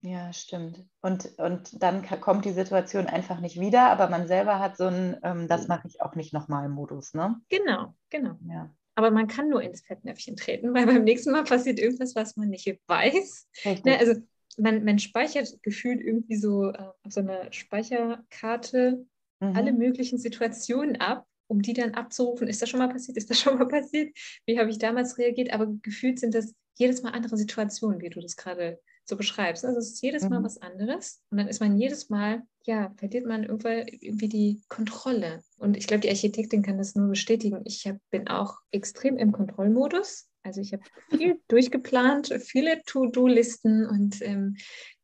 Ja, 0.00 0.32
stimmt. 0.32 0.84
Und, 1.00 1.38
und 1.38 1.82
dann 1.82 2.06
kommt 2.20 2.44
die 2.44 2.52
Situation 2.52 3.06
einfach 3.06 3.40
nicht 3.40 3.58
wieder, 3.58 3.90
aber 3.90 4.08
man 4.08 4.28
selber 4.28 4.60
hat 4.60 4.76
so 4.76 4.86
ein, 4.86 5.16
ähm, 5.24 5.48
das 5.48 5.66
mache 5.66 5.88
ich 5.88 6.00
auch 6.00 6.14
nicht 6.14 6.32
nochmal 6.32 6.68
Modus, 6.68 7.14
ne? 7.14 7.40
Genau, 7.48 7.94
genau. 8.08 8.38
Ja. 8.48 8.70
Aber 8.94 9.10
man 9.10 9.26
kann 9.26 9.48
nur 9.48 9.62
ins 9.62 9.82
Fettnäpfchen 9.82 10.36
treten, 10.36 10.72
weil 10.74 10.86
beim 10.86 11.04
nächsten 11.04 11.32
Mal 11.32 11.44
passiert 11.44 11.78
irgendwas, 11.78 12.14
was 12.14 12.36
man 12.36 12.48
nicht 12.48 12.66
weiß. 12.86 13.48
Ne, 13.84 13.98
also 13.98 14.14
man, 14.56 14.84
man 14.84 14.98
speichert 14.98 15.62
gefühlt 15.62 16.00
irgendwie 16.00 16.36
so 16.36 16.70
äh, 16.70 16.78
auf 16.78 17.12
so 17.12 17.20
einer 17.20 17.52
Speicherkarte 17.52 19.04
mhm. 19.40 19.56
alle 19.56 19.72
möglichen 19.72 20.18
Situationen 20.18 21.00
ab 21.00 21.26
um 21.48 21.62
die 21.62 21.72
dann 21.72 21.94
abzurufen, 21.94 22.46
ist 22.46 22.62
das 22.62 22.68
schon 22.68 22.78
mal 22.78 22.88
passiert, 22.88 23.16
ist 23.16 23.30
das 23.30 23.40
schon 23.40 23.58
mal 23.58 23.68
passiert, 23.68 24.16
wie 24.46 24.58
habe 24.58 24.70
ich 24.70 24.78
damals 24.78 25.18
reagiert, 25.18 25.52
aber 25.52 25.66
gefühlt 25.82 26.20
sind 26.20 26.34
das 26.34 26.54
jedes 26.76 27.02
Mal 27.02 27.10
andere 27.10 27.36
Situationen, 27.36 28.00
wie 28.00 28.10
du 28.10 28.20
das 28.20 28.36
gerade 28.36 28.78
so 29.04 29.16
beschreibst. 29.16 29.64
Also 29.64 29.78
es 29.78 29.92
ist 29.92 30.02
jedes 30.02 30.28
Mal 30.28 30.40
mhm. 30.40 30.44
was 30.44 30.60
anderes 30.62 31.22
und 31.30 31.38
dann 31.38 31.48
ist 31.48 31.60
man 31.60 31.76
jedes 31.78 32.10
Mal, 32.10 32.42
ja, 32.64 32.92
verliert 32.96 33.26
man 33.26 33.42
irgendwie 33.42 34.28
die 34.28 34.62
Kontrolle. 34.68 35.42
Und 35.56 35.76
ich 35.76 35.86
glaube, 35.86 36.02
die 36.02 36.10
Architektin 36.10 36.62
kann 36.62 36.78
das 36.78 36.94
nur 36.94 37.08
bestätigen. 37.08 37.62
Ich 37.64 37.86
hab, 37.86 37.96
bin 38.10 38.28
auch 38.28 38.58
extrem 38.70 39.16
im 39.16 39.32
Kontrollmodus. 39.32 40.28
Also 40.42 40.60
ich 40.60 40.72
habe 40.72 40.82
viel 41.10 41.40
durchgeplant, 41.48 42.32
viele 42.44 42.82
To-Do-Listen 42.84 43.86
und 43.86 44.20
ähm, 44.22 44.56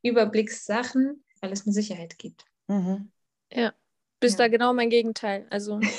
Überblickssachen, 0.02 1.24
weil 1.40 1.52
es 1.52 1.66
mir 1.66 1.72
Sicherheit 1.72 2.18
gibt. 2.18 2.44
Mhm. 2.68 3.10
Ja, 3.50 3.72
bist 4.24 4.38
ja. 4.38 4.46
da 4.46 4.48
genau 4.48 4.72
mein 4.72 4.90
Gegenteil. 4.90 5.46
Also. 5.50 5.78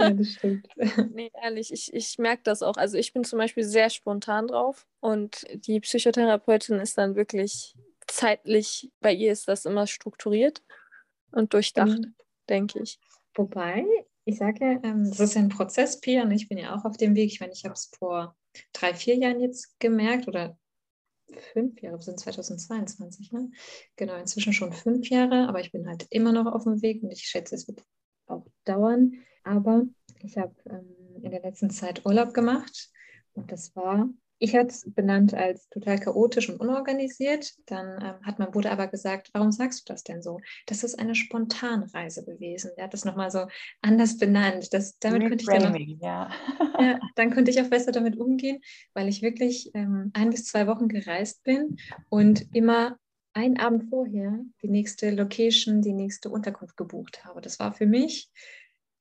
ja, 0.00 0.10
das 0.10 0.28
stimmt. 0.28 0.68
nee, 1.12 1.30
ehrlich, 1.42 1.72
ich, 1.72 1.92
ich 1.92 2.18
merke 2.18 2.42
das 2.44 2.62
auch. 2.62 2.76
Also 2.76 2.96
ich 2.96 3.12
bin 3.12 3.24
zum 3.24 3.38
Beispiel 3.38 3.64
sehr 3.64 3.90
spontan 3.90 4.46
drauf 4.46 4.86
und 5.00 5.44
die 5.66 5.80
Psychotherapeutin 5.80 6.78
ist 6.78 6.96
dann 6.98 7.16
wirklich 7.16 7.74
zeitlich, 8.06 8.90
bei 9.00 9.12
ihr 9.12 9.32
ist 9.32 9.48
das 9.48 9.64
immer 9.64 9.86
strukturiert 9.86 10.62
und 11.32 11.52
durchdacht, 11.52 11.98
mhm. 11.98 12.14
denke 12.48 12.80
ich. 12.80 13.00
Wobei, 13.34 13.84
ich 14.24 14.38
sage 14.38 14.64
ja, 14.64 14.72
ähm, 14.84 15.04
das 15.08 15.20
ist 15.20 15.36
ein 15.36 15.48
Prozess, 15.48 16.00
Pia, 16.00 16.22
und 16.22 16.30
ich 16.30 16.48
bin 16.48 16.58
ja 16.58 16.76
auch 16.76 16.84
auf 16.84 16.96
dem 16.96 17.14
Weg. 17.16 17.32
Ich 17.32 17.40
meine, 17.40 17.52
ich 17.52 17.64
habe 17.64 17.74
es 17.74 17.90
vor 17.98 18.36
drei, 18.72 18.94
vier 18.94 19.16
Jahren 19.16 19.40
jetzt 19.40 19.78
gemerkt 19.80 20.28
oder 20.28 20.56
fünf 21.52 21.80
Jahre, 21.80 21.98
wir 21.98 22.02
sind 22.02 22.20
2022, 22.20 23.32
ne? 23.32 23.50
Genau, 23.96 24.16
inzwischen 24.16 24.52
schon 24.52 24.72
fünf 24.72 25.08
Jahre, 25.08 25.48
aber 25.48 25.60
ich 25.60 25.72
bin 25.72 25.88
halt 25.88 26.06
immer 26.10 26.32
noch 26.32 26.46
auf 26.46 26.64
dem 26.64 26.82
Weg 26.82 27.02
und 27.02 27.10
ich 27.10 27.22
schätze, 27.22 27.54
es 27.54 27.68
wird 27.68 27.82
auch 28.26 28.46
dauern. 28.64 29.12
Aber 29.44 29.84
ich 30.20 30.36
habe 30.38 30.54
ähm, 30.68 31.22
in 31.22 31.30
der 31.30 31.42
letzten 31.42 31.70
Zeit 31.70 32.04
Urlaub 32.04 32.34
gemacht 32.34 32.90
und 33.34 33.52
das 33.52 33.74
war 33.76 34.08
ich 34.38 34.54
hatte 34.54 34.68
es 34.68 34.84
benannt 34.94 35.34
als 35.34 35.68
total 35.70 35.98
chaotisch 35.98 36.48
und 36.50 36.60
unorganisiert. 36.60 37.54
Dann 37.66 38.02
ähm, 38.02 38.26
hat 38.26 38.38
mein 38.38 38.50
Bruder 38.50 38.70
aber 38.70 38.86
gesagt, 38.86 39.30
warum 39.32 39.50
sagst 39.50 39.88
du 39.88 39.92
das 39.92 40.02
denn 40.02 40.22
so? 40.22 40.40
Das 40.66 40.84
ist 40.84 40.98
eine 40.98 41.14
Spontanreise 41.14 42.24
gewesen. 42.24 42.72
Er 42.76 42.84
hat 42.84 42.94
das 42.94 43.04
nochmal 43.04 43.30
so 43.30 43.46
anders 43.80 44.18
benannt. 44.18 44.72
Das, 44.72 44.98
damit 44.98 45.28
könnte 45.28 45.42
ich 45.42 45.46
dann, 45.46 45.74
auch, 45.74 45.78
ja. 45.78 46.30
ja, 46.78 47.00
dann 47.14 47.30
könnte 47.30 47.50
ich 47.50 47.60
auch 47.60 47.70
besser 47.70 47.92
damit 47.92 48.18
umgehen, 48.18 48.60
weil 48.92 49.08
ich 49.08 49.22
wirklich 49.22 49.70
ähm, 49.74 50.10
ein 50.12 50.30
bis 50.30 50.44
zwei 50.44 50.66
Wochen 50.66 50.88
gereist 50.88 51.42
bin 51.42 51.76
und 52.10 52.54
immer 52.54 52.98
einen 53.32 53.58
Abend 53.58 53.90
vorher 53.90 54.38
die 54.62 54.68
nächste 54.68 55.10
Location, 55.10 55.82
die 55.82 55.92
nächste 55.92 56.30
Unterkunft 56.30 56.76
gebucht 56.76 57.24
habe. 57.24 57.40
Das 57.40 57.58
war 57.58 57.72
für 57.72 57.86
mich, 57.86 58.30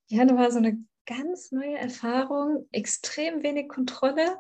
ja, 0.08 0.26
das 0.26 0.38
war 0.38 0.52
so 0.52 0.58
eine 0.58 0.78
ganz 1.06 1.52
neue 1.52 1.78
Erfahrung, 1.78 2.68
extrem 2.72 3.44
wenig 3.44 3.70
Kontrolle 3.70 4.38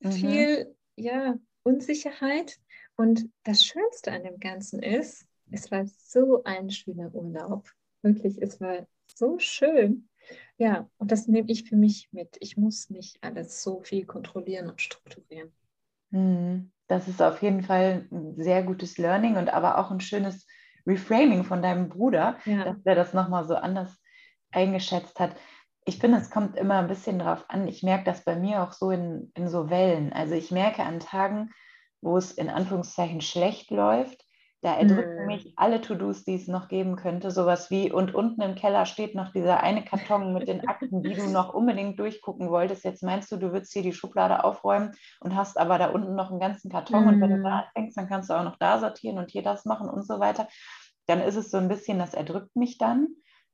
mhm. 0.00 0.12
viel 0.12 0.76
ja, 0.96 1.36
Unsicherheit. 1.62 2.58
Und 2.96 3.28
das 3.44 3.64
Schönste 3.64 4.12
an 4.12 4.24
dem 4.24 4.38
Ganzen 4.38 4.82
ist, 4.82 5.26
es 5.50 5.70
war 5.70 5.84
so 5.86 6.42
ein 6.44 6.70
schöner 6.70 7.14
Urlaub. 7.14 7.68
Wirklich, 8.02 8.40
es 8.40 8.60
war 8.60 8.86
so 9.06 9.38
schön. 9.38 10.08
Ja, 10.58 10.88
und 10.98 11.12
das 11.12 11.28
nehme 11.28 11.50
ich 11.50 11.68
für 11.68 11.76
mich 11.76 12.08
mit. 12.12 12.36
Ich 12.40 12.56
muss 12.56 12.90
nicht 12.90 13.18
alles 13.22 13.62
so 13.62 13.80
viel 13.80 14.06
kontrollieren 14.06 14.68
und 14.68 14.80
strukturieren. 14.80 15.52
Mhm. 16.10 16.72
Das 16.88 17.08
ist 17.08 17.20
auf 17.20 17.42
jeden 17.42 17.62
Fall 17.62 18.06
ein 18.10 18.40
sehr 18.40 18.62
gutes 18.62 18.96
Learning 18.96 19.36
und 19.36 19.48
aber 19.48 19.78
auch 19.78 19.90
ein 19.90 20.00
schönes 20.00 20.46
Reframing 20.86 21.42
von 21.42 21.62
deinem 21.62 21.88
Bruder, 21.88 22.38
ja. 22.44 22.64
dass 22.64 22.76
er 22.84 22.94
das 22.94 23.12
nochmal 23.12 23.46
so 23.46 23.56
anders 23.56 24.00
eingeschätzt 24.52 25.18
hat 25.18 25.36
ich 25.86 25.98
finde, 25.98 26.18
es 26.18 26.30
kommt 26.30 26.56
immer 26.56 26.78
ein 26.78 26.88
bisschen 26.88 27.20
drauf 27.20 27.44
an. 27.48 27.68
Ich 27.68 27.84
merke 27.84 28.04
das 28.04 28.24
bei 28.24 28.34
mir 28.34 28.62
auch 28.62 28.72
so 28.72 28.90
in, 28.90 29.30
in 29.34 29.48
so 29.48 29.70
Wellen. 29.70 30.12
Also 30.12 30.34
ich 30.34 30.50
merke 30.50 30.82
an 30.82 30.98
Tagen, 30.98 31.50
wo 32.00 32.16
es 32.16 32.32
in 32.32 32.50
Anführungszeichen 32.50 33.20
schlecht 33.20 33.70
läuft, 33.70 34.26
da 34.62 34.74
erdrücken 34.74 35.20
hm. 35.20 35.26
mich 35.26 35.52
alle 35.56 35.80
To-Dos, 35.80 36.24
die 36.24 36.34
es 36.34 36.48
noch 36.48 36.66
geben 36.66 36.96
könnte. 36.96 37.30
Sowas 37.30 37.70
wie, 37.70 37.92
und 37.92 38.16
unten 38.16 38.42
im 38.42 38.56
Keller 38.56 38.84
steht 38.84 39.14
noch 39.14 39.30
dieser 39.30 39.62
eine 39.62 39.84
Karton 39.84 40.32
mit 40.32 40.48
den 40.48 40.66
Akten, 40.66 41.04
die 41.04 41.14
du 41.14 41.26
noch 41.30 41.54
unbedingt 41.54 42.00
durchgucken 42.00 42.50
wolltest. 42.50 42.84
Jetzt 42.84 43.04
meinst 43.04 43.30
du, 43.30 43.36
du 43.36 43.52
würdest 43.52 43.72
hier 43.72 43.82
die 43.82 43.92
Schublade 43.92 44.42
aufräumen 44.42 44.90
und 45.20 45.36
hast 45.36 45.56
aber 45.56 45.78
da 45.78 45.90
unten 45.90 46.16
noch 46.16 46.30
einen 46.30 46.40
ganzen 46.40 46.68
Karton. 46.68 47.06
Hm. 47.06 47.14
Und 47.14 47.20
wenn 47.20 47.30
du 47.30 47.42
da 47.44 47.58
hm. 47.60 47.64
anfängst, 47.66 47.96
dann 47.96 48.08
kannst 48.08 48.28
du 48.28 48.34
auch 48.34 48.44
noch 48.44 48.56
da 48.56 48.80
sortieren 48.80 49.18
und 49.18 49.30
hier 49.30 49.42
das 49.42 49.66
machen 49.66 49.88
und 49.88 50.04
so 50.04 50.18
weiter. 50.18 50.48
Dann 51.06 51.20
ist 51.20 51.36
es 51.36 51.52
so 51.52 51.58
ein 51.58 51.68
bisschen, 51.68 52.00
das 52.00 52.12
erdrückt 52.12 52.56
mich 52.56 52.76
dann. 52.76 53.06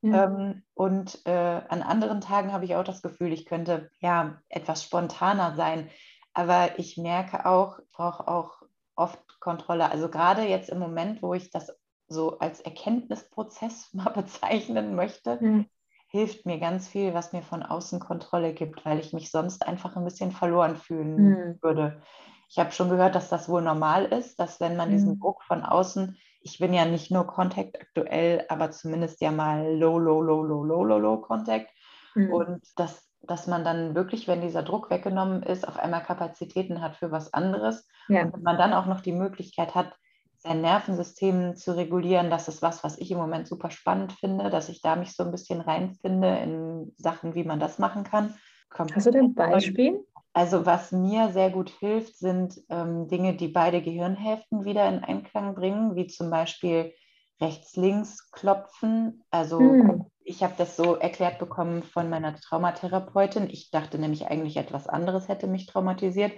Ja. 0.02 0.24
Ähm, 0.24 0.62
und 0.74 1.24
äh, 1.26 1.62
an 1.68 1.82
anderen 1.82 2.20
Tagen 2.20 2.52
habe 2.52 2.64
ich 2.64 2.74
auch 2.74 2.84
das 2.84 3.02
Gefühl, 3.02 3.32
ich 3.32 3.46
könnte 3.46 3.90
ja 4.00 4.40
etwas 4.48 4.82
spontaner 4.82 5.54
sein. 5.54 5.88
Aber 6.34 6.78
ich 6.78 6.96
merke 6.96 7.46
auch, 7.46 7.78
ich 7.78 7.90
brauche 7.92 8.26
auch 8.26 8.62
oft 8.96 9.40
Kontrolle. 9.40 9.90
Also 9.90 10.08
gerade 10.08 10.42
jetzt 10.42 10.70
im 10.70 10.78
Moment, 10.78 11.22
wo 11.22 11.34
ich 11.34 11.50
das 11.50 11.76
so 12.08 12.38
als 12.38 12.60
Erkenntnisprozess 12.60 13.90
mal 13.94 14.10
bezeichnen 14.10 14.94
möchte, 14.94 15.38
mhm. 15.40 15.66
hilft 16.08 16.46
mir 16.46 16.58
ganz 16.58 16.88
viel, 16.88 17.14
was 17.14 17.32
mir 17.32 17.42
von 17.42 17.62
außen 17.62 18.00
Kontrolle 18.00 18.54
gibt, 18.54 18.84
weil 18.84 18.98
ich 18.98 19.12
mich 19.12 19.30
sonst 19.30 19.66
einfach 19.66 19.96
ein 19.96 20.04
bisschen 20.04 20.32
verloren 20.32 20.76
fühlen 20.76 21.16
mhm. 21.16 21.58
würde. 21.62 22.02
Ich 22.48 22.58
habe 22.58 22.72
schon 22.72 22.90
gehört, 22.90 23.14
dass 23.14 23.30
das 23.30 23.48
wohl 23.48 23.62
normal 23.62 24.06
ist, 24.06 24.38
dass 24.38 24.60
wenn 24.60 24.76
man 24.76 24.90
diesen 24.90 25.18
Druck 25.18 25.42
von 25.42 25.62
außen 25.62 26.18
ich 26.42 26.58
bin 26.58 26.72
ja 26.74 26.84
nicht 26.84 27.10
nur 27.10 27.26
Contact 27.26 27.80
aktuell, 27.80 28.44
aber 28.48 28.70
zumindest 28.70 29.20
ja 29.20 29.30
mal 29.30 29.74
low, 29.76 29.98
low, 29.98 30.20
low, 30.20 30.42
low, 30.42 30.64
low, 30.64 30.84
low, 30.84 30.98
low 30.98 31.16
Contact. 31.18 31.70
Mhm. 32.14 32.32
Und 32.32 32.60
dass, 32.76 33.08
dass 33.22 33.46
man 33.46 33.64
dann 33.64 33.94
wirklich, 33.94 34.28
wenn 34.28 34.40
dieser 34.40 34.62
Druck 34.62 34.90
weggenommen 34.90 35.42
ist, 35.42 35.66
auf 35.66 35.78
einmal 35.78 36.02
Kapazitäten 36.02 36.80
hat 36.80 36.96
für 36.96 37.10
was 37.10 37.32
anderes. 37.32 37.86
Ja. 38.08 38.24
Und 38.24 38.42
man 38.42 38.58
dann 38.58 38.72
auch 38.72 38.86
noch 38.86 39.00
die 39.00 39.12
Möglichkeit 39.12 39.74
hat, 39.74 39.92
sein 40.38 40.60
Nervensystem 40.60 41.54
zu 41.54 41.76
regulieren, 41.76 42.28
das 42.28 42.48
ist 42.48 42.62
was, 42.62 42.82
was 42.82 42.98
ich 42.98 43.12
im 43.12 43.18
Moment 43.18 43.46
super 43.46 43.70
spannend 43.70 44.12
finde, 44.12 44.50
dass 44.50 44.68
ich 44.68 44.82
da 44.82 44.96
mich 44.96 45.14
so 45.14 45.22
ein 45.22 45.30
bisschen 45.30 45.60
reinfinde 45.60 46.36
in 46.38 46.94
Sachen, 46.98 47.36
wie 47.36 47.44
man 47.44 47.60
das 47.60 47.78
machen 47.78 48.02
kann. 48.02 48.34
Kommt 48.68 48.96
Hast 48.96 49.06
du 49.06 49.12
denn 49.12 49.26
ein 49.26 49.34
Beispiel? 49.34 50.04
Also 50.34 50.64
was 50.64 50.92
mir 50.92 51.30
sehr 51.30 51.50
gut 51.50 51.68
hilft, 51.68 52.16
sind 52.16 52.58
ähm, 52.70 53.06
Dinge, 53.08 53.34
die 53.36 53.48
beide 53.48 53.82
Gehirnhälften 53.82 54.64
wieder 54.64 54.88
in 54.88 55.04
Einklang 55.04 55.54
bringen, 55.54 55.94
wie 55.94 56.06
zum 56.06 56.30
Beispiel 56.30 56.94
rechts-links 57.40 58.30
klopfen. 58.30 59.22
Also 59.30 59.58
hm. 59.58 60.06
ich 60.24 60.42
habe 60.42 60.54
das 60.56 60.76
so 60.76 60.94
erklärt 60.96 61.38
bekommen 61.38 61.82
von 61.82 62.08
meiner 62.08 62.34
Traumatherapeutin. 62.34 63.50
Ich 63.50 63.70
dachte 63.70 63.98
nämlich 63.98 64.28
eigentlich 64.28 64.56
etwas 64.56 64.86
anderes 64.86 65.28
hätte 65.28 65.48
mich 65.48 65.66
traumatisiert 65.66 66.32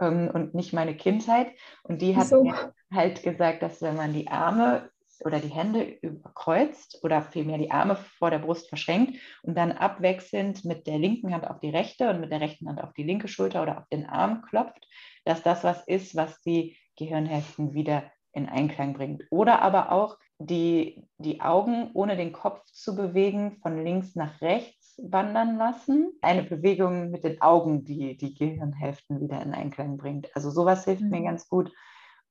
ähm, 0.00 0.30
und 0.32 0.54
nicht 0.54 0.72
meine 0.72 0.96
Kindheit. 0.96 1.48
Und 1.82 2.00
die 2.00 2.16
hat 2.16 2.28
so. 2.28 2.44
mir 2.44 2.72
halt 2.92 3.22
gesagt, 3.22 3.62
dass 3.62 3.82
wenn 3.82 3.96
man 3.96 4.14
die 4.14 4.28
Arme 4.28 4.90
oder 5.24 5.40
die 5.40 5.48
Hände 5.48 5.82
überkreuzt 5.82 7.00
oder 7.02 7.22
vielmehr 7.22 7.58
die 7.58 7.70
Arme 7.70 7.96
vor 7.96 8.30
der 8.30 8.38
Brust 8.38 8.68
verschränkt 8.68 9.18
und 9.42 9.56
dann 9.56 9.72
abwechselnd 9.72 10.64
mit 10.64 10.86
der 10.86 10.98
linken 10.98 11.32
Hand 11.32 11.46
auf 11.46 11.60
die 11.60 11.70
rechte 11.70 12.10
und 12.10 12.20
mit 12.20 12.32
der 12.32 12.40
rechten 12.40 12.68
Hand 12.68 12.82
auf 12.82 12.92
die 12.92 13.04
linke 13.04 13.28
Schulter 13.28 13.62
oder 13.62 13.78
auf 13.78 13.88
den 13.88 14.06
Arm 14.06 14.42
klopft, 14.42 14.88
dass 15.24 15.42
das 15.42 15.64
was 15.64 15.86
ist, 15.86 16.16
was 16.16 16.40
die 16.42 16.76
Gehirnhälften 16.96 17.74
wieder 17.74 18.04
in 18.32 18.48
Einklang 18.48 18.94
bringt. 18.94 19.24
Oder 19.30 19.62
aber 19.62 19.92
auch 19.92 20.18
die, 20.38 21.06
die 21.18 21.40
Augen 21.40 21.90
ohne 21.94 22.16
den 22.16 22.32
Kopf 22.32 22.64
zu 22.64 22.96
bewegen, 22.96 23.58
von 23.62 23.82
links 23.84 24.16
nach 24.16 24.40
rechts 24.40 25.00
wandern 25.02 25.56
lassen. 25.56 26.12
Eine 26.22 26.42
Bewegung 26.42 27.10
mit 27.10 27.24
den 27.24 27.40
Augen, 27.40 27.84
die 27.84 28.16
die 28.16 28.34
Gehirnhälften 28.34 29.20
wieder 29.20 29.40
in 29.42 29.54
Einklang 29.54 29.96
bringt. 29.96 30.34
Also 30.34 30.50
sowas 30.50 30.84
hilft 30.84 31.02
mhm. 31.02 31.10
mir 31.10 31.22
ganz 31.22 31.48
gut. 31.48 31.72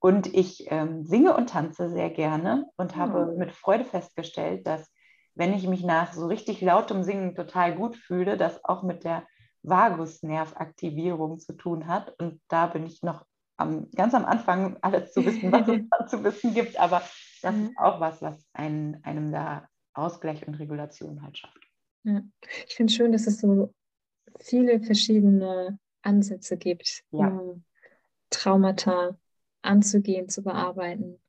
Und 0.04 0.34
ich 0.34 0.70
ähm, 0.70 1.06
singe 1.06 1.34
und 1.34 1.48
tanze 1.48 1.88
sehr 1.88 2.10
gerne 2.10 2.66
und 2.76 2.94
habe 2.94 3.24
mhm. 3.24 3.38
mit 3.38 3.52
Freude 3.52 3.86
festgestellt, 3.86 4.66
dass 4.66 4.92
wenn 5.34 5.54
ich 5.54 5.66
mich 5.66 5.82
nach 5.82 6.12
so 6.12 6.26
richtig 6.26 6.60
lautem 6.60 7.02
Singen 7.02 7.34
total 7.34 7.74
gut 7.74 7.96
fühle, 7.96 8.36
das 8.36 8.62
auch 8.66 8.82
mit 8.82 9.04
der 9.04 9.26
Vagusnervaktivierung 9.62 11.38
zu 11.38 11.54
tun 11.54 11.86
hat. 11.86 12.14
Und 12.20 12.38
da 12.48 12.66
bin 12.66 12.84
ich 12.84 13.02
noch 13.02 13.24
am, 13.56 13.90
ganz 13.92 14.12
am 14.12 14.26
Anfang, 14.26 14.76
alles 14.82 15.14
zu 15.14 15.24
wissen, 15.24 15.50
was 15.50 15.68
es 15.68 15.80
zu 16.10 16.22
wissen 16.22 16.52
gibt. 16.52 16.78
Aber 16.78 17.00
das 17.40 17.54
mhm. 17.54 17.68
ist 17.68 17.78
auch 17.78 17.98
was, 17.98 18.20
was 18.20 18.46
einen, 18.52 19.02
einem 19.04 19.32
da 19.32 19.66
Ausgleich 19.94 20.46
und 20.46 20.56
Regulation 20.56 21.22
halt 21.22 21.38
schafft. 21.38 21.66
Ja. 22.02 22.20
Ich 22.66 22.74
finde 22.74 22.90
es 22.90 22.94
schön, 22.94 23.12
dass 23.12 23.26
es 23.26 23.40
so 23.40 23.72
viele 24.38 24.82
verschiedene 24.82 25.78
Ansätze 26.02 26.58
gibt, 26.58 27.04
ja. 27.10 27.26
um 27.26 27.64
Traumata 28.28 29.16
anzugehen, 29.64 30.28
zu 30.28 30.42
bearbeiten, 30.42 31.20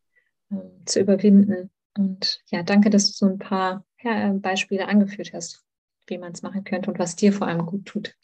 ähm, 0.52 0.86
zu 0.86 1.00
überwinden. 1.00 1.72
Und 1.98 2.42
ja, 2.48 2.64
danke, 2.64 2.90
dass 2.90 3.08
du 3.08 3.12
so 3.14 3.26
ein 3.26 3.40
paar 3.40 3.86
ja, 4.02 4.32
Beispiele 4.34 4.88
angeführt 4.88 5.32
hast, 5.34 5.64
wie 6.08 6.18
man 6.18 6.34
es 6.34 6.42
machen 6.42 6.64
könnte 6.64 6.92
und 6.92 7.00
was 7.00 7.16
dir 7.16 7.34
vor 7.34 7.48
allem 7.48 7.66
gut 7.66 7.86
tut. 7.86 8.16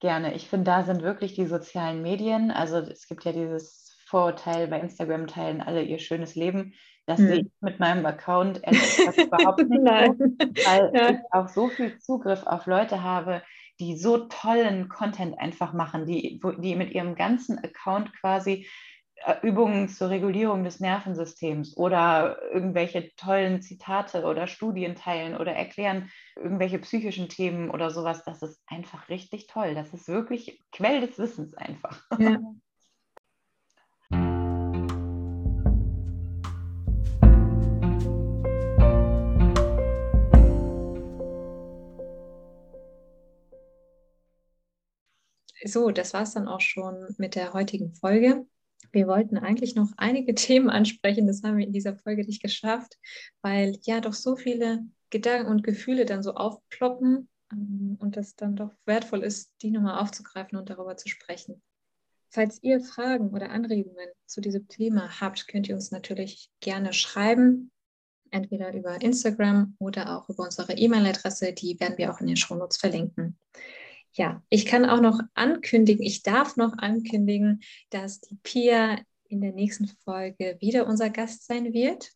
Gerne. 0.00 0.34
Ich 0.34 0.48
finde, 0.48 0.64
da 0.64 0.82
sind 0.82 1.02
wirklich 1.02 1.34
die 1.34 1.46
sozialen 1.46 2.02
Medien. 2.02 2.50
Also 2.50 2.78
es 2.78 3.06
gibt 3.06 3.24
ja 3.24 3.32
dieses 3.32 3.98
Vorurteil, 4.06 4.66
bei 4.66 4.80
Instagram 4.80 5.26
teilen 5.26 5.60
alle 5.60 5.82
ihr 5.82 5.98
schönes 5.98 6.34
Leben. 6.34 6.74
Das 7.06 7.18
hm. 7.18 7.26
sehe 7.26 7.40
ich 7.40 7.46
mit 7.60 7.78
meinem 7.80 8.06
Account 8.06 8.58
überhaupt 9.16 9.68
nicht. 9.68 9.80
So, 9.80 10.66
weil 10.66 10.90
ja. 10.94 11.10
ich 11.10 11.18
auch 11.30 11.48
so 11.48 11.68
viel 11.68 11.98
Zugriff 11.98 12.44
auf 12.46 12.66
Leute 12.66 13.02
habe, 13.02 13.42
die 13.78 13.96
so 13.96 14.26
tollen 14.28 14.88
Content 14.88 15.38
einfach 15.38 15.72
machen, 15.72 16.06
die, 16.06 16.40
die 16.58 16.76
mit 16.76 16.92
ihrem 16.92 17.14
ganzen 17.14 17.58
Account 17.58 18.12
quasi 18.20 18.66
Übungen 19.42 19.88
zur 19.88 20.10
Regulierung 20.10 20.64
des 20.64 20.80
Nervensystems 20.80 21.76
oder 21.76 22.38
irgendwelche 22.52 23.14
tollen 23.16 23.60
Zitate 23.60 24.24
oder 24.24 24.46
Studien 24.46 24.94
teilen 24.94 25.36
oder 25.36 25.52
erklären 25.52 26.10
irgendwelche 26.36 26.78
psychischen 26.78 27.28
Themen 27.28 27.70
oder 27.70 27.90
sowas. 27.90 28.24
Das 28.24 28.42
ist 28.42 28.62
einfach 28.66 29.08
richtig 29.08 29.46
toll. 29.46 29.74
Das 29.74 29.92
ist 29.92 30.08
wirklich 30.08 30.62
Quell 30.72 31.00
des 31.00 31.18
Wissens 31.18 31.54
einfach. 31.54 32.02
Ja. 32.18 32.38
So, 45.62 45.90
das 45.90 46.14
war 46.14 46.22
es 46.22 46.32
dann 46.32 46.48
auch 46.48 46.60
schon 46.60 47.06
mit 47.18 47.34
der 47.34 47.52
heutigen 47.52 47.94
Folge. 47.94 48.46
Wir 48.92 49.06
wollten 49.06 49.38
eigentlich 49.38 49.74
noch 49.74 49.92
einige 49.96 50.34
Themen 50.34 50.70
ansprechen, 50.70 51.26
das 51.26 51.42
haben 51.42 51.56
wir 51.56 51.66
in 51.66 51.72
dieser 51.72 51.96
Folge 51.96 52.24
nicht 52.24 52.42
geschafft, 52.42 52.96
weil 53.42 53.78
ja 53.82 54.00
doch 54.00 54.14
so 54.14 54.36
viele 54.36 54.84
Gedanken 55.10 55.50
und 55.50 55.64
Gefühle 55.64 56.04
dann 56.04 56.22
so 56.22 56.34
aufploppen 56.34 57.28
ähm, 57.52 57.96
und 58.00 58.16
das 58.16 58.36
dann 58.36 58.56
doch 58.56 58.72
wertvoll 58.86 59.22
ist, 59.22 59.52
die 59.62 59.70
nochmal 59.70 60.00
aufzugreifen 60.00 60.58
und 60.58 60.70
darüber 60.70 60.96
zu 60.96 61.08
sprechen. 61.08 61.62
Falls 62.32 62.62
ihr 62.62 62.80
Fragen 62.80 63.30
oder 63.30 63.50
Anregungen 63.50 64.08
zu 64.26 64.40
diesem 64.40 64.68
Thema 64.68 65.20
habt, 65.20 65.48
könnt 65.48 65.68
ihr 65.68 65.74
uns 65.74 65.90
natürlich 65.90 66.48
gerne 66.60 66.92
schreiben, 66.92 67.72
entweder 68.30 68.72
über 68.72 69.02
Instagram 69.02 69.74
oder 69.80 70.16
auch 70.16 70.28
über 70.28 70.44
unsere 70.44 70.74
E-Mail-Adresse. 70.74 71.52
Die 71.52 71.78
werden 71.80 71.98
wir 71.98 72.12
auch 72.12 72.20
in 72.20 72.28
den 72.28 72.36
Shownotes 72.36 72.76
verlinken. 72.76 73.36
Ja, 74.12 74.42
ich 74.48 74.66
kann 74.66 74.84
auch 74.84 75.00
noch 75.00 75.20
ankündigen, 75.34 76.04
ich 76.04 76.22
darf 76.22 76.56
noch 76.56 76.76
ankündigen, 76.78 77.60
dass 77.90 78.20
die 78.20 78.36
Pia 78.42 78.98
in 79.28 79.40
der 79.40 79.52
nächsten 79.52 79.86
Folge 80.04 80.56
wieder 80.60 80.86
unser 80.86 81.10
Gast 81.10 81.46
sein 81.46 81.72
wird. 81.72 82.10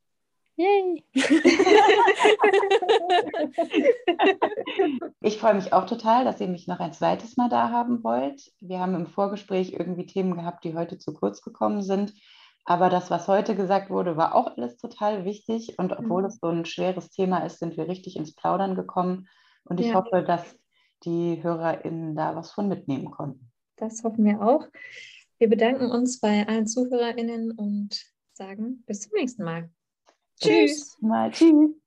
Yay! 0.57 1.05
ich 5.21 5.39
freue 5.39 5.55
mich 5.55 5.73
auch 5.73 5.87
total, 5.87 6.25
dass 6.25 6.41
ihr 6.41 6.47
mich 6.47 6.69
noch 6.69 6.79
ein 6.79 6.93
zweites 6.93 7.37
Mal 7.37 7.49
da 7.49 7.71
haben 7.71 8.05
wollt. 8.05 8.53
Wir 8.61 8.79
haben 8.79 8.95
im 8.95 9.07
Vorgespräch 9.07 9.73
irgendwie 9.73 10.07
Themen 10.07 10.37
gehabt, 10.37 10.65
die 10.65 10.75
heute 10.75 10.99
zu 10.99 11.13
kurz 11.13 11.43
gekommen 11.43 11.83
sind. 11.83 12.15
Aber 12.65 12.89
das, 12.89 13.11
was 13.11 13.27
heute 13.27 13.57
gesagt 13.57 13.91
wurde, 13.91 14.17
war 14.17 14.35
auch 14.35 14.57
alles 14.57 14.77
total 14.77 15.25
wichtig. 15.25 15.79
Und 15.79 15.93
obwohl 15.93 16.23
mhm. 16.23 16.29
es 16.29 16.39
so 16.41 16.49
ein 16.49 16.65
schweres 16.65 17.11
Thema 17.11 17.45
ist, 17.45 17.59
sind 17.59 17.77
wir 17.77 17.89
richtig 17.89 18.17
ins 18.17 18.35
Plaudern 18.35 18.77
gekommen. 18.77 19.29
Und 19.65 19.81
ich 19.81 19.89
ja. 19.89 19.95
hoffe, 19.95 20.23
dass 20.23 20.57
die 21.05 21.43
HörerInnen 21.43 22.15
da 22.15 22.35
was 22.35 22.53
von 22.53 22.69
mitnehmen 22.69 23.11
konnten. 23.11 23.51
Das 23.77 24.03
hoffen 24.05 24.25
wir 24.25 24.41
auch. 24.41 24.69
Wir 25.39 25.49
bedanken 25.49 25.91
uns 25.91 26.21
bei 26.21 26.47
allen 26.47 26.67
ZuhörerInnen 26.67 27.53
und 27.53 28.05
sagen 28.33 28.83
bis 28.87 29.01
zum 29.01 29.13
nächsten 29.15 29.45
Mal. 29.45 29.71
Tschüss. 30.41 30.97
Mal 31.01 31.31
tschüss. 31.31 31.84